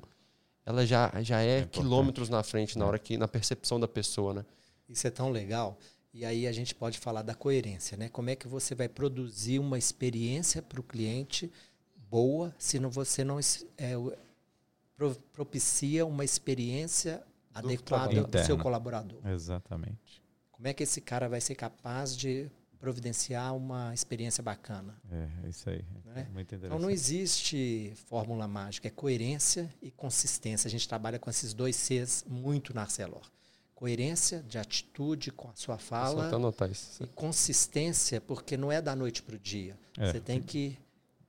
ela 0.65 0.85
já, 0.85 1.11
já 1.21 1.41
é, 1.41 1.59
é 1.59 1.65
quilômetros 1.65 2.29
na 2.29 2.43
frente, 2.43 2.77
na 2.77 2.85
é. 2.85 2.87
hora 2.87 2.99
que 2.99 3.17
na 3.17 3.27
percepção 3.27 3.79
da 3.79 3.87
pessoa, 3.87 4.33
né? 4.33 4.45
Isso 4.87 5.07
é 5.07 5.09
tão 5.09 5.29
legal. 5.29 5.77
E 6.13 6.25
aí 6.25 6.45
a 6.45 6.51
gente 6.51 6.75
pode 6.75 6.99
falar 6.99 7.21
da 7.21 7.33
coerência, 7.33 7.97
né? 7.97 8.09
Como 8.09 8.29
é 8.29 8.35
que 8.35 8.47
você 8.47 8.75
vai 8.75 8.89
produzir 8.89 9.59
uma 9.59 9.77
experiência 9.77 10.61
para 10.61 10.79
o 10.79 10.83
cliente 10.83 11.51
boa 12.09 12.53
se 12.57 12.77
não, 12.77 12.89
você 12.89 13.23
não 13.23 13.39
é, 13.77 13.95
propicia 15.31 16.05
uma 16.05 16.25
experiência 16.25 17.23
do 17.53 17.59
adequada 17.59 18.23
do 18.23 18.45
seu 18.45 18.57
colaborador. 18.57 19.25
Exatamente. 19.25 20.21
Como 20.51 20.67
é 20.67 20.73
que 20.73 20.83
esse 20.83 21.01
cara 21.01 21.27
vai 21.27 21.41
ser 21.41 21.55
capaz 21.55 22.15
de 22.15 22.51
providenciar 22.81 23.55
uma 23.55 23.93
experiência 23.93 24.43
bacana. 24.43 24.99
É, 25.11 25.45
é 25.45 25.49
isso 25.49 25.69
aí. 25.69 25.85
Né? 26.03 26.27
Então 26.51 26.79
não 26.79 26.89
existe 26.89 27.93
fórmula 28.07 28.47
mágica, 28.47 28.87
é 28.87 28.91
coerência 28.91 29.71
e 29.81 29.91
consistência. 29.91 30.67
A 30.67 30.71
gente 30.71 30.87
trabalha 30.89 31.19
com 31.19 31.29
esses 31.29 31.53
dois 31.53 31.75
Cs 31.75 32.25
muito 32.27 32.73
na 32.73 32.81
Arcelor. 32.81 33.21
Coerência 33.75 34.43
de 34.43 34.57
atitude 34.57 35.31
com 35.31 35.47
a 35.47 35.55
sua 35.55 35.77
fala 35.77 36.29
e 36.99 37.07
consistência, 37.07 38.19
porque 38.19 38.57
não 38.57 38.71
é 38.71 38.81
da 38.81 38.95
noite 38.95 39.21
para 39.21 39.35
o 39.35 39.39
dia. 39.39 39.77
É. 39.97 40.11
Você 40.11 40.19
tem 40.19 40.41
que 40.41 40.77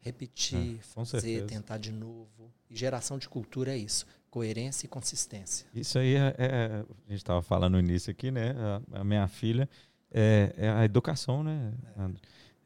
repetir, 0.00 0.78
é, 0.78 0.82
fazer, 0.82 1.20
certeza. 1.20 1.46
tentar 1.46 1.78
de 1.78 1.92
novo. 1.92 2.50
E 2.68 2.76
geração 2.76 3.18
de 3.18 3.28
cultura 3.28 3.72
é 3.72 3.76
isso 3.76 4.06
coerência 4.32 4.86
e 4.86 4.88
consistência. 4.88 5.66
Isso 5.74 5.98
aí 5.98 6.14
é, 6.14 6.34
é 6.38 6.84
a 7.06 7.10
gente 7.10 7.18
estava 7.18 7.42
falando 7.42 7.74
no 7.74 7.78
início 7.78 8.10
aqui, 8.10 8.30
né? 8.30 8.54
A, 8.90 9.00
a, 9.00 9.04
minha 9.04 9.28
filha, 9.28 9.68
é, 10.12 10.52
é 10.56 10.68
a 10.68 10.84
educação, 10.84 11.42
né? 11.42 11.72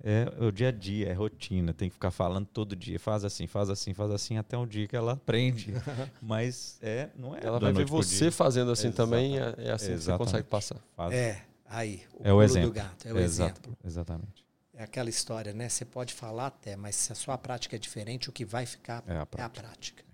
É. 0.02 0.26
é 0.40 0.44
o 0.44 0.50
dia 0.50 0.68
a 0.68 0.72
dia, 0.72 1.08
é 1.08 1.12
rotina, 1.12 1.72
tem 1.72 1.88
que 1.88 1.94
ficar 1.94 2.10
falando 2.10 2.46
todo 2.46 2.74
dia, 2.74 2.98
faz 2.98 3.24
assim, 3.24 3.46
faz 3.46 3.70
assim, 3.70 3.94
faz 3.94 4.10
assim, 4.10 4.36
até 4.36 4.58
um 4.58 4.66
dia 4.66 4.86
que 4.86 4.96
ela 4.96 5.12
aprende. 5.12 5.72
Mas 6.20 6.78
é, 6.82 7.10
não 7.16 7.34
é. 7.36 7.40
Ela 7.42 7.58
vai 7.58 7.72
ver 7.72 7.86
você 7.86 8.30
fazendo 8.30 8.70
assim 8.70 8.90
também, 8.90 9.38
é, 9.38 9.54
é 9.58 9.70
assim 9.70 9.92
Exatamente. 9.92 9.98
que 9.98 10.02
você 10.02 10.16
consegue 10.18 10.48
passar. 10.48 10.76
Faz. 10.96 11.14
É, 11.14 11.42
aí, 11.66 12.02
o, 12.14 12.26
é 12.26 12.32
o 12.32 12.42
exemplo. 12.42 12.70
do 12.70 12.74
gato, 12.74 13.08
é 13.08 13.12
o 13.12 13.18
exemplo. 13.18 13.76
Exatamente. 13.84 14.44
É 14.74 14.82
aquela 14.82 15.08
história, 15.08 15.54
né? 15.54 15.68
Você 15.68 15.86
pode 15.86 16.12
falar 16.12 16.48
até, 16.48 16.76
mas 16.76 16.96
se 16.96 17.10
a 17.10 17.14
sua 17.14 17.38
prática 17.38 17.76
é 17.76 17.78
diferente, 17.78 18.28
o 18.28 18.32
que 18.32 18.44
vai 18.44 18.66
ficar 18.66 19.02
é 19.06 19.16
a 19.16 19.24
prática. 19.24 19.40
É 19.40 19.44
a, 19.44 19.48
prática. 19.48 20.04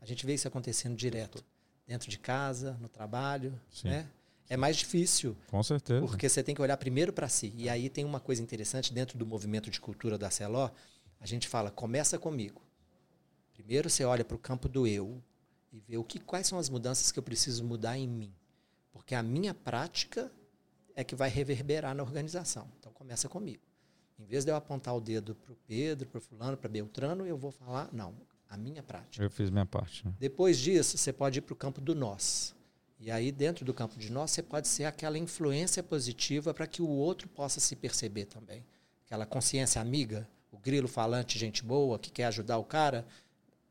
a 0.00 0.06
gente 0.06 0.24
vê 0.24 0.34
isso 0.34 0.46
acontecendo 0.46 0.94
direto. 0.94 1.42
Dentro 1.86 2.08
de 2.08 2.18
casa, 2.18 2.78
no 2.80 2.88
trabalho, 2.88 3.52
Sim. 3.70 3.88
né? 3.88 4.06
É 4.48 4.56
mais 4.56 4.76
difícil. 4.76 5.36
Com 5.48 5.62
certeza. 5.62 6.00
Porque 6.00 6.28
você 6.28 6.42
tem 6.42 6.54
que 6.54 6.62
olhar 6.62 6.76
primeiro 6.76 7.12
para 7.12 7.28
si. 7.28 7.52
E 7.56 7.68
aí 7.68 7.88
tem 7.88 8.04
uma 8.04 8.20
coisa 8.20 8.42
interessante 8.42 8.92
dentro 8.92 9.16
do 9.16 9.26
movimento 9.26 9.70
de 9.70 9.80
cultura 9.80 10.18
da 10.18 10.30
CELO, 10.30 10.70
a 11.20 11.26
gente 11.26 11.48
fala, 11.48 11.70
começa 11.70 12.18
comigo. 12.18 12.60
Primeiro 13.54 13.88
você 13.88 14.04
olha 14.04 14.24
para 14.24 14.34
o 14.34 14.38
campo 14.38 14.68
do 14.68 14.86
eu 14.86 15.22
e 15.72 15.80
vê 15.80 15.96
o 15.96 16.04
que, 16.04 16.18
quais 16.18 16.46
são 16.46 16.58
as 16.58 16.68
mudanças 16.68 17.10
que 17.10 17.18
eu 17.18 17.22
preciso 17.22 17.64
mudar 17.64 17.96
em 17.96 18.06
mim. 18.06 18.32
Porque 18.92 19.14
a 19.14 19.22
minha 19.22 19.54
prática 19.54 20.30
é 20.94 21.02
que 21.02 21.14
vai 21.14 21.28
reverberar 21.28 21.94
na 21.94 22.02
organização. 22.02 22.68
Então 22.78 22.92
começa 22.92 23.28
comigo. 23.28 23.62
Em 24.18 24.24
vez 24.24 24.44
de 24.44 24.50
eu 24.50 24.56
apontar 24.56 24.94
o 24.94 25.00
dedo 25.00 25.34
para 25.34 25.52
o 25.52 25.56
Pedro, 25.66 26.08
para 26.08 26.18
o 26.18 26.20
fulano, 26.20 26.56
para 26.56 26.68
Beltrano, 26.68 27.26
eu 27.26 27.36
vou 27.36 27.50
falar, 27.50 27.88
não, 27.92 28.14
a 28.48 28.56
minha 28.56 28.82
prática. 28.82 29.24
Eu 29.24 29.30
fiz 29.30 29.50
minha 29.50 29.66
parte. 29.66 30.06
Né? 30.06 30.14
Depois 30.18 30.58
disso, 30.58 30.96
você 30.96 31.12
pode 31.12 31.38
ir 31.38 31.42
para 31.42 31.52
o 31.52 31.56
campo 31.56 31.80
do 31.80 31.94
nós. 31.94 32.54
E 33.04 33.10
aí, 33.10 33.30
dentro 33.30 33.66
do 33.66 33.74
campo 33.74 33.98
de 33.98 34.10
nós, 34.10 34.30
você 34.30 34.42
pode 34.42 34.66
ser 34.66 34.84
aquela 34.84 35.18
influência 35.18 35.82
positiva 35.82 36.54
para 36.54 36.66
que 36.66 36.80
o 36.80 36.88
outro 36.88 37.28
possa 37.28 37.60
se 37.60 37.76
perceber 37.76 38.24
também. 38.24 38.64
Aquela 39.04 39.26
consciência 39.26 39.78
amiga, 39.78 40.26
o 40.50 40.56
grilo 40.56 40.88
falante, 40.88 41.38
gente 41.38 41.62
boa, 41.62 41.98
que 41.98 42.10
quer 42.10 42.24
ajudar 42.24 42.56
o 42.56 42.64
cara. 42.64 43.06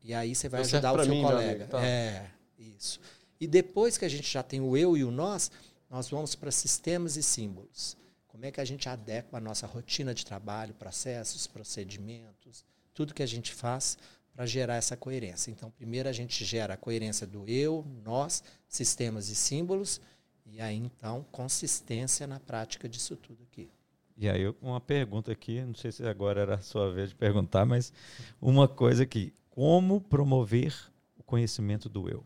E 0.04 0.14
aí 0.14 0.36
você 0.36 0.48
vai 0.48 0.60
ajudar 0.60 0.92
o 0.92 1.02
seu 1.02 1.12
mim, 1.12 1.22
colega. 1.22 1.66
Tá. 1.66 1.84
É, 1.84 2.30
isso. 2.56 3.00
E 3.40 3.48
depois 3.48 3.98
que 3.98 4.04
a 4.04 4.08
gente 4.08 4.30
já 4.30 4.40
tem 4.40 4.60
o 4.60 4.76
eu 4.76 4.96
e 4.96 5.02
o 5.02 5.10
nós, 5.10 5.50
nós 5.90 6.08
vamos 6.08 6.36
para 6.36 6.52
sistemas 6.52 7.16
e 7.16 7.22
símbolos. 7.22 7.96
como 8.28 8.44
é 8.44 8.52
que 8.52 8.60
a 8.60 8.64
gente 8.64 8.88
adequa 8.88 9.38
a 9.38 9.40
nossa 9.40 9.66
rotina 9.66 10.14
de 10.14 10.24
trabalho, 10.24 10.74
processos, 10.74 11.48
procedimentos, 11.48 12.64
tudo 12.94 13.12
que 13.12 13.22
a 13.22 13.26
gente 13.26 13.52
faz 13.52 13.98
para 14.34 14.44
gerar 14.46 14.74
essa 14.74 14.96
coerência. 14.96 15.50
Então, 15.50 15.70
primeiro 15.70 16.08
a 16.08 16.12
gente 16.12 16.44
gera 16.44 16.74
a 16.74 16.76
coerência 16.76 17.26
do 17.26 17.48
eu, 17.48 17.86
nós, 18.04 18.42
sistemas 18.68 19.28
e 19.28 19.34
símbolos, 19.34 20.00
e 20.44 20.60
aí 20.60 20.76
então 20.76 21.24
consistência 21.30 22.26
na 22.26 22.40
prática 22.40 22.88
disso 22.88 23.16
tudo 23.16 23.42
aqui. 23.44 23.70
E 24.16 24.28
aí, 24.28 24.52
uma 24.60 24.80
pergunta 24.80 25.32
aqui, 25.32 25.60
não 25.62 25.74
sei 25.74 25.90
se 25.90 26.06
agora 26.06 26.40
era 26.40 26.54
a 26.56 26.60
sua 26.60 26.92
vez 26.92 27.10
de 27.10 27.14
perguntar, 27.14 27.64
mas 27.64 27.92
uma 28.40 28.68
coisa 28.68 29.02
aqui: 29.02 29.32
como 29.50 30.00
promover 30.00 30.74
o 31.16 31.22
conhecimento 31.22 31.88
do 31.88 32.08
eu? 32.08 32.24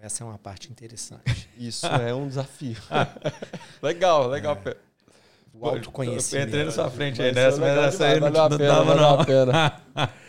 Essa 0.00 0.22
é 0.22 0.26
uma 0.26 0.38
parte 0.38 0.70
interessante. 0.70 1.48
Isso 1.58 1.86
é 1.86 2.14
um 2.14 2.26
desafio. 2.28 2.76
legal, 3.82 4.28
legal. 4.28 4.60
É. 4.64 4.76
O 5.52 5.66
autoconhecimento. 5.66 6.44
Eu 6.44 6.48
entrei 6.48 6.64
na 6.64 6.70
sua 6.70 6.90
frente 6.90 7.20
aí 7.20 7.32
nessa, 7.32 7.60
mas 7.60 7.94
essa 7.94 8.06
aí 8.06 8.20
não, 8.20 8.30
não 8.30 8.58
dava, 8.58 8.94
não. 8.94 9.24
Pena. 9.24 9.82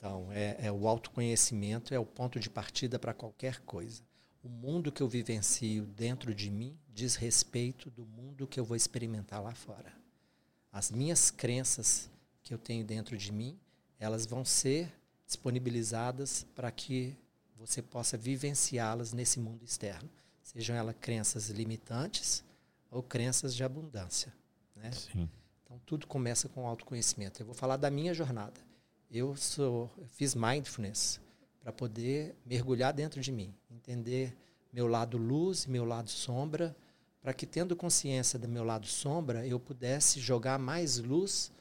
Então, 0.00 0.32
é, 0.32 0.56
é, 0.58 0.72
o 0.72 0.88
autoconhecimento 0.88 1.92
é 1.92 1.98
o 1.98 2.06
ponto 2.06 2.40
de 2.40 2.48
partida 2.48 2.98
para 2.98 3.12
qualquer 3.12 3.60
coisa. 3.60 4.02
O 4.42 4.48
mundo 4.48 4.90
que 4.90 5.02
eu 5.02 5.08
vivencio 5.08 5.84
dentro 5.84 6.34
de 6.34 6.50
mim 6.50 6.74
diz 6.88 7.16
respeito 7.16 7.90
do 7.90 8.06
mundo 8.06 8.46
que 8.46 8.58
eu 8.58 8.64
vou 8.64 8.74
experimentar 8.74 9.42
lá 9.42 9.54
fora. 9.54 9.92
As 10.72 10.90
minhas 10.90 11.30
crenças 11.30 12.08
que 12.42 12.54
eu 12.54 12.56
tenho 12.56 12.82
dentro 12.82 13.14
de 13.18 13.30
mim, 13.30 13.60
elas 13.98 14.24
vão 14.24 14.42
ser 14.42 14.90
disponibilizadas 15.26 16.46
para 16.54 16.70
que 16.70 17.14
você 17.54 17.82
possa 17.82 18.16
vivenciá-las 18.16 19.12
nesse 19.12 19.38
mundo 19.38 19.62
externo. 19.62 20.08
Sejam 20.42 20.74
elas 20.74 20.96
crenças 20.98 21.50
limitantes 21.50 22.42
ou 22.90 23.02
crenças 23.02 23.54
de 23.54 23.62
abundância. 23.62 24.32
Né? 24.74 24.90
Então, 25.62 25.78
tudo 25.84 26.06
começa 26.06 26.48
com 26.48 26.66
autoconhecimento. 26.66 27.42
Eu 27.42 27.46
vou 27.46 27.54
falar 27.54 27.76
da 27.76 27.90
minha 27.90 28.14
jornada. 28.14 28.69
Eu 29.10 29.34
sou, 29.34 29.90
fiz 30.12 30.36
mindfulness 30.36 31.20
para 31.60 31.72
poder 31.72 32.36
mergulhar 32.46 32.92
dentro 32.92 33.20
de 33.20 33.32
mim, 33.32 33.52
entender 33.68 34.36
meu 34.72 34.86
lado 34.86 35.18
luz 35.18 35.64
e 35.64 35.70
meu 35.70 35.84
lado 35.84 36.08
sombra, 36.08 36.76
para 37.20 37.34
que 37.34 37.44
tendo 37.44 37.74
consciência 37.74 38.38
do 38.38 38.48
meu 38.48 38.62
lado 38.62 38.86
sombra, 38.86 39.44
eu 39.44 39.58
pudesse 39.58 40.20
jogar 40.20 40.58
mais 40.58 40.98
luz 40.98 41.52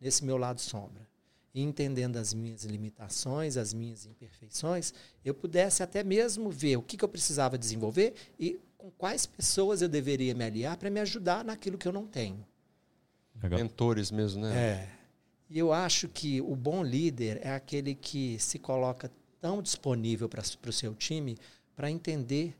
nesse 0.00 0.24
meu 0.24 0.36
lado 0.36 0.60
sombra. 0.60 1.06
E 1.52 1.60
entendendo 1.60 2.16
as 2.16 2.32
minhas 2.32 2.64
limitações, 2.64 3.56
as 3.56 3.74
minhas 3.74 4.06
imperfeições, 4.06 4.94
eu 5.24 5.34
pudesse 5.34 5.82
até 5.82 6.02
mesmo 6.02 6.50
ver 6.50 6.76
o 6.76 6.82
que, 6.82 6.96
que 6.96 7.04
eu 7.04 7.08
precisava 7.08 7.58
desenvolver 7.58 8.14
e 8.38 8.58
com 8.78 8.90
quais 8.92 9.26
pessoas 9.26 9.82
eu 9.82 9.88
deveria 9.88 10.34
me 10.34 10.44
aliar 10.44 10.76
para 10.76 10.88
me 10.88 11.00
ajudar 11.00 11.44
naquilo 11.44 11.76
que 11.76 11.86
eu 11.86 11.92
não 11.92 12.06
tenho. 12.06 12.46
Legal. 13.42 13.58
Mentores 13.58 14.10
mesmo, 14.10 14.42
né? 14.42 14.56
É. 14.56 15.01
E 15.52 15.58
eu 15.58 15.70
acho 15.70 16.08
que 16.08 16.40
o 16.40 16.56
bom 16.56 16.82
líder 16.82 17.38
é 17.42 17.52
aquele 17.52 17.94
que 17.94 18.38
se 18.38 18.58
coloca 18.58 19.12
tão 19.38 19.60
disponível 19.60 20.26
para 20.26 20.40
o 20.40 20.72
seu 20.72 20.94
time 20.94 21.36
para 21.76 21.90
entender 21.90 22.56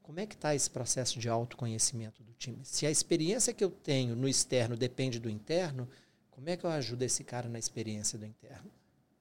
como 0.00 0.18
é 0.18 0.24
que 0.24 0.34
está 0.34 0.54
esse 0.54 0.70
processo 0.70 1.18
de 1.18 1.28
autoconhecimento 1.28 2.22
do 2.22 2.32
time. 2.32 2.64
Se 2.64 2.86
a 2.86 2.90
experiência 2.90 3.52
que 3.52 3.62
eu 3.62 3.70
tenho 3.70 4.16
no 4.16 4.26
externo 4.26 4.78
depende 4.78 5.20
do 5.20 5.28
interno, 5.28 5.86
como 6.30 6.48
é 6.48 6.56
que 6.56 6.64
eu 6.64 6.70
ajudo 6.70 7.02
esse 7.02 7.22
cara 7.22 7.50
na 7.50 7.58
experiência 7.58 8.18
do 8.18 8.24
interno? 8.24 8.70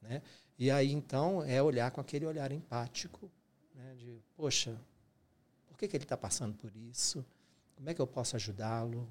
Né? 0.02 0.22
E 0.58 0.72
aí, 0.72 0.94
então, 0.94 1.44
é 1.44 1.62
olhar 1.62 1.92
com 1.92 2.00
aquele 2.00 2.26
olhar 2.26 2.50
empático, 2.54 3.30
né? 3.76 3.94
de, 3.98 4.22
poxa, 4.38 4.80
por 5.68 5.78
que, 5.78 5.86
que 5.86 5.98
ele 5.98 6.06
está 6.06 6.16
passando 6.16 6.56
por 6.56 6.74
isso? 6.78 7.26
Como 7.76 7.90
é 7.90 7.94
que 7.94 8.00
eu 8.00 8.08
posso 8.08 8.38
ajudá-lo? 8.38 9.06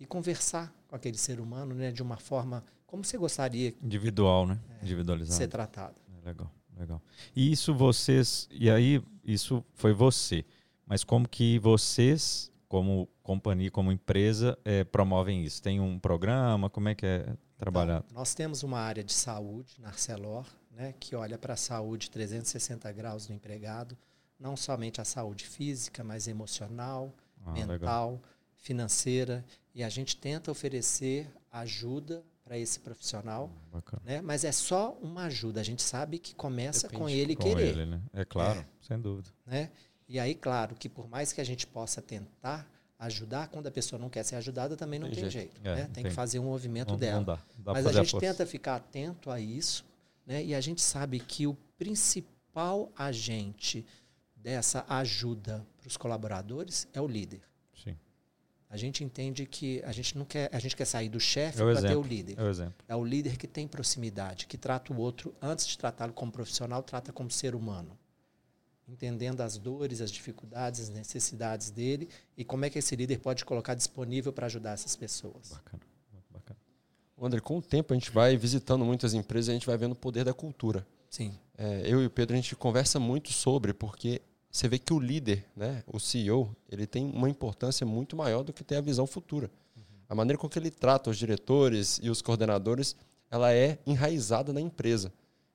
E 0.00 0.06
conversar 0.06 0.74
com 0.88 0.96
aquele 0.96 1.18
ser 1.18 1.38
humano 1.38 1.74
né? 1.74 1.92
de 1.92 2.02
uma 2.02 2.16
forma 2.16 2.64
como 2.86 3.04
você 3.04 3.16
gostaria. 3.16 3.72
Individual, 3.80 4.46
né? 4.46 4.58
É, 4.80 4.84
Individualizado. 4.84 5.36
Ser 5.36 5.46
tratado. 5.46 5.94
É 6.20 6.26
legal. 6.26 6.50
Legal. 6.76 7.02
E 7.36 7.52
isso 7.52 7.74
vocês, 7.74 8.48
e 8.50 8.70
aí 8.70 9.02
isso 9.22 9.62
foi 9.74 9.92
você, 9.92 10.46
mas 10.86 11.04
como 11.04 11.28
que 11.28 11.58
vocês, 11.58 12.50
como 12.66 13.06
companhia, 13.22 13.70
como 13.70 13.92
empresa, 13.92 14.58
é, 14.64 14.82
promovem 14.82 15.44
isso? 15.44 15.62
Tem 15.62 15.78
um 15.78 15.98
programa? 15.98 16.70
Como 16.70 16.88
é 16.88 16.94
que 16.94 17.04
é 17.04 17.36
trabalhado? 17.58 18.06
Então, 18.06 18.18
nós 18.18 18.34
temos 18.34 18.62
uma 18.62 18.80
área 18.80 19.04
de 19.04 19.12
saúde 19.12 19.74
na 19.78 19.88
Arcelor, 19.88 20.46
né, 20.70 20.94
que 20.98 21.14
olha 21.14 21.36
para 21.36 21.52
a 21.52 21.56
saúde 21.56 22.10
360 22.10 22.90
graus 22.92 23.26
do 23.26 23.34
empregado, 23.34 23.96
não 24.38 24.56
somente 24.56 25.02
a 25.02 25.04
saúde 25.04 25.46
física, 25.46 26.02
mas 26.02 26.26
emocional, 26.26 27.14
ah, 27.44 27.52
mental, 27.52 27.72
legal. 27.72 28.20
Financeira, 28.60 29.44
e 29.74 29.82
a 29.82 29.88
gente 29.88 30.16
tenta 30.16 30.50
oferecer 30.50 31.28
ajuda 31.50 32.22
para 32.44 32.58
esse 32.58 32.80
profissional, 32.80 33.50
hum, 33.72 33.80
né? 34.04 34.20
Mas 34.20 34.44
é 34.44 34.52
só 34.52 34.92
uma 35.00 35.24
ajuda. 35.24 35.60
A 35.60 35.64
gente 35.64 35.82
sabe 35.82 36.18
que 36.18 36.34
começa 36.34 36.88
Depende 36.88 37.00
com 37.00 37.08
ele 37.08 37.36
com 37.36 37.44
querer. 37.44 37.68
Ele, 37.68 37.86
né? 37.86 38.02
É 38.12 38.24
claro, 38.24 38.60
é. 38.60 38.66
sem 38.80 39.00
dúvida. 39.00 39.30
Né? 39.46 39.70
E 40.08 40.18
aí, 40.18 40.34
claro, 40.34 40.74
que 40.74 40.88
por 40.88 41.08
mais 41.08 41.32
que 41.32 41.40
a 41.40 41.44
gente 41.44 41.66
possa 41.66 42.02
tentar 42.02 42.68
ajudar, 42.98 43.48
quando 43.48 43.68
a 43.68 43.70
pessoa 43.70 43.98
não 43.98 44.10
quer 44.10 44.24
ser 44.24 44.34
ajudada, 44.36 44.76
também 44.76 44.98
não 44.98 45.08
tem, 45.08 45.20
tem 45.20 45.30
jeito. 45.30 45.52
jeito 45.54 45.60
é, 45.64 45.76
né? 45.76 45.84
tem, 45.84 45.92
tem, 45.92 46.04
que 46.04 46.10
fazer 46.10 46.38
um 46.38 46.44
movimento 46.44 46.90
não, 46.90 46.98
dela. 46.98 47.16
Não 47.18 47.24
dá. 47.24 47.38
Dá 47.58 47.72
Mas 47.72 47.86
a 47.86 47.92
gente 47.92 48.16
a 48.16 48.20
tenta 48.20 48.44
ficar 48.44 48.76
atento 48.76 49.30
a 49.30 49.40
isso, 49.40 49.84
né? 50.26 50.44
E 50.44 50.54
a 50.54 50.60
gente 50.60 50.82
sabe 50.82 51.20
que 51.20 51.46
o 51.46 51.56
principal 51.78 52.90
agente 52.96 53.86
dessa 54.34 54.84
ajuda 54.88 55.64
para 55.78 55.86
os 55.86 55.96
colaboradores 55.96 56.88
é 56.92 57.00
o 57.00 57.06
líder. 57.06 57.40
A 58.70 58.76
gente 58.76 59.02
entende 59.02 59.44
que 59.46 59.82
a 59.84 59.90
gente 59.90 60.16
não 60.16 60.24
quer, 60.24 60.48
a 60.54 60.60
gente 60.60 60.76
quer 60.76 60.84
sair 60.84 61.08
do 61.08 61.18
chefe 61.18 61.60
é 61.60 61.72
para 61.72 61.82
ter 61.82 61.96
o 61.96 62.02
líder. 62.02 62.38
É 62.38 62.42
o 62.44 62.48
exemplo. 62.48 62.74
É 62.86 62.94
o 62.94 63.04
líder 63.04 63.36
que 63.36 63.48
tem 63.48 63.66
proximidade, 63.66 64.46
que 64.46 64.56
trata 64.56 64.92
o 64.92 64.96
outro 64.96 65.34
antes 65.42 65.66
de 65.66 65.76
tratá-lo 65.76 66.12
como 66.12 66.30
profissional, 66.30 66.80
trata 66.80 67.12
como 67.12 67.28
ser 67.32 67.56
humano. 67.56 67.98
Entendendo 68.86 69.40
as 69.40 69.58
dores, 69.58 70.00
as 70.00 70.10
dificuldades, 70.10 70.82
as 70.82 70.88
necessidades 70.88 71.70
dele 71.70 72.08
e 72.36 72.44
como 72.44 72.64
é 72.64 72.70
que 72.70 72.78
esse 72.78 72.94
líder 72.94 73.18
pode 73.18 73.44
colocar 73.44 73.74
disponível 73.74 74.32
para 74.32 74.46
ajudar 74.46 74.72
essas 74.72 74.94
pessoas. 74.94 75.48
Bacana. 75.50 75.82
Bacana. 76.30 76.58
André, 77.20 77.40
com 77.40 77.58
o 77.58 77.62
tempo 77.62 77.92
a 77.92 77.96
gente 77.96 78.12
vai 78.12 78.36
visitando 78.36 78.84
muitas 78.84 79.14
empresas 79.14 79.48
e 79.48 79.50
a 79.50 79.54
gente 79.54 79.66
vai 79.66 79.76
vendo 79.76 79.92
o 79.92 79.96
poder 79.96 80.24
da 80.24 80.32
cultura. 80.32 80.86
Sim. 81.10 81.36
É, 81.58 81.82
eu 81.84 82.00
e 82.00 82.06
o 82.06 82.10
Pedro 82.10 82.34
a 82.34 82.40
gente 82.40 82.54
conversa 82.54 83.00
muito 83.00 83.32
sobre, 83.32 83.74
porque 83.74 84.22
você 84.50 84.68
vê 84.68 84.78
que 84.78 84.92
o 84.92 84.98
líder, 84.98 85.46
né, 85.54 85.84
o 85.86 86.00
CEO, 86.00 86.54
ele 86.68 86.86
tem 86.86 87.08
uma 87.10 87.30
importância 87.30 87.86
muito 87.86 88.16
maior 88.16 88.42
do 88.42 88.52
que 88.52 88.64
ter 88.64 88.76
a 88.76 88.80
visão 88.80 89.06
futura. 89.06 89.50
Uhum. 89.76 89.82
A 90.08 90.14
maneira 90.14 90.38
com 90.38 90.48
que 90.48 90.58
ele 90.58 90.70
trata 90.70 91.08
os 91.08 91.16
diretores 91.16 92.00
e 92.02 92.10
os 92.10 92.20
coordenadores, 92.20 92.96
ela 93.30 93.52
é 93.54 93.78
enraizada 93.86 94.52
na 94.52 94.60
empresa. 94.60 95.12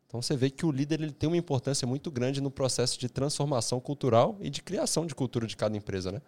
Então 0.07 0.21
você 0.21 0.37
vê 0.37 0.49
que 0.49 0.65
o 0.65 0.71
líder 0.71 1.01
ele 1.01 1.11
tem 1.11 1.27
uma 1.27 1.35
importância 1.35 1.85
muito 1.85 2.09
grande 2.09 2.39
no 2.39 2.49
processo 2.49 2.97
de 2.97 3.09
transformação 3.09 3.81
cultural 3.81 4.37
e 4.39 4.49
de 4.49 4.61
criação 4.61 5.05
de 5.05 5.13
cultura 5.13 5.45
de 5.45 5.57
cada 5.57 5.75
empresa, 5.75 6.11
né? 6.11 6.21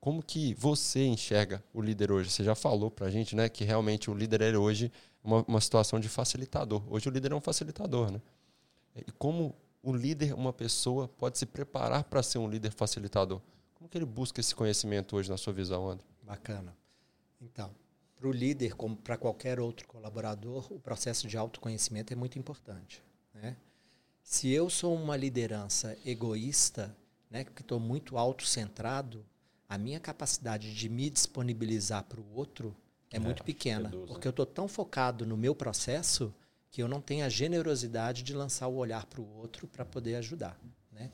Como 0.00 0.20
que 0.20 0.54
você 0.54 1.06
enxerga 1.06 1.62
o 1.72 1.80
líder 1.80 2.10
hoje? 2.10 2.30
Você 2.30 2.42
já 2.42 2.56
falou 2.56 2.90
para 2.90 3.06
a 3.06 3.10
gente, 3.10 3.36
né, 3.36 3.48
que 3.48 3.62
realmente 3.62 4.10
o 4.10 4.14
líder 4.14 4.40
é 4.40 4.58
hoje 4.58 4.90
uma, 5.22 5.44
uma 5.46 5.60
situação 5.60 6.00
de 6.00 6.08
facilitador. 6.08 6.82
Hoje 6.90 7.08
o 7.08 7.12
líder 7.12 7.30
é 7.30 7.34
um 7.36 7.40
facilitador, 7.40 8.10
né? 8.10 8.20
E 8.96 9.12
como 9.12 9.54
o 9.82 9.92
líder, 9.92 10.34
uma 10.34 10.52
pessoa, 10.52 11.08
pode 11.08 11.38
se 11.38 11.46
preparar 11.46 12.04
para 12.04 12.22
ser 12.22 12.38
um 12.38 12.48
líder 12.48 12.70
facilitador? 12.70 13.40
Como 13.74 13.88
que 13.88 13.98
ele 13.98 14.04
busca 14.06 14.40
esse 14.40 14.54
conhecimento 14.54 15.16
hoje 15.16 15.28
na 15.28 15.36
sua 15.36 15.52
visão, 15.52 15.88
André? 15.88 16.06
Bacana. 16.22 16.76
Então, 17.40 17.74
para 18.16 18.28
o 18.28 18.32
líder, 18.32 18.74
como 18.74 18.96
para 18.96 19.16
qualquer 19.16 19.58
outro 19.58 19.88
colaborador, 19.88 20.72
o 20.72 20.78
processo 20.78 21.26
de 21.26 21.36
autoconhecimento 21.36 22.12
é 22.12 22.16
muito 22.16 22.38
importante. 22.38 23.02
Né? 23.34 23.56
Se 24.22 24.48
eu 24.48 24.70
sou 24.70 24.94
uma 24.94 25.16
liderança 25.16 25.98
egoísta, 26.06 26.96
né, 27.28 27.42
que 27.42 27.62
estou 27.62 27.80
muito 27.80 28.16
autocentrado, 28.16 29.26
a 29.68 29.76
minha 29.76 29.98
capacidade 29.98 30.72
de 30.72 30.88
me 30.88 31.10
disponibilizar 31.10 32.04
para 32.04 32.20
o 32.20 32.34
outro 32.34 32.76
é, 33.10 33.16
é 33.16 33.18
muito 33.18 33.42
pequena, 33.42 33.90
porque 34.06 34.28
eu 34.28 34.30
estou 34.30 34.46
tão 34.46 34.68
focado 34.68 35.26
no 35.26 35.36
meu 35.36 35.54
processo 35.54 36.32
que 36.72 36.82
eu 36.82 36.88
não 36.88 37.02
tenha 37.02 37.26
a 37.26 37.28
generosidade 37.28 38.22
de 38.22 38.32
lançar 38.32 38.66
o 38.66 38.76
olhar 38.76 39.04
para 39.04 39.20
o 39.20 39.36
outro 39.36 39.68
para 39.68 39.84
poder 39.84 40.16
ajudar. 40.16 40.58
Né? 40.90 41.12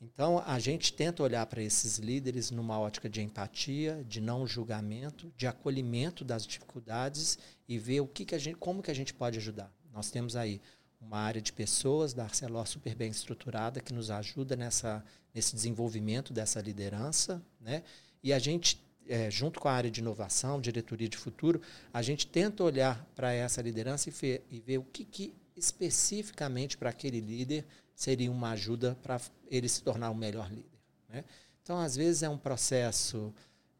Então, 0.00 0.40
a 0.46 0.58
gente 0.60 0.92
tenta 0.92 1.22
olhar 1.22 1.44
para 1.46 1.60
esses 1.60 1.98
líderes 1.98 2.52
numa 2.52 2.78
ótica 2.78 3.08
de 3.10 3.20
empatia, 3.20 4.04
de 4.08 4.20
não 4.20 4.46
julgamento, 4.46 5.32
de 5.36 5.48
acolhimento 5.48 6.24
das 6.24 6.46
dificuldades 6.46 7.38
e 7.68 7.76
ver 7.76 8.00
o 8.00 8.06
que, 8.06 8.24
que 8.24 8.36
a 8.36 8.38
gente, 8.38 8.56
como 8.56 8.82
que 8.82 8.90
a 8.90 8.94
gente 8.94 9.12
pode 9.12 9.36
ajudar. 9.36 9.72
Nós 9.92 10.12
temos 10.12 10.36
aí 10.36 10.60
uma 11.00 11.18
área 11.18 11.42
de 11.42 11.52
pessoas 11.52 12.14
da 12.14 12.22
Arcelor 12.22 12.66
super 12.66 12.94
bem 12.94 13.10
estruturada 13.10 13.80
que 13.80 13.92
nos 13.92 14.12
ajuda 14.12 14.54
nessa, 14.54 15.04
nesse 15.34 15.56
desenvolvimento 15.56 16.32
dessa 16.32 16.60
liderança, 16.60 17.42
né? 17.60 17.82
E 18.22 18.32
a 18.32 18.38
gente 18.38 18.80
é, 19.08 19.30
junto 19.30 19.60
com 19.60 19.68
a 19.68 19.72
área 19.72 19.90
de 19.90 20.00
inovação, 20.00 20.60
diretoria 20.60 21.08
de 21.08 21.16
futuro, 21.16 21.60
a 21.92 22.02
gente 22.02 22.26
tenta 22.26 22.64
olhar 22.64 23.04
para 23.14 23.32
essa 23.32 23.60
liderança 23.60 24.08
e, 24.08 24.42
e, 24.50 24.60
ver 24.60 24.78
o 24.78 24.84
que, 24.84 25.04
que 25.04 25.34
especificamente 25.56 26.76
para 26.76 26.90
aquele 26.90 27.20
líder 27.20 27.64
seria 27.94 28.30
uma 28.30 28.50
ajuda 28.50 28.96
para 29.02 29.20
ele 29.50 29.68
se 29.68 29.82
tornar 29.82 30.10
um 30.10 30.14
melhor 30.14 30.48
líder. 30.50 30.78
Né? 31.08 31.24
Então, 31.62 31.78
às 31.78 31.96
vezes, 31.96 32.22
é 32.22 32.28
um 32.28 32.38
processo 32.38 33.32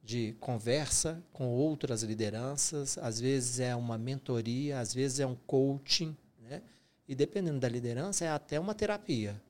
de 0.02 0.34
conversa 0.38 1.22
com 1.32 1.48
outras 1.48 2.02
lideranças, 2.02 2.98
às 2.98 3.18
vezes 3.18 3.58
é 3.58 3.74
uma 3.74 3.96
mentoria, 3.96 4.78
às 4.78 4.92
vezes 4.92 5.18
é 5.18 5.26
um 5.26 5.34
coaching, 5.34 6.14
né? 6.42 6.62
E 7.08 7.14
dependendo 7.14 7.58
da 7.58 7.68
liderança, 7.68 8.24
é 8.24 8.28
até 8.28 8.60
uma 8.60 8.74
terapia. 8.74 9.40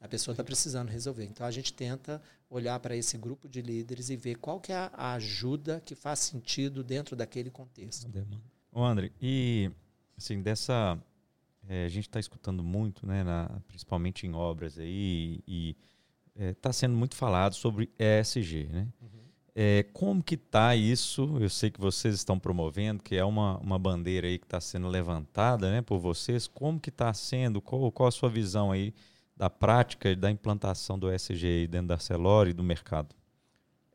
A 0.00 0.08
pessoa 0.08 0.32
está 0.32 0.42
precisando 0.42 0.88
resolver. 0.88 1.24
Então 1.24 1.46
a 1.46 1.50
gente 1.50 1.72
tenta 1.72 2.20
olhar 2.52 2.78
para 2.80 2.94
esse 2.94 3.16
grupo 3.16 3.48
de 3.48 3.62
líderes 3.62 4.10
e 4.10 4.16
ver 4.16 4.36
qual 4.36 4.60
que 4.60 4.72
é 4.72 4.90
a 4.92 5.14
ajuda 5.14 5.80
que 5.84 5.94
faz 5.94 6.18
sentido 6.18 6.84
dentro 6.84 7.16
daquele 7.16 7.50
contexto. 7.50 8.10
Ô 8.70 8.84
André, 8.84 9.10
e 9.20 9.70
assim, 10.16 10.42
dessa. 10.42 10.98
É, 11.68 11.84
a 11.84 11.88
gente 11.88 12.08
está 12.08 12.18
escutando 12.18 12.62
muito, 12.62 13.06
né, 13.06 13.22
na, 13.22 13.48
principalmente 13.68 14.26
em 14.26 14.34
obras 14.34 14.78
aí, 14.78 15.40
e 15.46 15.76
está 16.36 16.70
é, 16.70 16.72
sendo 16.72 16.96
muito 16.96 17.14
falado 17.14 17.54
sobre 17.54 17.88
ESG, 17.98 18.64
né? 18.64 18.88
Uhum. 19.00 19.08
É, 19.54 19.84
como 19.92 20.22
que 20.22 20.34
está 20.34 20.74
isso? 20.74 21.38
Eu 21.40 21.48
sei 21.48 21.70
que 21.70 21.80
vocês 21.80 22.14
estão 22.14 22.38
promovendo, 22.38 23.02
que 23.02 23.14
é 23.14 23.24
uma, 23.24 23.58
uma 23.58 23.78
bandeira 23.78 24.26
aí 24.26 24.38
que 24.38 24.46
está 24.46 24.60
sendo 24.60 24.88
levantada 24.88 25.70
né, 25.70 25.82
por 25.82 25.98
vocês. 25.98 26.48
Como 26.48 26.80
que 26.80 26.88
está 26.88 27.12
sendo? 27.14 27.60
Qual, 27.60 27.92
qual 27.92 28.08
a 28.08 28.12
sua 28.12 28.28
visão 28.28 28.72
aí 28.72 28.92
da 29.42 29.50
prática 29.50 30.08
e 30.08 30.14
da 30.14 30.30
implantação 30.30 30.96
do 30.96 31.10
SG 31.10 31.66
dentro 31.66 31.88
da 31.88 31.98
Celor 31.98 32.46
e 32.46 32.52
do 32.52 32.62
mercado? 32.62 33.12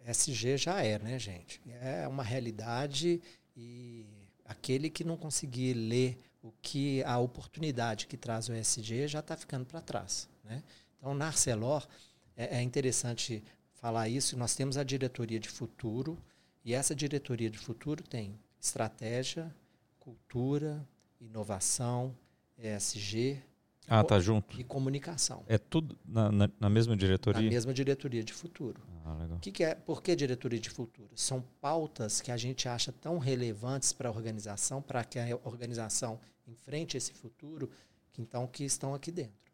SG 0.06 0.58
já 0.58 0.84
é, 0.84 1.00
né, 1.00 1.18
gente? 1.18 1.62
É 1.80 2.06
uma 2.06 2.22
realidade 2.22 3.22
e 3.56 4.06
aquele 4.44 4.90
que 4.90 5.06
não 5.06 5.16
conseguir 5.16 5.74
ler 5.74 6.18
o 6.44 6.52
que 6.62 7.02
a 7.06 7.18
oportunidade 7.18 8.08
que 8.08 8.18
traz 8.18 8.50
o 8.50 8.54
SG 8.54 9.08
já 9.08 9.20
está 9.20 9.38
ficando 9.38 9.66
para 9.66 9.80
trás, 9.80 10.28
né? 10.44 10.62
Então, 10.98 11.14
na 11.14 11.28
Arcelor, 11.28 11.88
é, 12.36 12.58
é 12.58 12.62
interessante 12.62 13.42
falar 13.72 14.10
isso, 14.10 14.36
nós 14.36 14.54
temos 14.54 14.76
a 14.76 14.84
diretoria 14.84 15.40
de 15.40 15.48
futuro, 15.48 16.18
e 16.66 16.74
essa 16.74 16.94
diretoria 16.94 17.50
de 17.50 17.58
futuro 17.58 18.04
tem 18.04 18.38
estratégia, 18.60 19.50
cultura, 19.98 20.86
inovação, 21.22 22.14
ESG. 22.58 23.42
Ah, 23.88 24.04
tá 24.04 24.20
junto. 24.20 24.60
E 24.60 24.64
comunicação. 24.64 25.44
É 25.48 25.58
tudo 25.58 25.98
na, 26.06 26.30
na, 26.30 26.50
na 26.60 26.70
mesma 26.70 26.96
diretoria? 26.96 27.42
Na 27.42 27.50
mesma 27.50 27.74
diretoria 27.74 28.24
de 28.24 28.34
futuro. 28.34 28.82
Ah, 29.06 29.14
legal. 29.14 29.40
Que 29.40 29.52
que 29.52 29.64
é, 29.64 29.76
por 29.76 30.04
que 30.04 30.16
diretoria 30.16 30.60
de 30.60 30.70
futuro? 30.70 31.10
São 31.16 31.42
pautas 31.62 32.20
que 32.20 32.30
a 32.30 32.36
gente 32.36 32.68
acha 32.68 32.92
tão 32.92 33.18
relevantes 33.18 33.94
para 33.94 34.10
a 34.10 34.12
organização, 34.12 34.82
para 34.82 35.04
que 35.06 35.18
a 35.18 35.40
organização 35.46 36.20
enfrente 36.46 36.98
esse 36.98 37.14
futuro, 37.14 37.70
que 38.12 38.22
então 38.22 38.46
que 38.46 38.66
estão 38.66 38.94
aqui 38.94 39.12
dentro. 39.12 39.48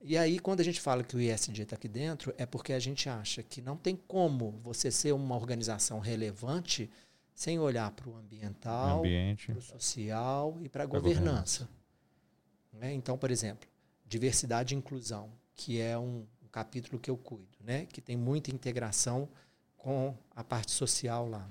E 0.00 0.16
aí, 0.16 0.38
quando 0.38 0.60
a 0.60 0.64
gente 0.64 0.80
fala 0.80 1.02
que 1.02 1.16
o 1.16 1.20
ISD 1.20 1.62
está 1.62 1.74
aqui 1.74 1.88
dentro, 1.88 2.32
é 2.38 2.46
porque 2.46 2.72
a 2.72 2.78
gente 2.78 3.08
acha 3.08 3.42
que 3.42 3.60
não 3.60 3.76
tem 3.76 3.96
como 3.96 4.52
você 4.62 4.90
ser 4.90 5.12
uma 5.12 5.34
organização 5.34 5.98
relevante 5.98 6.88
sem 7.34 7.58
olhar 7.58 7.90
para 7.92 8.08
o 8.08 8.16
ambiental, 8.16 9.02
para 9.02 9.58
o 9.58 9.62
social 9.62 10.58
e 10.60 10.68
para 10.68 10.84
a 10.84 10.86
governança. 10.86 11.68
Né? 12.78 12.92
Então, 12.94 13.18
por 13.18 13.30
exemplo, 13.30 13.68
diversidade 14.06 14.74
e 14.74 14.78
inclusão, 14.78 15.30
que 15.54 15.80
é 15.80 15.98
um, 15.98 16.26
um 16.42 16.48
capítulo 16.50 16.98
que 16.98 17.10
eu 17.10 17.16
cuido, 17.16 17.58
né? 17.60 17.86
que 17.86 18.00
tem 18.00 18.16
muita 18.16 18.50
integração 18.50 19.28
com 19.76 20.14
a 20.34 20.42
parte 20.42 20.72
social 20.72 21.28
lá. 21.28 21.48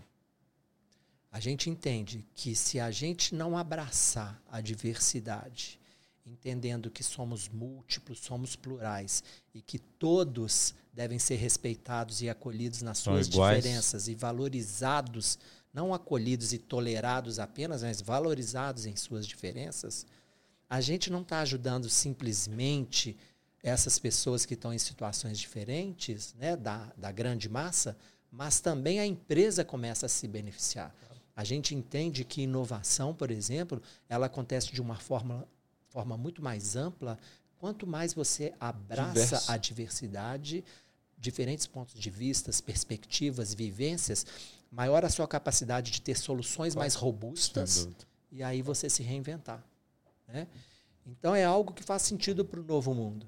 A 1.31 1.39
gente 1.39 1.69
entende 1.69 2.25
que 2.33 2.55
se 2.55 2.79
a 2.79 2.89
gente 2.89 3.35
não 3.35 3.57
abraçar 3.57 4.41
a 4.49 4.61
diversidade 4.61 5.79
entendendo 6.29 6.91
que 6.91 7.03
somos 7.03 7.47
múltiplos, 7.47 8.19
somos 8.19 8.55
plurais 8.55 9.23
e 9.53 9.61
que 9.61 9.79
todos 9.79 10.75
devem 10.93 11.17
ser 11.17 11.35
respeitados 11.35 12.21
e 12.21 12.29
acolhidos 12.29 12.81
nas 12.81 12.97
suas 12.97 13.29
diferenças 13.29 14.07
e 14.07 14.15
valorizados, 14.15 15.39
não 15.73 15.93
acolhidos 15.93 16.53
e 16.53 16.57
tolerados 16.57 17.39
apenas, 17.39 17.83
mas 17.83 18.01
valorizados 18.01 18.85
em 18.85 18.95
suas 18.95 19.25
diferenças, 19.25 20.05
a 20.69 20.81
gente 20.81 21.09
não 21.09 21.21
está 21.21 21.39
ajudando 21.39 21.89
simplesmente 21.89 23.17
essas 23.63 23.97
pessoas 23.97 24.45
que 24.45 24.53
estão 24.53 24.73
em 24.73 24.77
situações 24.77 25.39
diferentes, 25.39 26.33
né, 26.35 26.55
da, 26.55 26.91
da 26.97 27.11
grande 27.11 27.49
massa, 27.49 27.97
mas 28.31 28.59
também 28.59 28.99
a 28.99 29.05
empresa 29.05 29.63
começa 29.63 30.05
a 30.05 30.09
se 30.09 30.27
beneficiar. 30.27 30.93
A 31.35 31.43
gente 31.43 31.75
entende 31.75 32.23
que 32.23 32.41
inovação, 32.41 33.13
por 33.13 33.31
exemplo, 33.31 33.81
ela 34.09 34.25
acontece 34.25 34.71
de 34.71 34.81
uma 34.81 34.95
forma 34.95 35.47
forma 35.89 36.17
muito 36.17 36.43
mais 36.43 36.75
ampla, 36.75 37.17
quanto 37.57 37.87
mais 37.87 38.13
você 38.13 38.53
abraça 38.59 39.13
Diverso. 39.13 39.51
a 39.51 39.57
diversidade, 39.57 40.63
diferentes 41.17 41.65
pontos 41.65 41.99
de 41.99 42.09
vista, 42.09 42.51
perspectivas, 42.61 43.53
vivências, 43.53 44.25
maior 44.69 45.03
a 45.03 45.09
sua 45.09 45.27
capacidade 45.27 45.91
de 45.91 46.01
ter 46.01 46.15
soluções 46.15 46.75
mais 46.75 46.93
robustas 46.93 47.89
e 48.31 48.43
aí 48.43 48.61
você 48.61 48.89
se 48.89 49.01
reinventar. 49.01 49.63
Né? 50.27 50.47
Então 51.05 51.33
é 51.33 51.43
algo 51.43 51.73
que 51.73 51.83
faz 51.83 52.01
sentido 52.01 52.43
para 52.43 52.59
o 52.59 52.63
novo 52.63 52.93
mundo. 52.93 53.27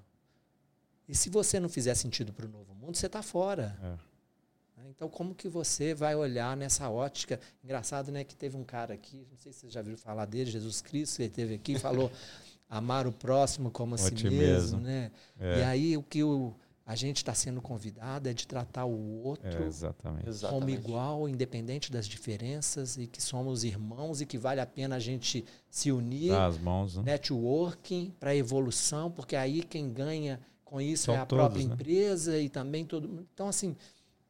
E 1.07 1.15
se 1.15 1.29
você 1.29 1.59
não 1.59 1.69
fizer 1.69 1.95
sentido 1.95 2.31
para 2.31 2.45
o 2.45 2.49
novo 2.49 2.73
mundo, 2.75 2.95
você 2.95 3.07
está 3.07 3.21
fora. 3.21 3.77
É. 3.81 4.81
Né? 4.81 4.89
Então, 4.89 5.09
como 5.09 5.33
que 5.33 5.47
você 5.47 5.93
vai 5.93 6.15
olhar 6.15 6.55
nessa 6.55 6.89
ótica? 6.89 7.39
Engraçado, 7.63 8.11
né? 8.11 8.23
Que 8.23 8.35
teve 8.35 8.55
um 8.57 8.63
cara 8.63 8.93
aqui, 8.93 9.25
não 9.31 9.37
sei 9.37 9.51
se 9.51 9.61
vocês 9.61 9.73
já 9.73 9.81
viram 9.81 9.97
falar 9.97 10.25
dele, 10.25 10.51
Jesus 10.51 10.81
Cristo, 10.81 11.21
ele 11.21 11.29
teve 11.29 11.55
aqui 11.55 11.73
e 11.73 11.79
falou 11.79 12.11
amar 12.69 13.07
o 13.07 13.11
próximo 13.11 13.71
como 13.71 13.95
a 13.95 13.97
si 13.97 14.13
mesmo, 14.13 14.37
mesmo, 14.37 14.79
né? 14.81 15.11
É. 15.39 15.59
E 15.59 15.63
aí 15.63 15.97
o 15.97 16.03
que 16.03 16.23
o, 16.23 16.53
a 16.89 16.95
gente 16.95 17.17
está 17.17 17.35
sendo 17.35 17.61
convidado 17.61 18.27
é 18.27 18.33
de 18.33 18.47
tratar 18.47 18.85
o 18.85 19.21
outro 19.23 19.63
é, 19.63 19.67
exatamente. 19.67 20.23
como 20.23 20.33
exatamente. 20.33 20.79
igual, 20.79 21.29
independente 21.29 21.91
das 21.91 22.07
diferenças, 22.07 22.97
e 22.97 23.05
que 23.05 23.21
somos 23.21 23.63
irmãos 23.63 24.21
e 24.21 24.25
que 24.25 24.39
vale 24.39 24.59
a 24.59 24.65
pena 24.65 24.95
a 24.95 24.99
gente 24.99 25.45
se 25.69 25.91
unir. 25.91 26.33
As 26.33 26.57
mãos, 26.57 26.95
né? 26.95 27.03
Networking 27.03 28.11
para 28.19 28.35
evolução, 28.35 29.11
porque 29.11 29.35
aí 29.35 29.61
quem 29.61 29.93
ganha 29.93 30.39
com 30.65 30.81
isso 30.81 31.03
São 31.05 31.13
é 31.13 31.19
a 31.19 31.27
todos, 31.27 31.45
própria 31.45 31.67
né? 31.67 31.73
empresa 31.75 32.39
e 32.39 32.49
também 32.49 32.83
todo 32.83 33.07
mundo. 33.07 33.27
Então, 33.35 33.47
assim, 33.47 33.75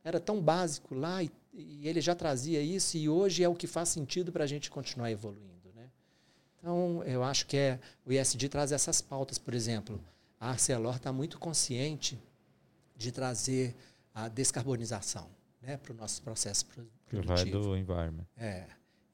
era 0.04 0.20
tão 0.20 0.42
básico 0.42 0.94
lá 0.94 1.24
e, 1.24 1.32
e 1.54 1.88
ele 1.88 2.02
já 2.02 2.14
trazia 2.14 2.62
isso, 2.62 2.98
e 2.98 3.08
hoje 3.08 3.42
é 3.42 3.48
o 3.48 3.56
que 3.56 3.68
faz 3.68 3.88
sentido 3.88 4.34
para 4.34 4.44
a 4.44 4.48
gente 4.48 4.70
continuar 4.70 5.10
evoluindo. 5.10 5.48
Então, 6.62 7.02
eu 7.06 7.24
acho 7.24 7.46
que 7.46 7.56
é, 7.56 7.80
o 8.06 8.12
ISD 8.12 8.50
traz 8.50 8.74
essas 8.74 9.00
pautas, 9.00 9.38
por 9.38 9.54
exemplo. 9.54 9.98
A 10.38 10.50
Arcelor 10.50 10.98
está 10.98 11.14
muito 11.14 11.40
consciente 11.40 12.20
de 13.00 13.12
trazer 13.12 13.76
a 14.14 14.28
descarbonização 14.28 15.30
né, 15.62 15.78
para 15.78 15.94
o 15.94 15.96
nosso 15.96 16.22
processo 16.22 16.66
produtivo. 16.66 17.24
Vai 17.24 17.46
do 17.46 17.76
environment. 17.76 18.28
É. 18.38 18.68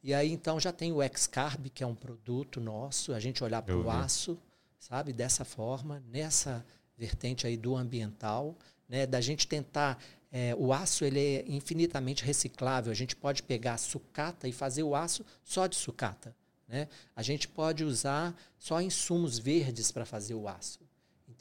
E 0.04 0.14
aí, 0.14 0.32
então, 0.32 0.60
já 0.60 0.72
tem 0.72 0.92
o 0.92 0.98
Xcarb, 1.16 1.70
que 1.70 1.84
é 1.84 1.88
um 1.88 1.96
produto 1.96 2.60
nosso, 2.60 3.14
a 3.14 3.20
gente 3.20 3.44
olhar 3.44 3.62
para 3.62 3.78
o 3.78 3.90
aço, 3.90 4.38
sabe, 4.80 5.14
dessa 5.14 5.46
forma, 5.46 6.04
nessa 6.12 6.66
vertente 6.98 7.48
aí 7.48 7.56
do 7.56 7.76
ambiental, 7.76 8.58
né, 8.90 9.06
da 9.06 9.22
gente 9.22 9.48
tentar... 9.48 9.98
É, 10.32 10.54
o 10.58 10.74
aço 10.74 11.06
ele 11.06 11.20
é 11.20 11.46
infinitamente 11.48 12.26
reciclável. 12.26 12.92
A 12.92 12.96
gente 12.96 13.16
pode 13.16 13.42
pegar 13.42 13.78
sucata 13.78 14.50
e 14.50 14.52
fazer 14.52 14.84
o 14.84 14.94
aço 14.94 15.26
só 15.46 15.66
de 15.66 15.78
sucata. 15.78 16.36
Né? 16.68 16.90
A 17.16 17.22
gente 17.22 17.48
pode 17.48 17.86
usar 17.86 18.36
só 18.60 18.82
insumos 18.82 19.40
verdes 19.40 19.94
para 19.94 20.06
fazer 20.06 20.34
o 20.34 20.46
aço. 20.50 20.85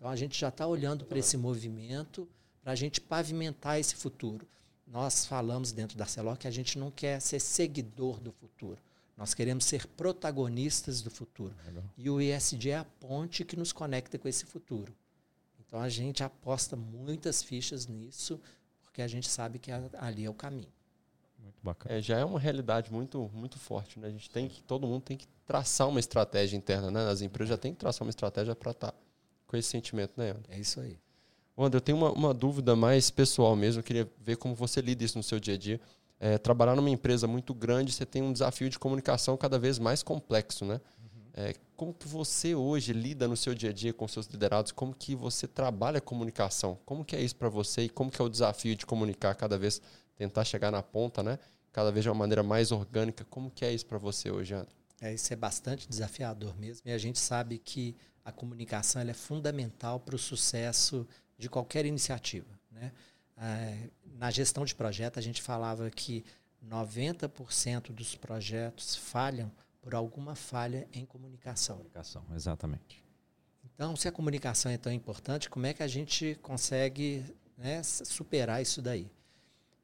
Então 0.04 0.12
a 0.12 0.16
gente 0.16 0.38
já 0.38 0.50
está 0.50 0.66
olhando 0.66 1.06
para 1.06 1.18
esse 1.18 1.34
movimento 1.34 2.28
para 2.62 2.72
a 2.72 2.74
gente 2.74 3.00
pavimentar 3.00 3.80
esse 3.80 3.96
futuro. 3.96 4.46
Nós 4.86 5.24
falamos 5.24 5.72
dentro 5.72 5.96
da 5.96 6.04
Celor 6.04 6.36
que 6.36 6.46
a 6.46 6.50
gente 6.50 6.78
não 6.78 6.90
quer 6.90 7.18
ser 7.20 7.40
seguidor 7.40 8.20
do 8.20 8.30
futuro. 8.30 8.76
Nós 9.16 9.32
queremos 9.32 9.64
ser 9.64 9.86
protagonistas 9.86 11.00
do 11.00 11.10
futuro. 11.10 11.54
Legal. 11.64 11.84
E 11.96 12.10
o 12.10 12.20
ESG 12.20 12.68
é 12.68 12.76
a 12.76 12.84
ponte 12.84 13.46
que 13.46 13.56
nos 13.56 13.72
conecta 13.72 14.18
com 14.18 14.28
esse 14.28 14.44
futuro. 14.44 14.94
Então 15.58 15.80
a 15.80 15.88
gente 15.88 16.22
aposta 16.22 16.76
muitas 16.76 17.42
fichas 17.42 17.86
nisso, 17.86 18.38
porque 18.82 19.00
a 19.00 19.08
gente 19.08 19.26
sabe 19.26 19.58
que 19.58 19.72
ali 19.72 20.26
é 20.26 20.28
o 20.28 20.34
caminho. 20.34 20.68
Muito 21.38 21.62
bacana. 21.62 21.94
É, 21.94 22.02
já 22.02 22.18
é 22.18 22.24
uma 22.26 22.38
realidade 22.38 22.92
muito, 22.92 23.30
muito 23.32 23.58
forte. 23.58 23.98
Né? 23.98 24.08
A 24.08 24.10
gente 24.10 24.28
tem 24.28 24.48
que, 24.48 24.62
todo 24.64 24.86
mundo 24.86 25.00
tem 25.00 25.16
que 25.16 25.26
traçar 25.46 25.88
uma 25.88 25.98
estratégia 25.98 26.58
interna, 26.58 26.90
né? 26.90 27.08
As 27.08 27.22
empresas 27.22 27.48
já 27.48 27.56
têm 27.56 27.72
que 27.72 27.78
traçar 27.78 28.06
uma 28.06 28.10
estratégia 28.10 28.54
para 28.54 28.72
estar 28.72 28.92
tá 28.92 29.03
com 29.54 29.58
esse 29.58 29.68
sentimento, 29.68 30.12
né, 30.16 30.30
André? 30.30 30.56
É 30.56 30.58
isso 30.58 30.80
aí. 30.80 30.98
André, 31.56 31.76
eu 31.76 31.80
tenho 31.80 31.96
uma, 31.96 32.10
uma 32.10 32.34
dúvida 32.34 32.74
mais 32.74 33.08
pessoal 33.08 33.54
mesmo. 33.54 33.78
Eu 33.78 33.84
queria 33.84 34.10
ver 34.20 34.36
como 34.36 34.52
você 34.52 34.80
lida 34.80 35.04
isso 35.04 35.16
no 35.16 35.22
seu 35.22 35.38
dia 35.38 35.54
a 35.54 35.56
dia. 35.56 35.80
É, 36.18 36.36
trabalhar 36.38 36.74
numa 36.74 36.90
empresa 36.90 37.28
muito 37.28 37.54
grande, 37.54 37.92
você 37.92 38.04
tem 38.04 38.20
um 38.20 38.32
desafio 38.32 38.68
de 38.68 38.78
comunicação 38.78 39.36
cada 39.36 39.56
vez 39.58 39.78
mais 39.78 40.02
complexo, 40.02 40.64
né? 40.64 40.80
Uhum. 40.98 41.22
É, 41.34 41.54
como 41.76 41.94
que 41.94 42.08
você 42.08 42.54
hoje 42.54 42.92
lida 42.92 43.28
no 43.28 43.36
seu 43.36 43.54
dia 43.54 43.70
a 43.70 43.72
dia 43.72 43.92
com 43.92 44.08
seus 44.08 44.26
liderados? 44.26 44.72
Como 44.72 44.92
que 44.92 45.14
você 45.14 45.46
trabalha 45.46 45.98
a 45.98 46.00
comunicação? 46.00 46.76
Como 46.84 47.04
que 47.04 47.14
é 47.14 47.20
isso 47.20 47.36
para 47.36 47.48
você 47.48 47.82
e 47.82 47.88
como 47.88 48.10
que 48.10 48.20
é 48.20 48.24
o 48.24 48.28
desafio 48.28 48.74
de 48.74 48.84
comunicar 48.84 49.34
cada 49.36 49.56
vez 49.56 49.80
tentar 50.16 50.44
chegar 50.44 50.72
na 50.72 50.82
ponta, 50.82 51.22
né? 51.22 51.38
Cada 51.72 51.92
vez 51.92 52.02
de 52.02 52.08
uma 52.08 52.16
maneira 52.16 52.42
mais 52.42 52.72
orgânica. 52.72 53.24
Como 53.30 53.50
que 53.50 53.64
é 53.64 53.72
isso 53.72 53.86
para 53.86 53.98
você 53.98 54.30
hoje, 54.30 54.54
André? 54.54 54.70
É, 55.00 55.12
isso 55.12 55.32
é 55.32 55.36
bastante 55.36 55.88
desafiador 55.88 56.56
mesmo. 56.58 56.88
E 56.88 56.92
a 56.92 56.98
gente 56.98 57.18
sabe 57.18 57.58
que 57.58 57.94
a 58.24 58.32
comunicação 58.32 59.02
é 59.02 59.14
fundamental 59.14 60.00
para 60.00 60.16
o 60.16 60.18
sucesso 60.18 61.06
de 61.36 61.48
qualquer 61.48 61.84
iniciativa. 61.84 62.48
Né? 62.70 62.92
é, 63.36 63.90
na 64.16 64.30
gestão 64.30 64.64
de 64.64 64.74
projeto, 64.74 65.18
a 65.18 65.22
gente 65.22 65.42
falava 65.42 65.90
que 65.90 66.24
90% 66.66 67.92
dos 67.92 68.14
projetos 68.14 68.96
falham 68.96 69.50
por 69.82 69.94
alguma 69.94 70.34
falha 70.34 70.88
em 70.92 71.04
comunicação. 71.04 71.76
Comunicação, 71.76 72.24
exatamente. 72.34 73.02
Então, 73.64 73.96
se 73.96 74.08
a 74.08 74.12
comunicação 74.12 74.70
é 74.70 74.78
tão 74.78 74.92
importante, 74.92 75.50
como 75.50 75.66
é 75.66 75.74
que 75.74 75.82
a 75.82 75.88
gente 75.88 76.38
consegue 76.42 77.24
né, 77.58 77.82
superar 77.82 78.62
isso 78.62 78.80
daí? 78.80 79.10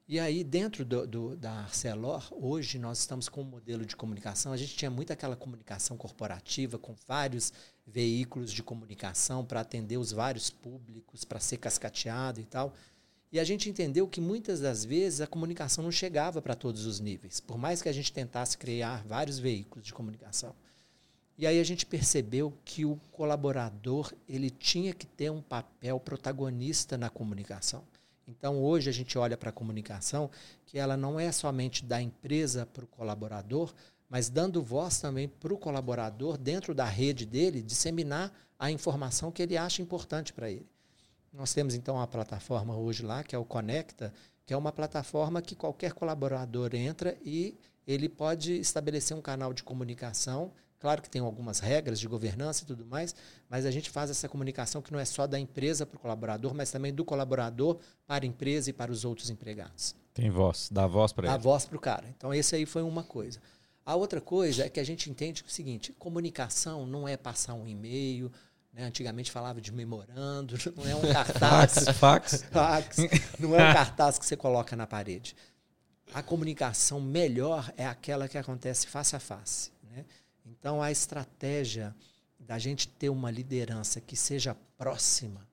E 0.09 0.19
aí, 0.19 0.43
dentro 0.43 0.85
do, 0.85 1.07
do, 1.07 1.37
da 1.37 1.53
Arcelor, 1.53 2.27
hoje 2.33 2.79
nós 2.79 2.99
estamos 2.99 3.29
com 3.29 3.43
um 3.43 3.45
modelo 3.45 3.85
de 3.87 3.95
comunicação. 3.95 4.53
A 4.53 4.57
gente 4.57 4.77
tinha 4.77 4.91
muito 4.91 5.13
aquela 5.13 5.37
comunicação 5.37 5.97
corporativa, 5.97 6.79
com 6.79 6.95
vários 7.07 7.53
veículos 7.93 8.53
de 8.53 8.63
comunicação 8.63 9.45
para 9.45 9.61
atender 9.61 9.97
os 9.99 10.13
vários 10.13 10.51
públicos, 10.51 11.25
para 11.25 11.41
ser 11.41 11.59
cascateado 11.59 12.41
e 12.41 12.45
tal. 12.45 12.73
E 13.33 13.39
a 13.39 13.45
gente 13.45 13.71
entendeu 13.71 14.09
que 14.09 14.21
muitas 14.21 14.61
das 14.61 14.85
vezes 14.85 15.21
a 15.21 15.27
comunicação 15.27 15.85
não 15.85 15.93
chegava 15.93 16.43
para 16.43 16.55
todos 16.55 16.85
os 16.85 16.99
níveis, 16.99 17.39
por 17.39 17.57
mais 17.57 17.81
que 17.81 17.89
a 17.89 17.93
gente 17.93 18.13
tentasse 18.13 18.59
criar 18.59 19.05
vários 19.07 19.39
veículos 19.39 19.87
de 19.87 19.93
comunicação. 19.93 20.55
E 21.39 21.47
aí 21.47 21.59
a 21.59 21.65
gente 21.65 21.87
percebeu 21.87 22.53
que 22.65 22.85
o 22.85 23.01
colaborador 23.11 24.13
ele 24.29 24.51
tinha 24.51 24.93
que 24.93 25.07
ter 25.07 25.31
um 25.31 25.41
papel 25.41 25.99
protagonista 25.99 26.99
na 26.99 27.09
comunicação. 27.09 27.83
Então 28.27 28.63
hoje 28.63 28.91
a 28.91 28.93
gente 28.93 29.17
olha 29.17 29.37
para 29.37 29.51
a 29.51 29.53
comunicação 29.53 30.31
que 30.67 30.79
ela 30.79 30.97
não 30.97 31.19
é 31.19 31.33
somente 31.33 31.85
da 31.85 32.01
empresa 32.01 32.67
para 32.67 32.85
o 32.85 32.89
colaborador, 32.89 33.73
mas 34.11 34.29
dando 34.29 34.61
voz 34.61 35.01
também 35.01 35.29
para 35.29 35.55
o 35.55 35.59
colaborador 35.59 36.37
dentro 36.37 36.75
da 36.75 36.85
rede 36.85 37.25
dele 37.25 37.63
disseminar 37.63 38.33
a 38.59 38.71
informação 38.71 39.31
que 39.31 39.41
ele 39.41 39.57
acha 39.57 39.81
importante 39.81 40.33
para 40.33 40.51
ele. 40.51 40.69
Nós 41.33 41.55
temos 41.55 41.75
então 41.77 41.95
uma 41.95 42.09
plataforma 42.09 42.77
hoje 42.77 43.05
lá, 43.05 43.23
que 43.23 43.37
é 43.37 43.39
o 43.39 43.45
Conecta, 43.45 44.13
que 44.45 44.53
é 44.53 44.57
uma 44.57 44.73
plataforma 44.73 45.41
que 45.41 45.55
qualquer 45.55 45.93
colaborador 45.93 46.75
entra 46.75 47.17
e 47.25 47.57
ele 47.87 48.09
pode 48.09 48.53
estabelecer 48.55 49.17
um 49.17 49.23
canal 49.23 49.55
de 49.55 49.63
comunicação. 49.63 50.53
Claro 50.81 51.01
que 51.01 51.09
tem 51.09 51.21
algumas 51.21 51.61
regras 51.61 52.01
de 52.01 52.09
governança 52.09 52.65
e 52.65 52.67
tudo 52.67 52.85
mais, 52.85 53.15
mas 53.49 53.65
a 53.65 53.71
gente 53.71 53.91
faz 53.91 54.11
essa 54.11 54.29
comunicação 54.29 54.83
que 54.83 54.93
não 54.93 54.99
é 54.99 55.05
só 55.05 55.27
da 55.27 55.39
empresa 55.39 55.87
para 55.87 55.97
o 55.97 56.01
colaborador, 56.01 56.53
mas 56.53 56.71
também 56.71 56.93
do 56.93 57.05
colaborador 57.05 57.79
para 58.07 58.25
a 58.25 58.27
empresa 58.27 58.71
e 58.71 58.73
para 58.73 58.91
os 58.91 59.05
outros 59.05 59.31
empregados. 59.31 59.95
Tem 60.13 60.31
voz, 60.31 60.69
dá 60.71 60.87
voz 60.87 61.13
para 61.13 61.29
ele. 61.29 61.33
Dá 61.33 61.39
voz 61.39 61.65
para 61.65 61.77
o 61.77 61.81
cara. 61.81 62.09
Então, 62.17 62.35
esse 62.35 62.57
aí 62.57 62.67
foi 62.67 62.83
uma 62.83 63.05
coisa. 63.05 63.41
A 63.85 63.95
outra 63.95 64.21
coisa 64.21 64.65
é 64.65 64.69
que 64.69 64.81
a 64.81 64.85
gente 64.85 65.11
entende 65.11 65.43
o 65.47 65.51
seguinte: 65.51 65.93
comunicação 65.93 66.87
não 66.87 67.09
é 67.09 67.17
passar 67.17 67.55
um 67.55 67.67
e-mail, 67.67 68.31
né? 68.73 68.85
Antigamente 68.85 69.31
falava 69.31 69.61
de 69.61 69.73
memorando, 69.73 70.57
não 70.77 70.87
é 70.87 70.95
um 70.95 71.13
cartaz. 71.13 71.89
fax, 71.99 72.43
fax. 72.51 72.97
Não 73.39 73.55
é 73.55 73.71
um 73.71 73.73
cartaz 73.73 74.19
que 74.19 74.27
você 74.27 74.37
coloca 74.37 74.77
na 74.77 74.87
parede. 74.87 75.35
A 76.13 76.23
comunicação 76.23 77.01
melhor 77.01 77.73
é 77.77 77.87
aquela 77.87 78.29
que 78.29 78.37
acontece 78.37 78.87
face 78.87 79.15
a 79.15 79.21
face. 79.21 79.71
Né? 79.83 80.05
Então, 80.45 80.83
a 80.83 80.91
estratégia 80.91 81.95
da 82.39 82.59
gente 82.59 82.89
ter 82.89 83.09
uma 83.11 83.31
liderança 83.31 84.01
que 84.01 84.17
seja 84.17 84.57
próxima, 84.77 85.47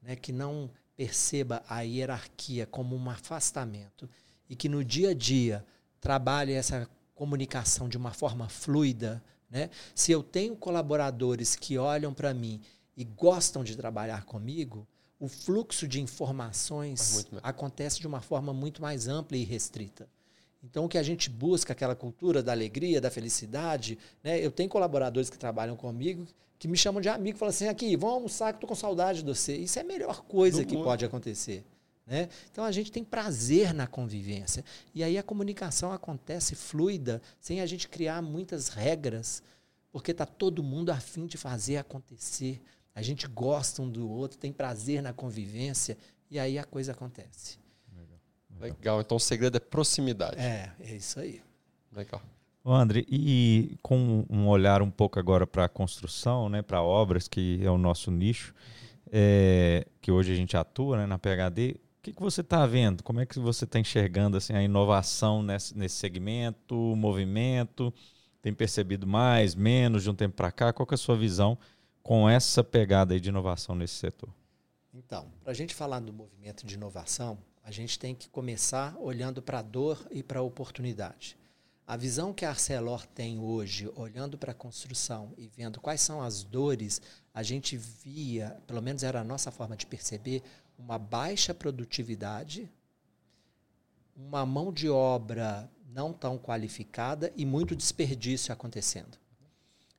né? 0.00 0.16
que 0.16 0.32
não 0.32 0.70
perceba 0.96 1.62
a 1.68 1.80
hierarquia 1.80 2.66
como 2.66 2.96
um 2.96 3.10
afastamento 3.10 4.08
e 4.48 4.56
que 4.56 4.68
no 4.68 4.84
dia 4.84 5.10
a 5.10 5.14
dia 5.14 5.64
trabalhe 6.00 6.52
essa 6.52 6.88
comunicação 7.14 7.88
de 7.88 7.96
uma 7.96 8.12
forma 8.12 8.48
fluida, 8.48 9.22
né? 9.50 9.70
Se 9.94 10.10
eu 10.12 10.22
tenho 10.22 10.56
colaboradores 10.56 11.54
que 11.54 11.76
olham 11.78 12.12
para 12.12 12.32
mim 12.32 12.60
e 12.96 13.04
gostam 13.04 13.62
de 13.62 13.76
trabalhar 13.76 14.24
comigo, 14.24 14.86
o 15.20 15.28
fluxo 15.28 15.86
de 15.86 16.00
informações 16.00 17.26
acontece 17.42 18.00
de 18.00 18.06
uma 18.06 18.20
forma 18.20 18.52
muito 18.52 18.82
mais 18.82 19.06
ampla 19.08 19.36
e 19.36 19.44
restrita. 19.44 20.08
Então, 20.64 20.84
o 20.84 20.88
que 20.88 20.98
a 20.98 21.02
gente 21.02 21.28
busca, 21.28 21.72
aquela 21.72 21.94
cultura 21.94 22.42
da 22.42 22.52
alegria, 22.52 23.00
da 23.00 23.10
felicidade, 23.10 23.98
né? 24.22 24.38
Eu 24.44 24.50
tenho 24.50 24.68
colaboradores 24.68 25.28
que 25.28 25.38
trabalham 25.38 25.76
comigo 25.76 26.26
que 26.62 26.68
me 26.68 26.76
chamam 26.76 27.00
de 27.00 27.08
amigo, 27.08 27.36
falam 27.36 27.50
assim, 27.50 27.66
aqui, 27.66 27.96
vamos 27.96 28.14
almoçar 28.14 28.52
que 28.52 28.58
estou 28.58 28.68
com 28.68 28.74
saudade 28.76 29.18
de 29.18 29.24
você. 29.24 29.56
Isso 29.56 29.80
é 29.80 29.82
a 29.82 29.84
melhor 29.84 30.22
coisa 30.22 30.60
Do 30.62 30.68
que 30.68 30.76
mundo. 30.76 30.84
pode 30.84 31.04
acontecer. 31.04 31.64
Né? 32.06 32.28
Então 32.50 32.64
a 32.64 32.72
gente 32.72 32.90
tem 32.90 33.04
prazer 33.04 33.72
na 33.72 33.86
convivência. 33.86 34.64
E 34.94 35.02
aí 35.04 35.16
a 35.16 35.22
comunicação 35.22 35.92
acontece 35.92 36.54
fluida, 36.54 37.22
sem 37.40 37.60
a 37.60 37.66
gente 37.66 37.88
criar 37.88 38.20
muitas 38.20 38.68
regras, 38.68 39.42
porque 39.90 40.10
está 40.10 40.26
todo 40.26 40.62
mundo 40.62 40.90
afim 40.90 41.26
de 41.26 41.36
fazer 41.36 41.76
acontecer. 41.76 42.60
A 42.94 43.02
gente 43.02 43.26
gosta 43.26 43.82
um 43.82 43.88
do 43.88 44.10
outro, 44.10 44.38
tem 44.38 44.52
prazer 44.52 45.02
na 45.02 45.12
convivência, 45.12 45.96
e 46.30 46.38
aí 46.38 46.58
a 46.58 46.64
coisa 46.64 46.92
acontece. 46.92 47.58
Legal. 47.94 48.18
Legal. 48.60 49.00
Então 49.00 49.16
o 49.16 49.20
segredo 49.20 49.56
é 49.56 49.60
proximidade. 49.60 50.38
É, 50.38 50.72
é 50.80 50.94
isso 50.94 51.20
aí. 51.20 51.40
Legal. 51.92 52.22
Ô 52.64 52.72
André, 52.72 53.04
e 53.08 53.76
com 53.82 54.24
um 54.30 54.46
olhar 54.46 54.82
um 54.82 54.90
pouco 54.90 55.18
agora 55.18 55.46
para 55.46 55.64
a 55.64 55.68
construção, 55.68 56.48
né, 56.48 56.62
para 56.62 56.80
obras, 56.80 57.26
que 57.26 57.60
é 57.64 57.70
o 57.70 57.76
nosso 57.76 58.10
nicho, 58.10 58.54
é, 59.10 59.84
que 60.00 60.12
hoje 60.12 60.32
a 60.32 60.36
gente 60.36 60.56
atua 60.56 60.98
né, 60.98 61.06
na 61.06 61.18
PHD, 61.18 61.76
que, 62.02 62.12
que 62.12 62.20
você 62.20 62.40
está 62.40 62.66
vendo? 62.66 63.02
Como 63.04 63.20
é 63.20 63.26
que 63.26 63.38
você 63.38 63.64
está 63.64 63.78
enxergando 63.78 64.36
assim, 64.36 64.52
a 64.52 64.62
inovação 64.62 65.40
nesse, 65.40 65.78
nesse 65.78 65.96
segmento, 65.96 66.74
o 66.74 66.96
movimento? 66.96 67.94
Tem 68.42 68.52
percebido 68.52 69.06
mais, 69.06 69.54
menos 69.54 70.02
de 70.02 70.10
um 70.10 70.14
tempo 70.14 70.34
para 70.34 70.50
cá? 70.50 70.72
Qual 70.72 70.86
é 70.90 70.94
a 70.94 70.98
sua 70.98 71.16
visão 71.16 71.56
com 72.02 72.28
essa 72.28 72.64
pegada 72.64 73.18
de 73.20 73.28
inovação 73.28 73.76
nesse 73.76 73.94
setor? 73.94 74.28
Então, 74.92 75.30
para 75.44 75.52
a 75.52 75.54
gente 75.54 75.74
falar 75.74 76.00
do 76.00 76.12
movimento 76.12 76.66
de 76.66 76.74
inovação, 76.74 77.38
a 77.62 77.70
gente 77.70 77.96
tem 77.96 78.16
que 78.16 78.28
começar 78.28 78.96
olhando 78.98 79.40
para 79.40 79.60
a 79.60 79.62
dor 79.62 80.04
e 80.10 80.24
para 80.24 80.40
a 80.40 80.42
oportunidade. 80.42 81.38
A 81.86 81.96
visão 81.96 82.32
que 82.32 82.44
a 82.44 82.50
Arcelor 82.50 83.06
tem 83.06 83.38
hoje, 83.38 83.90
olhando 83.94 84.38
para 84.38 84.52
a 84.52 84.54
construção 84.54 85.32
e 85.36 85.46
vendo 85.46 85.80
quais 85.80 86.00
são 86.00 86.22
as 86.22 86.42
dores, 86.42 87.00
a 87.34 87.42
gente 87.42 87.76
via, 87.76 88.56
pelo 88.66 88.80
menos 88.80 89.02
era 89.02 89.20
a 89.20 89.24
nossa 89.24 89.50
forma 89.50 89.76
de 89.76 89.86
perceber, 89.86 90.42
uma 90.82 90.98
baixa 90.98 91.54
produtividade, 91.54 92.68
uma 94.16 94.44
mão 94.44 94.72
de 94.72 94.88
obra 94.88 95.70
não 95.88 96.12
tão 96.12 96.38
qualificada 96.38 97.32
e 97.36 97.46
muito 97.46 97.76
desperdício 97.76 98.52
acontecendo. 98.52 99.16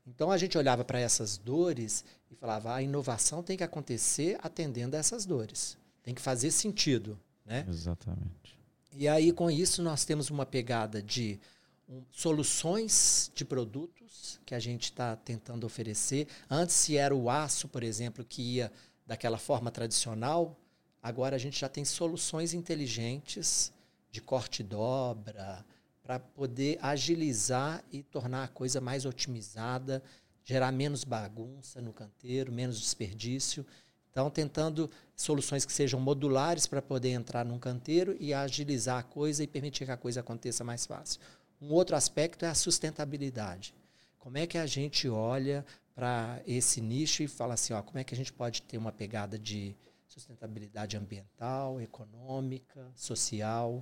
Então 0.05 0.29
a 0.29 0.37
gente 0.37 0.57
olhava 0.57 0.83
para 0.83 0.99
essas 0.99 1.37
dores 1.37 2.03
e 2.29 2.35
falava: 2.35 2.75
a 2.75 2.81
inovação 2.81 3.41
tem 3.41 3.55
que 3.55 3.63
acontecer 3.63 4.37
atendendo 4.43 4.95
a 4.95 4.99
essas 4.99 5.25
dores. 5.25 5.77
Tem 6.03 6.13
que 6.13 6.21
fazer 6.21 6.51
sentido. 6.51 7.17
Né? 7.45 7.65
Exatamente. 7.69 8.59
E 8.91 9.07
aí, 9.07 9.31
com 9.31 9.49
isso, 9.49 9.81
nós 9.81 10.03
temos 10.03 10.29
uma 10.29 10.45
pegada 10.45 11.01
de 11.01 11.39
um, 11.87 12.03
soluções 12.11 13.31
de 13.33 13.45
produtos 13.45 14.39
que 14.45 14.53
a 14.53 14.59
gente 14.59 14.83
está 14.83 15.15
tentando 15.15 15.65
oferecer. 15.65 16.27
Antes, 16.49 16.75
se 16.75 16.97
era 16.97 17.15
o 17.15 17.29
aço, 17.29 17.67
por 17.69 17.81
exemplo, 17.83 18.23
que 18.23 18.41
ia 18.41 18.71
daquela 19.05 19.37
forma 19.37 19.71
tradicional, 19.71 20.57
Agora 21.03 21.35
a 21.35 21.39
gente 21.39 21.59
já 21.59 21.67
tem 21.67 21.83
soluções 21.83 22.53
inteligentes 22.53 23.73
de 24.09 24.21
corte 24.21 24.61
e 24.61 24.63
dobra 24.63 25.65
para 26.01 26.17
poder 26.17 26.79
agilizar 26.81 27.83
e 27.91 28.01
tornar 28.01 28.45
a 28.45 28.47
coisa 28.47 28.79
mais 28.79 29.05
otimizada, 29.05 30.01
gerar 30.45 30.71
menos 30.71 31.03
bagunça 31.03 31.81
no 31.81 31.91
canteiro, 31.91 32.53
menos 32.53 32.79
desperdício. 32.79 33.65
Então, 34.11 34.29
tentando 34.29 34.89
soluções 35.15 35.65
que 35.65 35.73
sejam 35.73 35.99
modulares 35.99 36.67
para 36.67 36.81
poder 36.81 37.09
entrar 37.09 37.43
num 37.43 37.59
canteiro 37.59 38.15
e 38.17 38.33
agilizar 38.33 38.99
a 38.99 39.03
coisa 39.03 39.43
e 39.43 39.47
permitir 39.47 39.85
que 39.85 39.91
a 39.91 39.97
coisa 39.97 40.21
aconteça 40.21 40.63
mais 40.63 40.85
fácil. 40.85 41.19
Um 41.61 41.73
outro 41.73 41.97
aspecto 41.97 42.45
é 42.45 42.47
a 42.47 42.55
sustentabilidade. 42.55 43.73
Como 44.19 44.37
é 44.37 44.47
que 44.47 44.57
a 44.57 44.65
gente 44.65 45.09
olha 45.09 45.65
para 45.93 46.41
esse 46.47 46.79
nicho 46.79 47.23
e 47.23 47.27
fala 47.27 47.55
assim, 47.55 47.73
ó, 47.73 47.81
como 47.81 47.99
é 47.99 48.03
que 48.05 48.13
a 48.13 48.17
gente 48.17 48.31
pode 48.31 48.61
ter 48.61 48.77
uma 48.77 48.91
pegada 48.91 49.37
de 49.37 49.75
sustentabilidade 50.13 50.95
ambiental, 50.95 51.81
econômica, 51.81 52.91
social, 52.95 53.81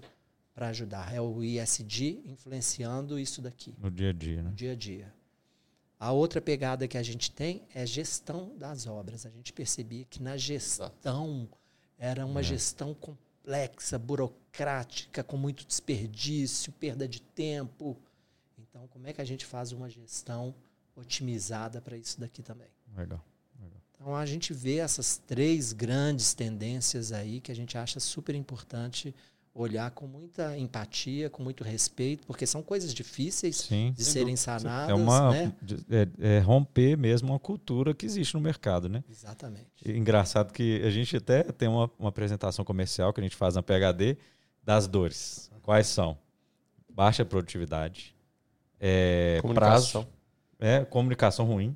para 0.53 0.69
ajudar. 0.69 1.13
É 1.13 1.19
o 1.19 1.43
ISD 1.43 2.21
influenciando 2.25 3.19
isso 3.19 3.41
daqui. 3.41 3.75
No 3.77 3.91
dia 3.91 4.09
a 4.09 4.13
dia, 4.13 4.41
né? 4.41 4.49
No 4.49 4.55
dia 4.55 4.71
a 4.71 4.75
dia. 4.75 5.13
A 5.99 6.11
outra 6.11 6.41
pegada 6.41 6.87
que 6.87 6.97
a 6.97 7.03
gente 7.03 7.31
tem 7.31 7.67
é 7.73 7.85
gestão 7.85 8.57
das 8.57 8.87
obras. 8.87 9.25
A 9.25 9.29
gente 9.29 9.51
percebia 9.51 10.05
que 10.05 10.23
na 10.23 10.37
gestão 10.37 11.49
era 11.97 12.25
uma 12.25 12.39
é. 12.39 12.43
gestão 12.43 12.93
complexa, 12.93 13.99
burocrática, 13.99 15.23
com 15.23 15.37
muito 15.37 15.65
desperdício, 15.65 16.71
perda 16.71 17.07
de 17.07 17.21
tempo. 17.21 17.97
Então, 18.57 18.87
como 18.87 19.05
é 19.05 19.13
que 19.13 19.21
a 19.21 19.25
gente 19.25 19.45
faz 19.45 19.71
uma 19.73 19.89
gestão 19.89 20.55
otimizada 20.95 21.81
para 21.81 21.97
isso 21.97 22.19
daqui 22.19 22.41
também? 22.41 22.69
Legal. 22.95 23.23
Então 24.01 24.15
a 24.15 24.25
gente 24.25 24.51
vê 24.51 24.77
essas 24.77 25.21
três 25.27 25.73
grandes 25.73 26.33
tendências 26.33 27.11
aí 27.11 27.39
que 27.39 27.51
a 27.51 27.55
gente 27.55 27.77
acha 27.77 27.99
super 27.99 28.33
importante 28.33 29.13
olhar 29.53 29.91
com 29.91 30.07
muita 30.07 30.57
empatia, 30.57 31.29
com 31.29 31.43
muito 31.43 31.63
respeito, 31.63 32.25
porque 32.25 32.47
são 32.47 32.63
coisas 32.63 32.95
difíceis 32.95 33.57
Sim. 33.57 33.93
de 33.95 34.03
serem 34.03 34.35
sanadas. 34.35 34.89
É 34.89 34.93
uma 34.95 35.31
né? 35.31 35.53
é, 35.91 36.37
é 36.37 36.39
romper 36.39 36.97
mesmo 36.97 37.29
uma 37.29 37.37
cultura 37.37 37.93
que 37.93 38.05
existe 38.05 38.33
no 38.33 38.41
mercado, 38.41 38.89
né? 38.89 39.03
Exatamente. 39.07 39.67
E 39.85 39.95
Engraçado 39.95 40.51
que 40.51 40.81
a 40.83 40.89
gente 40.89 41.17
até 41.17 41.43
tem 41.43 41.67
uma, 41.67 41.91
uma 41.99 42.09
apresentação 42.09 42.65
comercial 42.65 43.13
que 43.13 43.19
a 43.19 43.23
gente 43.23 43.35
faz 43.35 43.53
na 43.53 43.61
PHD 43.61 44.17
das 44.63 44.87
dores. 44.87 45.51
Quais 45.61 45.85
são? 45.85 46.17
Baixa 46.89 47.23
produtividade, 47.23 48.15
é, 48.79 49.37
Comunicação. 49.41 50.03
prazo, 50.03 50.15
é, 50.59 50.85
comunicação 50.85 51.45
ruim, 51.45 51.75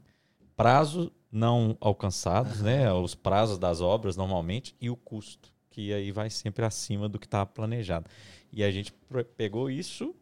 prazo 0.56 1.12
não 1.36 1.78
alcançados, 1.82 2.62
né? 2.62 2.92
Os 2.94 3.14
prazos 3.14 3.58
das 3.58 3.82
obras 3.82 4.16
normalmente 4.16 4.74
e 4.80 4.90
o 4.90 4.96
custo, 4.96 5.52
que 5.70 5.94
aí 5.94 6.12
vai 6.12 6.30
sempre 6.30 6.64
acima 6.64 7.10
do 7.10 7.20
que 7.20 7.26
estava 7.28 7.46
planejado. 7.46 8.10
E 8.54 8.64
a 8.64 8.72
gente 8.72 8.94
pegou 9.36 9.70
isso 9.70 10.16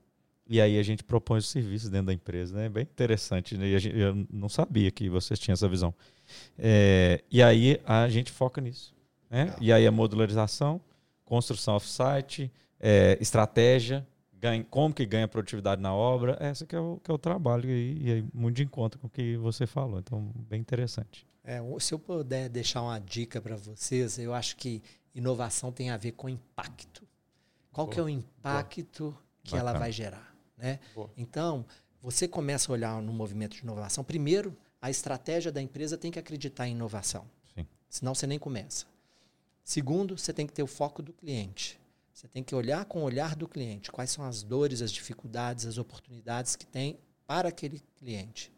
e 0.49 0.59
aí 0.59 0.77
a 0.77 0.83
gente 0.83 1.03
propõe 1.03 1.37
os 1.37 1.47
serviços 1.47 1.89
dentro 1.89 2.07
da 2.07 2.13
empresa, 2.13 2.55
né? 2.55 2.67
Bem 2.67 2.81
interessante. 2.83 3.55
Né? 3.55 3.77
Gente- 3.77 3.97
eu 3.97 4.25
não 4.31 4.49
sabia 4.49 4.89
que 4.89 5.07
vocês 5.07 5.39
tinham 5.39 5.53
essa 5.53 5.69
visão. 5.69 5.93
É, 6.57 7.23
e 7.31 7.43
aí 7.43 7.79
a 7.85 8.09
gente 8.09 8.31
foca 8.31 8.59
nisso. 8.59 8.93
Né? 9.29 9.55
E 9.61 9.71
aí 9.71 9.85
a 9.85 9.91
modularização, 9.91 10.81
construção 11.23 11.75
off-site, 11.75 12.51
é, 12.79 13.17
estratégia, 13.21 14.05
ganha, 14.43 14.63
como 14.65 14.93
que 14.93 15.05
ganha 15.05 15.25
produtividade 15.27 15.81
na 15.81 15.93
obra, 15.93 16.35
essa 16.41 16.65
que 16.65 16.75
é 16.75 16.79
o, 16.79 16.99
que 17.01 17.09
é 17.09 17.13
o 17.13 17.17
trabalho 17.17 17.69
e, 17.69 17.97
e 18.07 18.11
aí 18.11 18.25
muito 18.33 18.57
de 18.57 18.63
encontro 18.63 18.99
com 18.99 19.07
o 19.07 19.09
que 19.09 19.37
você 19.37 19.65
falou. 19.65 19.99
Então, 19.99 20.31
bem 20.49 20.59
interessante. 20.59 21.25
É, 21.45 21.61
o- 21.61 21.79
se 21.79 21.93
eu 21.93 21.99
puder 21.99 22.49
deixar 22.49 22.81
uma 22.81 22.99
dica 22.99 23.39
para 23.41 23.55
vocês, 23.55 24.19
eu 24.19 24.33
acho 24.33 24.57
que 24.57 24.81
inovação 25.15 25.71
tem 25.71 25.89
a 25.91 25.97
ver 25.97 26.11
com 26.11 26.27
impacto. 26.27 27.07
Qual 27.71 27.87
que 27.87 27.97
é 27.99 28.03
o 28.03 28.09
impacto 28.09 29.17
que 29.43 29.55
ela 29.55 29.65
Bacana. 29.71 29.79
vai 29.79 29.91
gerar? 29.91 30.35
Né? 30.57 30.79
Boa. 30.93 31.09
Então, 31.17 31.65
você 32.01 32.27
começa 32.27 32.69
a 32.69 32.73
olhar 32.73 33.01
no 33.01 33.13
movimento 33.13 33.55
de 33.55 33.63
inovação. 33.63 34.03
Primeiro, 34.03 34.55
a 34.81 34.89
estratégia 34.89 35.51
da 35.51 35.61
empresa 35.61 35.97
tem 35.97 36.11
que 36.11 36.19
acreditar 36.19 36.67
em 36.67 36.71
inovação. 36.73 37.25
Sim. 37.55 37.65
Senão 37.89 38.13
você 38.13 38.27
nem 38.27 38.37
começa. 38.37 38.85
Segundo, 39.63 40.17
você 40.17 40.33
tem 40.33 40.45
que 40.45 40.51
ter 40.53 40.61
o 40.63 40.67
foco 40.67 41.01
do 41.01 41.13
cliente. 41.13 41.79
Você 42.13 42.27
tem 42.27 42.43
que 42.43 42.53
olhar 42.53 42.85
com 42.85 42.99
o 42.99 43.03
olhar 43.03 43.35
do 43.35 43.47
cliente. 43.47 43.91
Quais 43.91 44.11
são 44.11 44.23
as 44.23 44.43
dores, 44.43 44.81
as 44.81 44.91
dificuldades, 44.91 45.65
as 45.65 45.77
oportunidades 45.77 46.55
que 46.55 46.65
tem 46.65 46.99
para 47.25 47.49
aquele 47.49 47.79
cliente. 47.97 48.53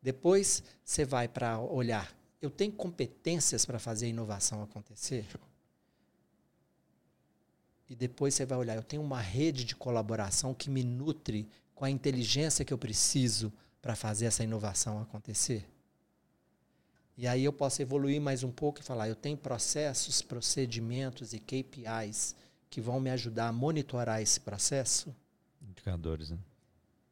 Depois, 0.00 0.62
você 0.84 1.04
vai 1.04 1.26
para 1.26 1.58
olhar. 1.60 2.14
Eu 2.40 2.48
tenho 2.48 2.72
competências 2.72 3.66
para 3.66 3.78
fazer 3.78 4.06
a 4.06 4.10
inovação 4.10 4.62
acontecer? 4.62 5.26
E 7.88 7.96
depois 7.96 8.34
você 8.34 8.46
vai 8.46 8.56
olhar. 8.56 8.76
Eu 8.76 8.84
tenho 8.84 9.02
uma 9.02 9.20
rede 9.20 9.64
de 9.64 9.74
colaboração 9.74 10.54
que 10.54 10.70
me 10.70 10.84
nutre 10.84 11.48
com 11.74 11.84
a 11.84 11.90
inteligência 11.90 12.64
que 12.64 12.72
eu 12.72 12.78
preciso 12.78 13.52
para 13.82 13.96
fazer 13.96 14.26
essa 14.26 14.44
inovação 14.44 15.00
acontecer? 15.00 15.68
E 17.16 17.26
aí 17.26 17.44
eu 17.44 17.52
posso 17.52 17.82
evoluir 17.82 18.20
mais 18.20 18.44
um 18.44 18.50
pouco 18.50 18.80
e 18.80 18.84
falar: 18.84 19.08
eu 19.08 19.16
tenho 19.16 19.36
processos, 19.36 20.22
procedimentos 20.22 21.32
e 21.32 21.40
KPIs 21.40 22.36
que 22.70 22.80
vão 22.80 23.00
me 23.00 23.10
ajudar 23.10 23.48
a 23.48 23.52
monitorar 23.52 24.22
esse 24.22 24.40
processo? 24.40 25.14
Indicadores, 25.60 26.30
né? 26.30 26.38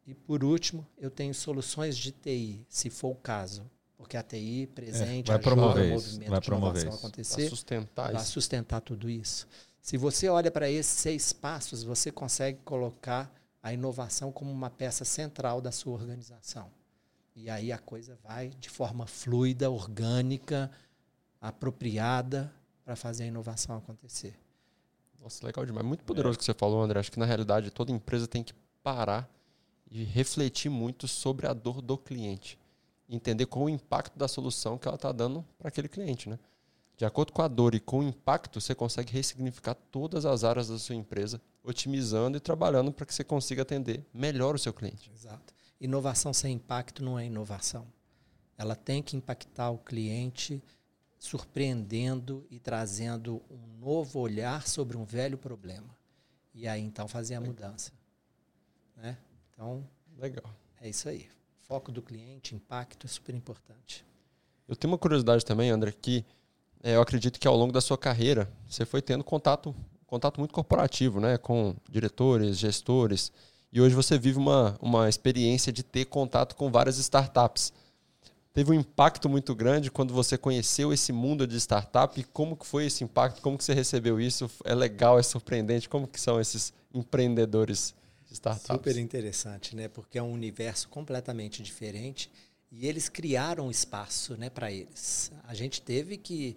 E 0.06 0.14
por 0.14 0.42
último, 0.42 0.86
eu 0.96 1.10
tenho 1.10 1.34
soluções 1.34 1.98
de 1.98 2.12
TI, 2.12 2.64
se 2.68 2.88
for 2.88 3.10
o 3.10 3.16
caso. 3.16 3.68
Porque 3.98 4.16
a 4.16 4.22
TI 4.22 4.70
presente 4.72 5.26
vai 5.26 5.36
ajuda 5.36 5.50
promover 5.50 5.92
o 5.92 5.96
isso, 5.96 6.06
movimento 6.06 6.30
vai 6.30 6.40
de 6.40 6.46
promover 6.46 6.82
inovação 6.82 6.92
a 6.92 6.94
isso. 6.94 7.06
Acontecer, 7.06 7.48
sustentar 7.50 8.08
para 8.10 8.20
isso. 8.20 8.30
sustentar 8.30 8.80
tudo 8.80 9.10
isso. 9.10 9.48
Se 9.82 9.96
você 9.96 10.28
olha 10.28 10.50
para 10.50 10.70
esses 10.70 11.00
seis 11.00 11.32
passos, 11.32 11.82
você 11.82 12.12
consegue 12.12 12.60
colocar 12.64 13.30
a 13.60 13.72
inovação 13.72 14.30
como 14.30 14.52
uma 14.52 14.70
peça 14.70 15.04
central 15.04 15.60
da 15.60 15.72
sua 15.72 15.94
organização. 15.94 16.70
E 17.34 17.50
aí 17.50 17.72
a 17.72 17.78
coisa 17.78 18.16
vai 18.22 18.50
de 18.50 18.70
forma 18.70 19.06
fluida, 19.06 19.70
orgânica, 19.70 20.70
apropriada 21.40 22.52
para 22.84 22.96
fazer 22.96 23.24
a 23.24 23.26
inovação 23.26 23.76
acontecer. 23.76 24.34
Nossa, 25.20 25.44
legal 25.44 25.64
demais. 25.66 25.86
Muito 25.86 26.04
poderoso 26.04 26.36
o 26.36 26.38
que 26.38 26.44
você 26.44 26.54
falou, 26.54 26.82
André. 26.82 27.00
Acho 27.00 27.12
que 27.12 27.18
na 27.18 27.26
realidade 27.26 27.70
toda 27.70 27.92
empresa 27.92 28.26
tem 28.26 28.42
que 28.42 28.54
parar 28.82 29.28
e 29.90 30.04
refletir 30.04 30.70
muito 30.70 31.08
sobre 31.08 31.46
a 31.46 31.52
dor 31.52 31.80
do 31.80 31.96
cliente. 31.96 32.58
Entender 33.08 33.46
qual 33.46 33.64
o 33.64 33.68
impacto 33.68 34.18
da 34.18 34.28
solução 34.28 34.76
que 34.76 34.86
ela 34.86 34.96
está 34.96 35.10
dando 35.12 35.44
para 35.58 35.68
aquele 35.68 35.88
cliente, 35.88 36.28
né? 36.28 36.38
De 36.96 37.04
acordo 37.04 37.32
com 37.32 37.42
a 37.42 37.48
dor 37.48 37.74
e 37.74 37.80
com 37.80 38.00
o 38.00 38.02
impacto, 38.02 38.60
você 38.60 38.74
consegue 38.74 39.12
ressignificar 39.12 39.74
todas 39.74 40.26
as 40.26 40.42
áreas 40.42 40.68
da 40.68 40.78
sua 40.78 40.96
empresa, 40.96 41.40
otimizando 41.62 42.36
e 42.36 42.40
trabalhando 42.40 42.92
para 42.92 43.06
que 43.06 43.14
você 43.14 43.22
consiga 43.22 43.62
atender 43.62 44.04
melhor 44.12 44.56
o 44.56 44.58
seu 44.58 44.72
cliente. 44.72 45.08
Exato. 45.14 45.54
Inovação 45.80 46.34
sem 46.34 46.54
impacto 46.54 47.04
não 47.04 47.16
é 47.16 47.24
inovação. 47.24 47.86
Ela 48.58 48.74
tem 48.74 49.00
que 49.00 49.16
impactar 49.16 49.70
o 49.70 49.78
cliente, 49.78 50.60
surpreendendo 51.18 52.46
e 52.50 52.58
trazendo 52.58 53.42
um 53.50 53.78
novo 53.80 54.20
olhar 54.20 54.66
sobre 54.66 54.96
um 54.96 55.04
velho 55.04 55.36
problema. 55.36 55.96
E 56.54 56.66
aí 56.66 56.82
então 56.82 57.08
fazer 57.08 57.34
a 57.34 57.40
mudança. 57.40 57.92
Né? 58.96 59.16
Então 59.50 59.86
Legal. 60.16 60.44
é 60.80 60.88
isso 60.88 61.08
aí. 61.08 61.28
Foco 61.62 61.92
do 61.92 62.00
cliente, 62.00 62.54
impacto 62.54 63.06
é 63.06 63.08
super 63.08 63.34
importante. 63.34 64.04
Eu 64.66 64.76
tenho 64.76 64.92
uma 64.92 64.98
curiosidade 64.98 65.44
também, 65.44 65.70
André, 65.70 65.92
que 65.92 66.24
é, 66.82 66.94
eu 66.94 67.00
acredito 67.00 67.38
que 67.40 67.48
ao 67.48 67.56
longo 67.56 67.72
da 67.72 67.80
sua 67.80 67.98
carreira 67.98 68.50
você 68.68 68.86
foi 68.86 69.02
tendo 69.02 69.24
contato, 69.24 69.74
contato 70.06 70.38
muito 70.38 70.52
corporativo, 70.52 71.20
né, 71.20 71.36
com 71.36 71.74
diretores, 71.88 72.58
gestores, 72.58 73.32
e 73.72 73.80
hoje 73.80 73.94
você 73.94 74.18
vive 74.18 74.38
uma, 74.38 74.76
uma 74.80 75.08
experiência 75.08 75.72
de 75.72 75.82
ter 75.82 76.06
contato 76.06 76.56
com 76.56 76.70
várias 76.70 76.96
startups. 76.98 77.72
Teve 78.58 78.72
um 78.72 78.74
impacto 78.74 79.28
muito 79.28 79.54
grande 79.54 79.88
quando 79.88 80.12
você 80.12 80.36
conheceu 80.36 80.92
esse 80.92 81.12
mundo 81.12 81.46
de 81.46 81.56
startup 81.60 82.18
e 82.18 82.24
como 82.24 82.56
que 82.56 82.66
foi 82.66 82.86
esse 82.86 83.04
impacto, 83.04 83.40
como 83.40 83.56
que 83.56 83.62
você 83.62 83.72
recebeu 83.72 84.20
isso? 84.20 84.50
É 84.64 84.74
legal, 84.74 85.16
é 85.16 85.22
surpreendente, 85.22 85.88
como 85.88 86.08
que 86.08 86.20
são 86.20 86.40
esses 86.40 86.72
empreendedores 86.92 87.94
de 88.26 88.32
startups? 88.34 88.66
Super 88.66 88.96
interessante, 88.96 89.76
né? 89.76 89.86
Porque 89.86 90.18
é 90.18 90.22
um 90.24 90.32
universo 90.32 90.88
completamente 90.88 91.62
diferente 91.62 92.28
e 92.72 92.88
eles 92.88 93.08
criaram 93.08 93.68
um 93.68 93.70
espaço, 93.70 94.36
né, 94.36 94.50
para 94.50 94.72
eles. 94.72 95.30
A 95.46 95.54
gente 95.54 95.80
teve 95.80 96.16
que 96.16 96.56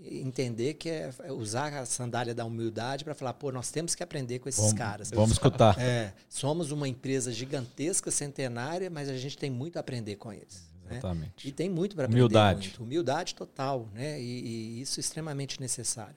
entender 0.00 0.74
que 0.74 0.88
é 0.88 1.12
usar 1.30 1.74
a 1.74 1.84
sandália 1.84 2.32
da 2.32 2.44
humildade 2.44 3.02
para 3.04 3.12
falar, 3.12 3.34
pô, 3.34 3.50
nós 3.50 3.72
temos 3.72 3.96
que 3.96 4.04
aprender 4.04 4.38
com 4.38 4.48
esses 4.48 4.60
Vamos, 4.60 4.78
caras. 4.78 5.10
vamos 5.10 5.32
escutar. 5.32 5.76
É, 5.80 6.14
somos 6.28 6.70
uma 6.70 6.86
empresa 6.86 7.32
gigantesca, 7.32 8.08
centenária, 8.08 8.88
mas 8.88 9.08
a 9.08 9.16
gente 9.18 9.36
tem 9.36 9.50
muito 9.50 9.78
a 9.78 9.80
aprender 9.80 10.14
com 10.14 10.32
eles. 10.32 10.69
Né? 10.90 10.98
Exatamente. 10.98 11.48
E 11.48 11.52
tem 11.52 11.70
muito 11.70 11.94
para 11.94 12.06
aprender. 12.06 12.22
Humildade. 12.22 12.68
Muito. 12.68 12.82
Humildade 12.82 13.34
total, 13.34 13.88
né? 13.94 14.20
E, 14.20 14.24
e 14.24 14.80
isso 14.80 14.98
é 14.98 15.02
extremamente 15.02 15.60
necessário. 15.60 16.16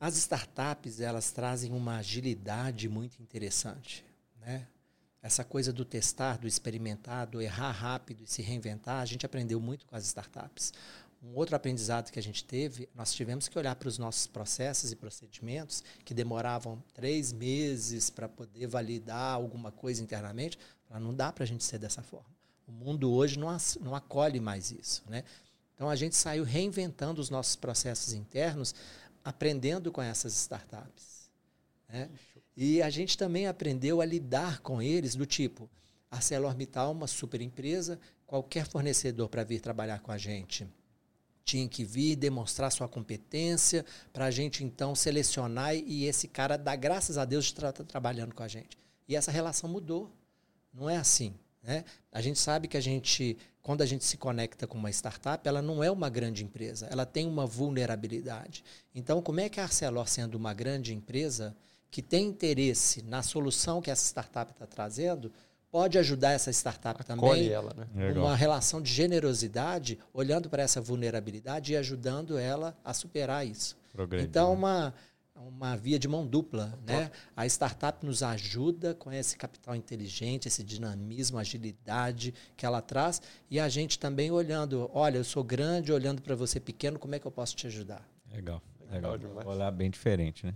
As 0.00 0.16
startups, 0.16 1.00
elas 1.00 1.30
trazem 1.30 1.72
uma 1.72 1.98
agilidade 1.98 2.88
muito 2.88 3.20
interessante, 3.20 4.04
né? 4.40 4.66
Essa 5.20 5.42
coisa 5.42 5.72
do 5.72 5.84
testar, 5.84 6.38
do 6.38 6.46
experimentar, 6.46 7.26
do 7.26 7.42
errar 7.42 7.72
rápido 7.72 8.22
e 8.22 8.26
se 8.26 8.40
reinventar, 8.40 9.00
a 9.00 9.04
gente 9.04 9.26
aprendeu 9.26 9.60
muito 9.60 9.84
com 9.84 9.96
as 9.96 10.04
startups. 10.04 10.72
Um 11.20 11.34
outro 11.34 11.56
aprendizado 11.56 12.12
que 12.12 12.18
a 12.20 12.22
gente 12.22 12.44
teve, 12.44 12.88
nós 12.94 13.12
tivemos 13.12 13.48
que 13.48 13.58
olhar 13.58 13.74
para 13.74 13.88
os 13.88 13.98
nossos 13.98 14.28
processos 14.28 14.92
e 14.92 14.96
procedimentos 14.96 15.82
que 16.04 16.14
demoravam 16.14 16.80
três 16.94 17.32
meses 17.32 18.08
para 18.08 18.28
poder 18.28 18.68
validar 18.68 19.34
alguma 19.34 19.72
coisa 19.72 20.00
internamente. 20.00 20.56
Não 20.88 21.12
dá 21.12 21.32
para 21.32 21.42
a 21.42 21.46
gente 21.46 21.64
ser 21.64 21.78
dessa 21.78 22.02
forma. 22.02 22.37
O 22.68 22.72
mundo 22.72 23.10
hoje 23.10 23.38
não, 23.38 23.56
não 23.80 23.94
acolhe 23.94 24.38
mais 24.38 24.70
isso. 24.70 25.02
Né? 25.08 25.24
Então 25.74 25.88
a 25.88 25.96
gente 25.96 26.14
saiu 26.14 26.44
reinventando 26.44 27.20
os 27.20 27.30
nossos 27.30 27.56
processos 27.56 28.12
internos, 28.12 28.74
aprendendo 29.24 29.90
com 29.90 30.02
essas 30.02 30.34
startups. 30.34 31.30
Né? 31.88 32.08
E 32.56 32.82
a 32.82 32.90
gente 32.90 33.16
também 33.16 33.46
aprendeu 33.46 34.00
a 34.00 34.04
lidar 34.04 34.60
com 34.60 34.82
eles 34.82 35.14
do 35.14 35.24
tipo, 35.24 35.68
ArcelorMittal 36.10 36.90
é 36.90 36.92
uma 36.92 37.06
super 37.06 37.40
empresa, 37.40 37.98
qualquer 38.26 38.66
fornecedor 38.66 39.28
para 39.28 39.42
vir 39.42 39.60
trabalhar 39.60 40.00
com 40.00 40.12
a 40.12 40.18
gente 40.18 40.68
tinha 41.48 41.66
que 41.66 41.82
vir 41.82 42.14
demonstrar 42.14 42.70
sua 42.70 42.86
competência 42.86 43.82
para 44.12 44.26
a 44.26 44.30
gente 44.30 44.62
então 44.62 44.94
selecionar 44.94 45.74
e 45.74 46.04
esse 46.04 46.28
cara 46.28 46.58
dar 46.58 46.76
graças 46.76 47.16
a 47.16 47.24
Deus 47.24 47.46
de 47.46 47.52
estar 47.52 47.72
trabalhando 47.72 48.34
com 48.34 48.42
a 48.42 48.48
gente. 48.48 48.76
E 49.08 49.16
essa 49.16 49.30
relação 49.30 49.70
mudou. 49.70 50.12
Não 50.74 50.90
é 50.90 50.98
assim. 50.98 51.34
Né? 51.68 51.84
A 52.10 52.22
gente 52.22 52.38
sabe 52.38 52.66
que 52.66 52.78
a 52.78 52.80
gente, 52.80 53.36
quando 53.62 53.82
a 53.82 53.86
gente 53.86 54.02
se 54.02 54.16
conecta 54.16 54.66
com 54.66 54.78
uma 54.78 54.88
startup, 54.88 55.46
ela 55.46 55.60
não 55.60 55.84
é 55.84 55.90
uma 55.90 56.08
grande 56.08 56.42
empresa, 56.42 56.88
ela 56.90 57.04
tem 57.04 57.26
uma 57.26 57.44
vulnerabilidade. 57.44 58.64
Então, 58.94 59.20
como 59.20 59.40
é 59.40 59.50
que 59.50 59.60
a 59.60 59.64
Arcelor, 59.64 60.08
sendo 60.08 60.36
uma 60.36 60.54
grande 60.54 60.94
empresa 60.94 61.54
que 61.90 62.00
tem 62.00 62.26
interesse 62.26 63.02
na 63.02 63.22
solução 63.22 63.82
que 63.82 63.90
essa 63.90 64.02
startup 64.02 64.50
está 64.50 64.66
trazendo, 64.66 65.30
pode 65.70 65.98
ajudar 65.98 66.32
essa 66.32 66.50
startup 66.50 67.02
Acolhe 67.02 67.20
também 67.20 67.48
ela, 67.50 67.74
né? 67.74 67.86
Legal. 67.94 68.24
uma 68.24 68.34
relação 68.34 68.80
de 68.80 68.90
generosidade, 68.90 69.98
olhando 70.14 70.48
para 70.48 70.62
essa 70.62 70.80
vulnerabilidade 70.80 71.74
e 71.74 71.76
ajudando 71.76 72.38
ela 72.38 72.74
a 72.82 72.94
superar 72.94 73.46
isso. 73.46 73.76
Progredir, 73.92 74.26
Então, 74.26 74.52
né? 74.52 74.56
uma, 74.56 74.94
uma 75.46 75.76
via 75.76 75.98
de 75.98 76.08
mão 76.08 76.26
dupla. 76.26 76.78
Né? 76.86 77.10
A 77.36 77.46
startup 77.46 78.04
nos 78.04 78.22
ajuda 78.22 78.94
com 78.94 79.12
esse 79.12 79.36
capital 79.36 79.74
inteligente, 79.74 80.48
esse 80.48 80.62
dinamismo, 80.62 81.38
agilidade 81.38 82.34
que 82.56 82.66
ela 82.66 82.82
traz, 82.82 83.22
e 83.50 83.58
a 83.58 83.68
gente 83.68 83.98
também 83.98 84.30
olhando, 84.30 84.90
olha, 84.92 85.18
eu 85.18 85.24
sou 85.24 85.44
grande, 85.44 85.92
olhando 85.92 86.22
para 86.22 86.34
você 86.34 86.60
pequeno, 86.60 86.98
como 86.98 87.14
é 87.14 87.18
que 87.18 87.26
eu 87.26 87.30
posso 87.30 87.56
te 87.56 87.66
ajudar? 87.66 88.06
Legal, 88.32 88.62
legal. 88.90 89.12
legal 89.12 89.46
Olhar 89.46 89.70
bem 89.70 89.90
diferente, 89.90 90.46
né? 90.46 90.54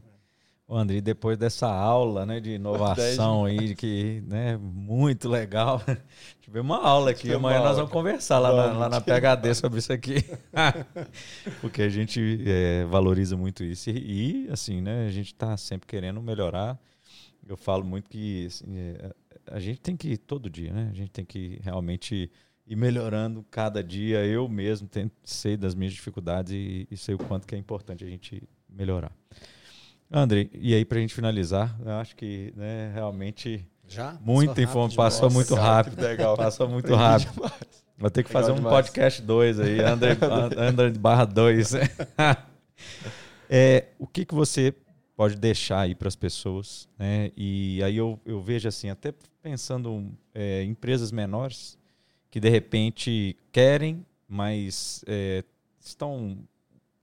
O 0.66 0.76
André, 0.76 1.00
depois 1.00 1.36
dessa 1.36 1.66
aula 1.66 2.24
né, 2.24 2.40
de 2.40 2.52
inovação 2.52 3.44
aí, 3.44 3.74
que 3.74 4.22
né, 4.26 4.56
muito 4.56 5.28
legal. 5.28 5.82
Tivemos 6.40 6.70
uma 6.70 6.82
aula 6.82 7.10
aqui. 7.10 7.32
Amanhã 7.32 7.60
nós 7.60 7.76
vamos 7.76 7.90
conversar 7.90 8.38
lá, 8.38 8.54
na, 8.54 8.78
lá 8.78 8.88
na 8.88 9.00
PHD 9.00 9.54
sobre 9.54 9.80
isso 9.80 9.92
aqui. 9.92 10.24
Porque 11.60 11.82
a 11.82 11.88
gente 11.88 12.42
é, 12.46 12.84
valoriza 12.86 13.36
muito 13.36 13.62
isso. 13.64 13.90
E, 13.90 14.48
assim, 14.50 14.80
né, 14.80 15.06
a 15.06 15.10
gente 15.10 15.32
está 15.32 15.56
sempre 15.56 15.86
querendo 15.86 16.22
melhorar. 16.22 16.78
Eu 17.46 17.56
falo 17.56 17.84
muito 17.84 18.08
que 18.08 18.46
assim, 18.46 18.76
é, 18.76 19.12
a 19.50 19.58
gente 19.58 19.80
tem 19.80 19.96
que 19.96 20.10
ir 20.10 20.18
todo 20.18 20.48
dia, 20.48 20.72
né? 20.72 20.88
A 20.90 20.94
gente 20.94 21.10
tem 21.10 21.24
que 21.24 21.60
realmente 21.62 22.30
ir 22.66 22.76
melhorando 22.76 23.44
cada 23.50 23.82
dia. 23.82 24.24
Eu 24.24 24.48
mesmo 24.48 24.88
tenho, 24.88 25.10
sei 25.24 25.56
das 25.56 25.74
minhas 25.74 25.92
dificuldades 25.92 26.52
e, 26.52 26.86
e 26.90 26.96
sei 26.96 27.14
o 27.14 27.18
quanto 27.18 27.46
que 27.46 27.54
é 27.54 27.58
importante 27.58 28.04
a 28.04 28.08
gente 28.08 28.42
melhorar. 28.68 29.12
André, 30.12 30.50
e 30.52 30.74
aí 30.74 30.84
para 30.84 30.98
a 30.98 31.00
gente 31.00 31.14
finalizar, 31.14 31.74
eu 31.84 31.92
acho 31.92 32.14
que 32.14 32.52
né, 32.54 32.90
realmente 32.92 33.66
já 33.88 34.18
muita 34.20 34.60
informação 34.60 34.96
passou 34.96 35.30
muito 35.30 35.54
rápido, 35.54 36.00
legal. 36.02 36.36
passou 36.36 36.68
muito 36.68 36.94
rápido. 36.94 37.32
Vou 37.96 38.10
ter 38.10 38.22
que 38.22 38.28
legal 38.28 38.42
fazer 38.42 38.52
um 38.52 38.56
demais. 38.56 38.74
podcast 38.74 39.22
2 39.22 39.60
aí, 39.60 39.80
André, 39.84 40.18
André 40.58 40.90
barra 40.90 41.24
2. 41.24 41.72
é, 43.48 43.86
o 43.98 44.06
que, 44.06 44.24
que 44.24 44.34
você 44.34 44.74
pode 45.16 45.36
deixar 45.36 45.80
aí 45.80 45.94
para 45.94 46.08
as 46.08 46.16
pessoas? 46.16 46.88
Né? 46.98 47.30
E 47.36 47.82
aí 47.82 47.96
eu, 47.96 48.20
eu 48.26 48.40
vejo 48.42 48.68
assim, 48.68 48.90
até 48.90 49.14
pensando 49.42 50.10
é, 50.34 50.62
empresas 50.64 51.10
menores 51.10 51.78
que 52.30 52.40
de 52.40 52.48
repente 52.48 53.36
querem, 53.50 54.04
mas 54.28 55.04
é, 55.06 55.44
estão 55.80 56.38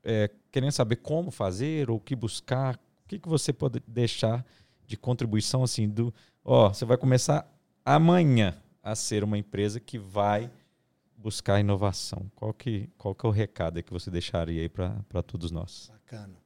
é, 0.03 0.29
querendo 0.51 0.71
saber 0.71 0.97
como 0.97 1.31
fazer 1.31 1.89
ou 1.89 1.97
o 1.97 1.99
que 1.99 2.15
buscar, 2.15 2.79
que, 3.09 3.19
que 3.19 3.27
você 3.27 3.51
pode 3.51 3.81
deixar 3.87 4.45
de 4.85 4.95
contribuição 4.95 5.63
assim 5.63 5.89
do, 5.89 6.13
ó, 6.45 6.69
você 6.69 6.85
vai 6.85 6.97
começar 6.97 7.51
amanhã 7.83 8.55
a 8.83 8.95
ser 8.95 9.23
uma 9.23 9.37
empresa 9.37 9.79
que 9.79 9.97
vai 9.97 10.49
buscar 11.17 11.59
inovação. 11.59 12.31
Qual 12.35 12.53
que, 12.53 12.89
qual 12.97 13.13
que 13.13 13.25
é 13.25 13.29
o 13.29 13.31
recado 13.31 13.81
que 13.83 13.91
você 13.91 14.09
deixaria 14.09 14.61
aí 14.61 14.69
para 14.69 15.23
todos 15.23 15.51
nós? 15.51 15.91
Bacana. 15.91 16.37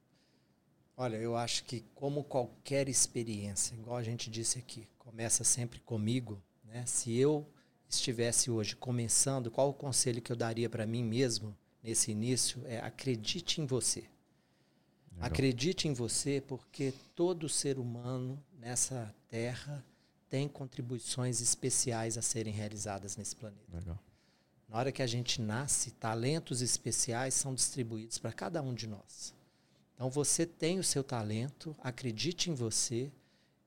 Olha, 0.96 1.16
eu 1.16 1.36
acho 1.36 1.64
que 1.64 1.84
como 1.94 2.24
qualquer 2.24 2.88
experiência, 2.88 3.74
igual 3.74 3.96
a 3.96 4.02
gente 4.02 4.30
disse 4.30 4.58
aqui, 4.58 4.88
começa 4.98 5.44
sempre 5.44 5.80
comigo, 5.80 6.40
né? 6.64 6.84
Se 6.86 7.14
eu 7.16 7.46
estivesse 7.88 8.50
hoje 8.50 8.74
começando, 8.74 9.50
qual 9.50 9.68
o 9.68 9.74
conselho 9.74 10.22
que 10.22 10.32
eu 10.32 10.36
daria 10.36 10.70
para 10.70 10.86
mim 10.86 11.04
mesmo 11.04 11.56
nesse 11.82 12.12
início 12.12 12.62
é 12.66 12.78
acredite 12.78 13.60
em 13.60 13.66
você. 13.66 14.04
Legal. 15.14 15.26
Acredite 15.26 15.88
em 15.88 15.94
você, 15.94 16.40
porque 16.40 16.92
todo 17.14 17.48
ser 17.48 17.78
humano 17.78 18.42
nessa 18.58 19.14
terra 19.28 19.84
tem 20.28 20.48
contribuições 20.48 21.40
especiais 21.40 22.18
a 22.18 22.22
serem 22.22 22.52
realizadas 22.52 23.16
nesse 23.16 23.36
planeta. 23.36 23.64
Legal. 23.72 23.98
Na 24.68 24.78
hora 24.78 24.92
que 24.92 25.02
a 25.02 25.06
gente 25.06 25.40
nasce, 25.40 25.92
talentos 25.92 26.60
especiais 26.60 27.34
são 27.34 27.54
distribuídos 27.54 28.18
para 28.18 28.32
cada 28.32 28.60
um 28.60 28.74
de 28.74 28.86
nós. 28.86 29.34
Então 29.94 30.10
você 30.10 30.44
tem 30.44 30.78
o 30.78 30.84
seu 30.84 31.04
talento, 31.04 31.76
acredite 31.80 32.50
em 32.50 32.54
você 32.54 33.12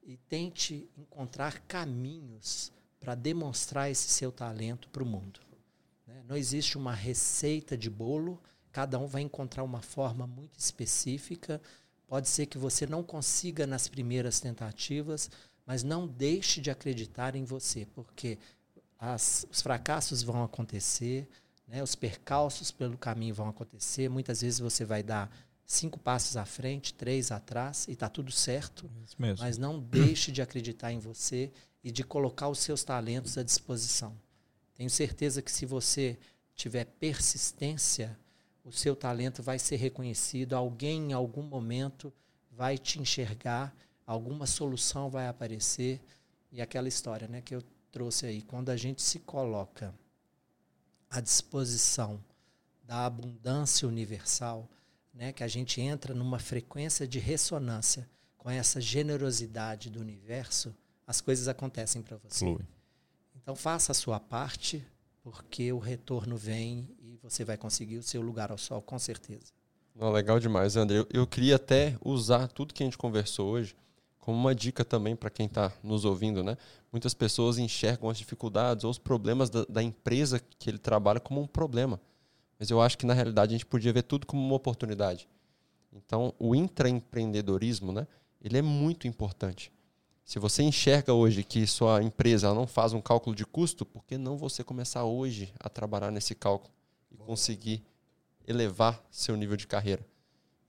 e 0.04 0.18
tente 0.18 0.90
encontrar 0.98 1.62
caminhos 1.62 2.72
para 3.00 3.16
demonstrar 3.16 3.90
esse 3.90 4.10
seu 4.10 4.32
talento 4.32 4.90
para 4.90 5.04
o 5.04 5.06
mundo. 5.06 5.40
Né? 6.06 6.24
Não 6.28 6.36
existe 6.36 6.78
uma 6.78 6.94
receita 6.94 7.78
de 7.78 7.90
bolo 7.90 8.42
Cada 8.72 9.00
um 9.00 9.08
vai 9.08 9.22
encontrar 9.22 9.64
uma 9.64 9.82
forma 9.82 10.28
muito 10.28 10.60
específica. 10.60 11.62
Pode 12.08 12.28
ser 12.28 12.46
que 12.46 12.58
você 12.58 12.86
não 12.86 13.04
consiga 13.04 13.68
nas 13.68 13.88
primeiras 13.88 14.40
tentativas, 14.40 15.30
mas 15.66 15.84
não 15.84 16.08
deixe 16.08 16.62
de 16.62 16.72
acreditar 16.72 17.36
em 17.36 17.44
você, 17.44 17.86
porque 17.94 18.38
as, 19.00 19.46
os 19.52 19.62
fracassos 19.62 20.24
vão 20.24 20.44
acontecer, 20.44 21.28
né? 21.68 21.84
os 21.84 21.96
percalços 21.96 22.72
pelo 22.72 22.98
caminho 22.98 23.36
vão 23.36 23.50
acontecer. 23.50 24.10
Muitas 24.10 24.42
vezes 24.42 24.60
você 24.60 24.86
vai 24.86 25.04
dar 25.04 25.30
cinco 25.66 26.00
passos 26.00 26.38
à 26.38 26.46
frente, 26.46 26.94
três 26.94 27.32
atrás, 27.32 27.88
e 27.88 27.92
está 27.92 28.08
tudo 28.08 28.32
certo. 28.32 28.90
Mas 29.42 29.58
não 29.58 29.80
deixe 29.80 30.32
de 30.32 30.42
acreditar 30.42 30.92
em 30.94 31.00
você 31.00 31.52
e 31.84 31.92
de 31.92 32.04
colocar 32.04 32.48
os 32.48 32.60
seus 32.60 32.84
talentos 32.84 33.38
à 33.38 33.44
disposição. 33.44 34.16
Tenho 34.74 34.90
certeza 34.90 35.42
que 35.42 35.52
se 35.52 35.66
você 35.66 36.18
tiver 36.56 36.86
persistência, 36.86 38.18
o 38.68 38.72
seu 38.74 38.98
talento 38.98 39.42
vai 39.42 39.58
ser 39.58 39.78
reconhecido, 39.78 40.54
alguém 40.54 41.12
em 41.12 41.14
algum 41.14 41.42
momento 41.42 42.12
vai 42.52 42.78
te 42.78 43.00
enxergar, 43.00 43.74
alguma 44.06 44.46
solução 44.46 45.10
vai 45.10 45.30
aparecer. 45.30 46.02
E 46.52 46.62
aquela 46.62 46.90
história 46.90 47.30
né, 47.30 47.40
que 47.40 47.56
eu 47.56 47.64
trouxe 47.90 48.26
aí, 48.26 48.42
quando 48.42 48.70
a 48.70 48.76
gente 48.76 49.02
se 49.02 49.20
coloca 49.20 49.96
à 51.10 51.22
disposição 51.22 52.22
da 52.84 53.06
abundância 53.06 53.88
universal, 53.88 54.70
né, 55.14 55.32
que 55.32 55.46
a 55.46 55.48
gente 55.48 55.80
entra 55.80 56.14
numa 56.14 56.38
frequência 56.38 57.08
de 57.08 57.20
ressonância 57.20 58.10
com 58.38 58.50
essa 58.50 58.82
generosidade 58.82 59.90
do 59.90 60.02
universo, 60.02 60.76
as 61.06 61.22
coisas 61.22 61.48
acontecem 61.48 62.02
para 62.02 62.18
você. 62.18 62.40
Flui. 62.40 62.66
Então 63.34 63.56
faça 63.56 63.94
a 63.94 63.96
sua 63.96 64.20
parte, 64.20 64.86
porque 65.24 65.72
o 65.72 65.80
retorno 65.80 66.36
vem 66.36 66.97
você 67.30 67.44
vai 67.44 67.58
conseguir 67.58 67.98
o 67.98 68.04
seu 68.04 68.22
lugar 68.22 68.52
ao 68.52 68.58
sol, 68.58 68.82
com 68.82 68.98
certeza. 68.98 69.52
Não, 69.96 70.12
legal 70.12 70.40
demais, 70.40 70.76
André. 70.76 71.06
Eu, 71.12 71.26
queria 71.26 71.56
até 71.56 71.98
usar 72.04 72.48
tudo 72.48 72.74
que 72.74 72.84
a 72.84 72.86
gente 72.86 72.98
conversou 72.98 73.50
hoje 73.50 73.76
como 74.20 74.38
uma 74.38 74.54
dica 74.54 74.84
também 74.84 75.16
para 75.16 75.30
quem 75.30 75.46
está 75.46 75.72
nos 75.82 76.06
ouvindo, 76.06 76.44
né? 76.44 76.58
Muitas 76.92 77.14
pessoas 77.14 77.58
enxergam 77.58 78.10
as 78.10 78.18
dificuldades 78.18 78.84
ou 78.84 78.92
os 78.92 78.98
problemas 78.98 79.50
da, 79.50 79.66
da, 79.68 79.82
empresa 79.82 80.42
que 80.60 80.70
ele 80.70 80.78
trabalha 80.78 81.20
como 81.20 81.42
um 81.42 81.48
problema. 81.48 82.00
Mas 82.60 82.70
eu 82.70 82.82
acho 82.82 82.98
que 82.98 83.06
na 83.06 83.14
realidade 83.14 83.52
a 83.52 83.58
gente 83.58 83.66
podia 83.66 83.94
ver 83.94 84.04
tudo 84.04 84.28
como 84.28 84.46
uma 84.46 84.56
oportunidade. 84.56 85.28
Então, 85.94 86.34
o 86.38 86.54
intraempreendedorismo, 86.54 87.92
né? 87.92 88.06
Ele 88.42 88.58
é 88.58 88.62
muito 88.62 89.08
importante. 89.08 89.72
Se 90.24 90.40
você 90.40 90.62
enxerga 90.62 91.14
hoje 91.14 91.44
que 91.44 91.66
sua 91.66 92.04
empresa 92.04 92.54
não 92.54 92.68
faz 92.68 92.92
um 92.92 93.02
cálculo 93.02 93.36
de 93.36 93.46
custo, 93.46 93.86
por 93.86 94.04
que 94.04 94.18
não 94.18 94.38
você 94.38 94.64
começar 94.64 95.06
hoje 95.06 95.54
a 95.58 95.70
trabalhar 95.70 96.12
nesse 96.12 96.36
cálculo? 96.36 96.77
E 97.12 97.18
conseguir 97.18 97.84
elevar 98.48 99.04
seu 99.10 99.36
nível 99.36 99.58
de 99.58 99.68
carreira. 99.68 100.06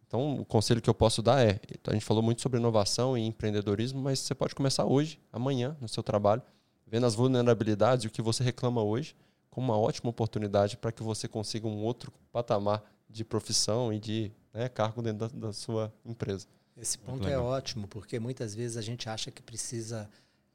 Então, 0.07 0.41
o 0.41 0.45
conselho 0.45 0.81
que 0.81 0.89
eu 0.89 0.95
posso 0.95 1.23
dar 1.23 1.47
é: 1.47 1.61
a 1.87 1.93
gente 1.93 2.05
falou 2.05 2.23
muito 2.23 2.41
sobre 2.41 2.59
inovação 2.59 3.17
e 3.17 3.27
empreendedorismo, 3.27 4.01
mas 4.01 4.19
você 4.21 4.35
pode 4.35 4.55
começar 4.55 4.85
hoje, 4.87 5.21
amanhã, 5.31 5.77
no 5.81 5.89
seu 5.89 6.03
trabalho, 6.03 6.43
vendo 6.87 7.05
as 7.05 7.15
vulnerabilidades 7.15 8.05
e 8.05 8.09
o 8.09 8.11
que 8.11 8.23
você 8.23 8.43
reclama 8.43 8.83
hoje, 8.83 9.15
como 9.51 9.71
uma 9.71 9.79
ótima 9.79 10.09
oportunidade 10.09 10.77
para 10.79 10.91
que 10.91 11.03
você 11.03 11.29
consiga 11.29 11.67
um 11.67 11.83
outro 11.83 12.11
patamar 12.33 12.83
de 13.09 13.25
profissão 13.25 13.93
e 13.93 13.99
de 13.99 14.33
né, 14.53 14.69
cargo 14.69 15.03
dentro 15.03 15.29
da, 15.29 15.49
da, 15.49 15.53
sua 15.53 15.93
empresa. 16.05 16.47
Esse 16.77 16.97
ponto 16.99 17.29
é 17.29 17.39
ótimo, 17.39 17.87
porque 17.87 18.19
muitas 18.19 18.55
vezes 18.55 18.77
a 18.77 18.83
gente 18.83 19.09
acha 19.09 19.31
que 19.31 19.43
precisa 19.43 20.09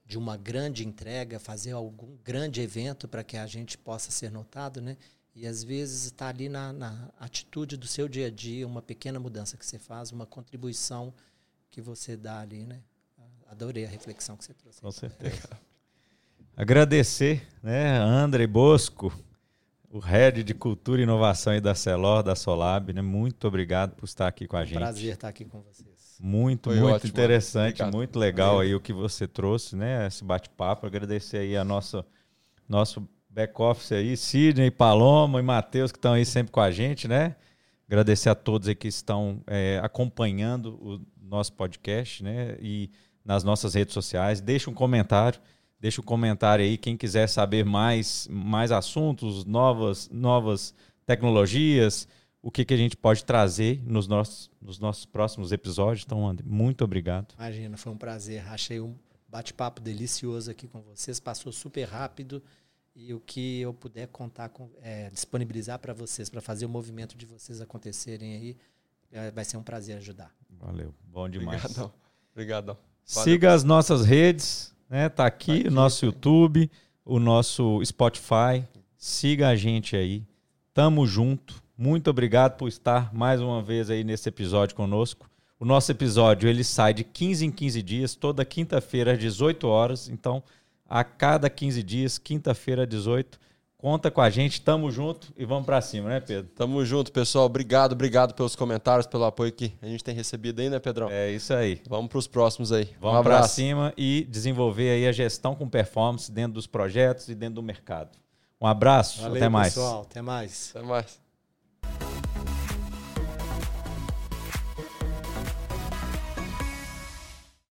de 0.06 0.18
uma 0.18 0.36
grande 0.36 0.88
entrega, 0.88 1.40
fazer 1.40 1.72
algum 1.72 2.18
grande 2.24 2.62
evento 2.62 3.08
para 3.08 3.24
que 3.24 3.38
a 3.38 3.46
gente 3.46 3.78
possa 3.78 4.10
ser 4.10 4.32
notado, 4.32 4.82
né? 4.82 4.98
E 5.36 5.48
às 5.48 5.64
vezes 5.64 6.06
está 6.06 6.28
ali 6.28 6.48
na, 6.48 6.72
na, 6.72 7.10
atitude 7.20 7.76
do 7.76 7.88
seu 7.88 8.08
dia 8.08 8.28
a 8.28 8.30
dia, 8.30 8.68
uma 8.68 8.82
pequena 8.82 9.20
mudança 9.20 9.58
que 9.58 9.66
você 9.66 9.80
faz, 9.80 10.12
uma 10.12 10.26
contribuição 10.26 11.14
que 11.72 11.82
você 11.82 12.16
dá 12.16 12.40
ali, 12.40 12.66
né? 12.66 12.82
Adorei 13.50 13.86
a 13.86 13.90
reflexão 13.90 14.38
que 14.38 14.46
você 14.46 14.54
trouxe. 14.54 14.82
Com 14.82 14.92
certeza. 14.92 15.50
Agradecer, 16.56 17.48
né, 17.64 17.98
André 17.98 18.46
Bosco, 18.46 19.12
o 19.90 19.98
head 20.00 20.44
de 20.44 20.54
Cultura 20.54 21.02
e 21.02 21.04
Inovação 21.04 21.54
aí 21.54 21.62
da 21.62 21.74
Celor, 21.74 22.22
da 22.22 22.36
Solab, 22.36 22.94
né? 22.94 23.02
Muito 23.02 23.48
obrigado 23.48 23.96
por 23.96 24.06
estar 24.06 24.28
aqui 24.28 24.48
com 24.48 24.58
a 24.58 24.66
gente. 24.66 24.78
Prazer 24.78 25.14
estar 25.14 25.30
aqui 25.30 25.46
com 25.46 25.62
vocês. 25.62 26.18
Muito, 26.20 26.70
Foi 26.70 26.80
muito 26.80 26.96
ótimo, 26.96 27.10
interessante, 27.10 27.82
obrigado. 27.82 27.94
muito 27.96 28.20
legal 28.20 28.60
aí 28.60 28.74
o 28.76 28.80
que 28.80 28.94
você 28.94 29.28
trouxe, 29.28 29.76
né? 29.76 30.08
Esse 30.08 30.24
bate-papo. 30.24 30.86
Agradecer 30.86 31.38
aí 31.38 31.58
a 31.58 31.64
nossa 31.64 32.06
nosso 32.68 33.08
back-office 33.34 33.92
aí, 33.92 34.16
Sidney, 34.16 34.70
Paloma 34.70 35.40
e 35.40 35.44
Matheus, 35.44 35.92
que 35.92 35.98
estão 35.98 36.14
aí 36.14 36.26
sempre 36.26 36.52
com 36.52 36.62
a 36.62 36.72
gente, 36.72 37.08
né? 37.08 37.36
Agradecer 37.88 38.30
a 38.30 38.36
todos 38.36 38.68
aí 38.68 38.76
que 38.76 38.88
estão 38.88 39.42
é, 39.48 39.80
acompanhando 39.84 40.76
o 40.82 41.02
nosso 41.22 41.54
podcast, 41.54 42.24
né? 42.24 42.56
E 42.62 42.90
nas 43.26 43.44
nossas 43.44 43.74
redes 43.74 43.94
sociais. 43.94 44.40
Deixa 44.40 44.70
um 44.70 44.74
comentário, 44.74 45.40
deixa 45.80 46.02
um 46.02 46.04
comentário 46.04 46.64
aí. 46.64 46.78
Quem 46.78 46.96
quiser 46.96 47.28
saber 47.28 47.66
mais, 47.66 48.28
mais 48.30 48.72
assuntos, 48.72 49.46
novas, 49.46 50.10
novas 50.10 50.74
tecnologias, 51.06 52.08
o 52.42 52.52
que, 52.52 52.66
que 52.66 52.74
a 52.74 52.78
gente 52.78 52.96
pode 52.96 53.24
trazer 53.24 53.82
nos 53.86 54.08
nossos, 54.08 54.52
nos 54.62 54.80
nossos 54.80 55.06
próximos 55.06 55.52
episódios. 55.52 56.06
Então, 56.06 56.28
André, 56.28 56.46
muito 56.48 56.84
obrigado. 56.84 57.34
Imagina, 57.38 57.78
foi 57.78 57.92
um 57.92 57.98
prazer. 57.98 58.46
Achei 58.48 58.80
um 58.80 58.96
bate-papo 59.28 59.82
delicioso 59.82 60.52
aqui 60.52 60.68
com 60.68 60.82
vocês. 60.82 61.20
Passou 61.20 61.52
super 61.52 61.86
rápido. 61.86 62.44
E 62.96 63.14
o 63.14 63.20
que 63.20 63.62
eu 63.62 63.74
puder 63.74 64.08
contar, 64.08 64.50
com, 64.50 64.70
é, 64.82 65.10
disponibilizar 65.10 65.80
para 65.80 65.94
vocês, 65.94 66.30
para 66.30 66.42
fazer 66.42 66.66
o 66.66 66.70
movimento 66.70 67.18
de 67.18 67.26
vocês 67.26 67.60
acontecerem 67.60 68.36
aí, 68.36 68.58
é, 69.12 69.32
vai 69.32 69.44
ser 69.44 69.58
um 69.58 69.64
prazer 69.64 69.98
ajudar. 69.98 70.32
Valeu, 70.60 70.94
bom 71.04 71.28
demais. 71.28 71.64
Obrigadão. 71.64 71.94
Obrigadão. 72.32 72.78
Siga 73.04 73.54
as 73.54 73.64
nossas 73.64 74.06
redes, 74.06 74.74
né? 74.90 75.10
Tá 75.10 75.26
aqui, 75.26 75.46
tá 75.46 75.54
aqui 75.54 75.68
o 75.68 75.72
nosso 75.72 76.06
YouTube, 76.06 76.72
o 77.04 77.20
nosso 77.20 77.84
Spotify. 77.84 78.66
Siga 78.98 79.50
a 79.50 79.56
gente 79.56 79.96
aí. 79.96 80.26
Tamo 80.74 81.06
junto. 81.06 81.62
Muito 81.78 82.10
obrigado 82.10 82.58
por 82.58 82.68
estar 82.68 83.14
mais 83.14 83.42
uma 83.42 83.62
vez 83.62 83.90
aí 83.90 84.04
nesse 84.04 84.30
episódio 84.30 84.76
conosco. 84.76 85.30
O 85.60 85.66
nosso 85.66 85.92
episódio 85.92 86.48
ele 86.48 86.64
sai 86.64 86.94
de 86.94 87.04
15 87.04 87.46
em 87.46 87.52
15 87.52 87.82
dias, 87.82 88.16
toda 88.16 88.46
quinta-feira 88.46 89.14
às 89.14 89.20
18 89.20 89.68
horas. 89.68 90.10
Então, 90.10 90.44
a 90.94 91.04
cada 91.04 91.50
15 91.50 91.82
dias, 91.82 92.20
quinta-feira 92.20 92.84
às 92.84 92.88
18. 92.88 93.40
Conta 93.76 94.12
com 94.12 94.22
a 94.22 94.30
gente, 94.30 94.62
tamo 94.62 94.92
junto 94.92 95.34
e 95.36 95.44
vamos 95.44 95.66
para 95.66 95.82
cima, 95.82 96.08
né, 96.08 96.20
Pedro? 96.20 96.52
Tamo 96.56 96.86
junto, 96.86 97.12
pessoal. 97.12 97.48
Obrigado, 97.48 97.94
obrigado 97.94 98.36
pelos 98.36 98.56
comentários, 98.56 99.08
pelo 99.08 99.24
apoio 99.24 99.52
que 99.52 99.74
a 99.82 99.88
gente 99.88 100.04
tem 100.04 100.14
recebido 100.14 100.62
aí, 100.62 100.70
né, 100.70 100.78
Pedrão? 100.78 101.10
É 101.10 101.32
isso 101.32 101.52
aí. 101.52 101.82
Vamos 101.90 102.10
para 102.10 102.20
os 102.20 102.28
próximos 102.28 102.72
aí. 102.72 102.88
Vamos 103.02 103.22
um 103.22 103.24
para 103.24 103.42
cima 103.48 103.92
e 103.98 104.28
desenvolver 104.30 104.92
aí 104.92 105.08
a 105.08 105.12
gestão 105.12 105.56
com 105.56 105.68
performance 105.68 106.32
dentro 106.32 106.54
dos 106.54 106.68
projetos 106.68 107.28
e 107.28 107.34
dentro 107.34 107.56
do 107.56 107.64
mercado. 107.64 108.16
Um 108.62 108.68
abraço, 108.68 109.24
Valeu, 109.24 109.38
até 109.38 109.50
mais. 109.50 109.74
pessoal, 109.74 110.02
até 110.04 110.22
mais. 110.22 110.72
Até 110.76 110.86
mais. 110.86 111.23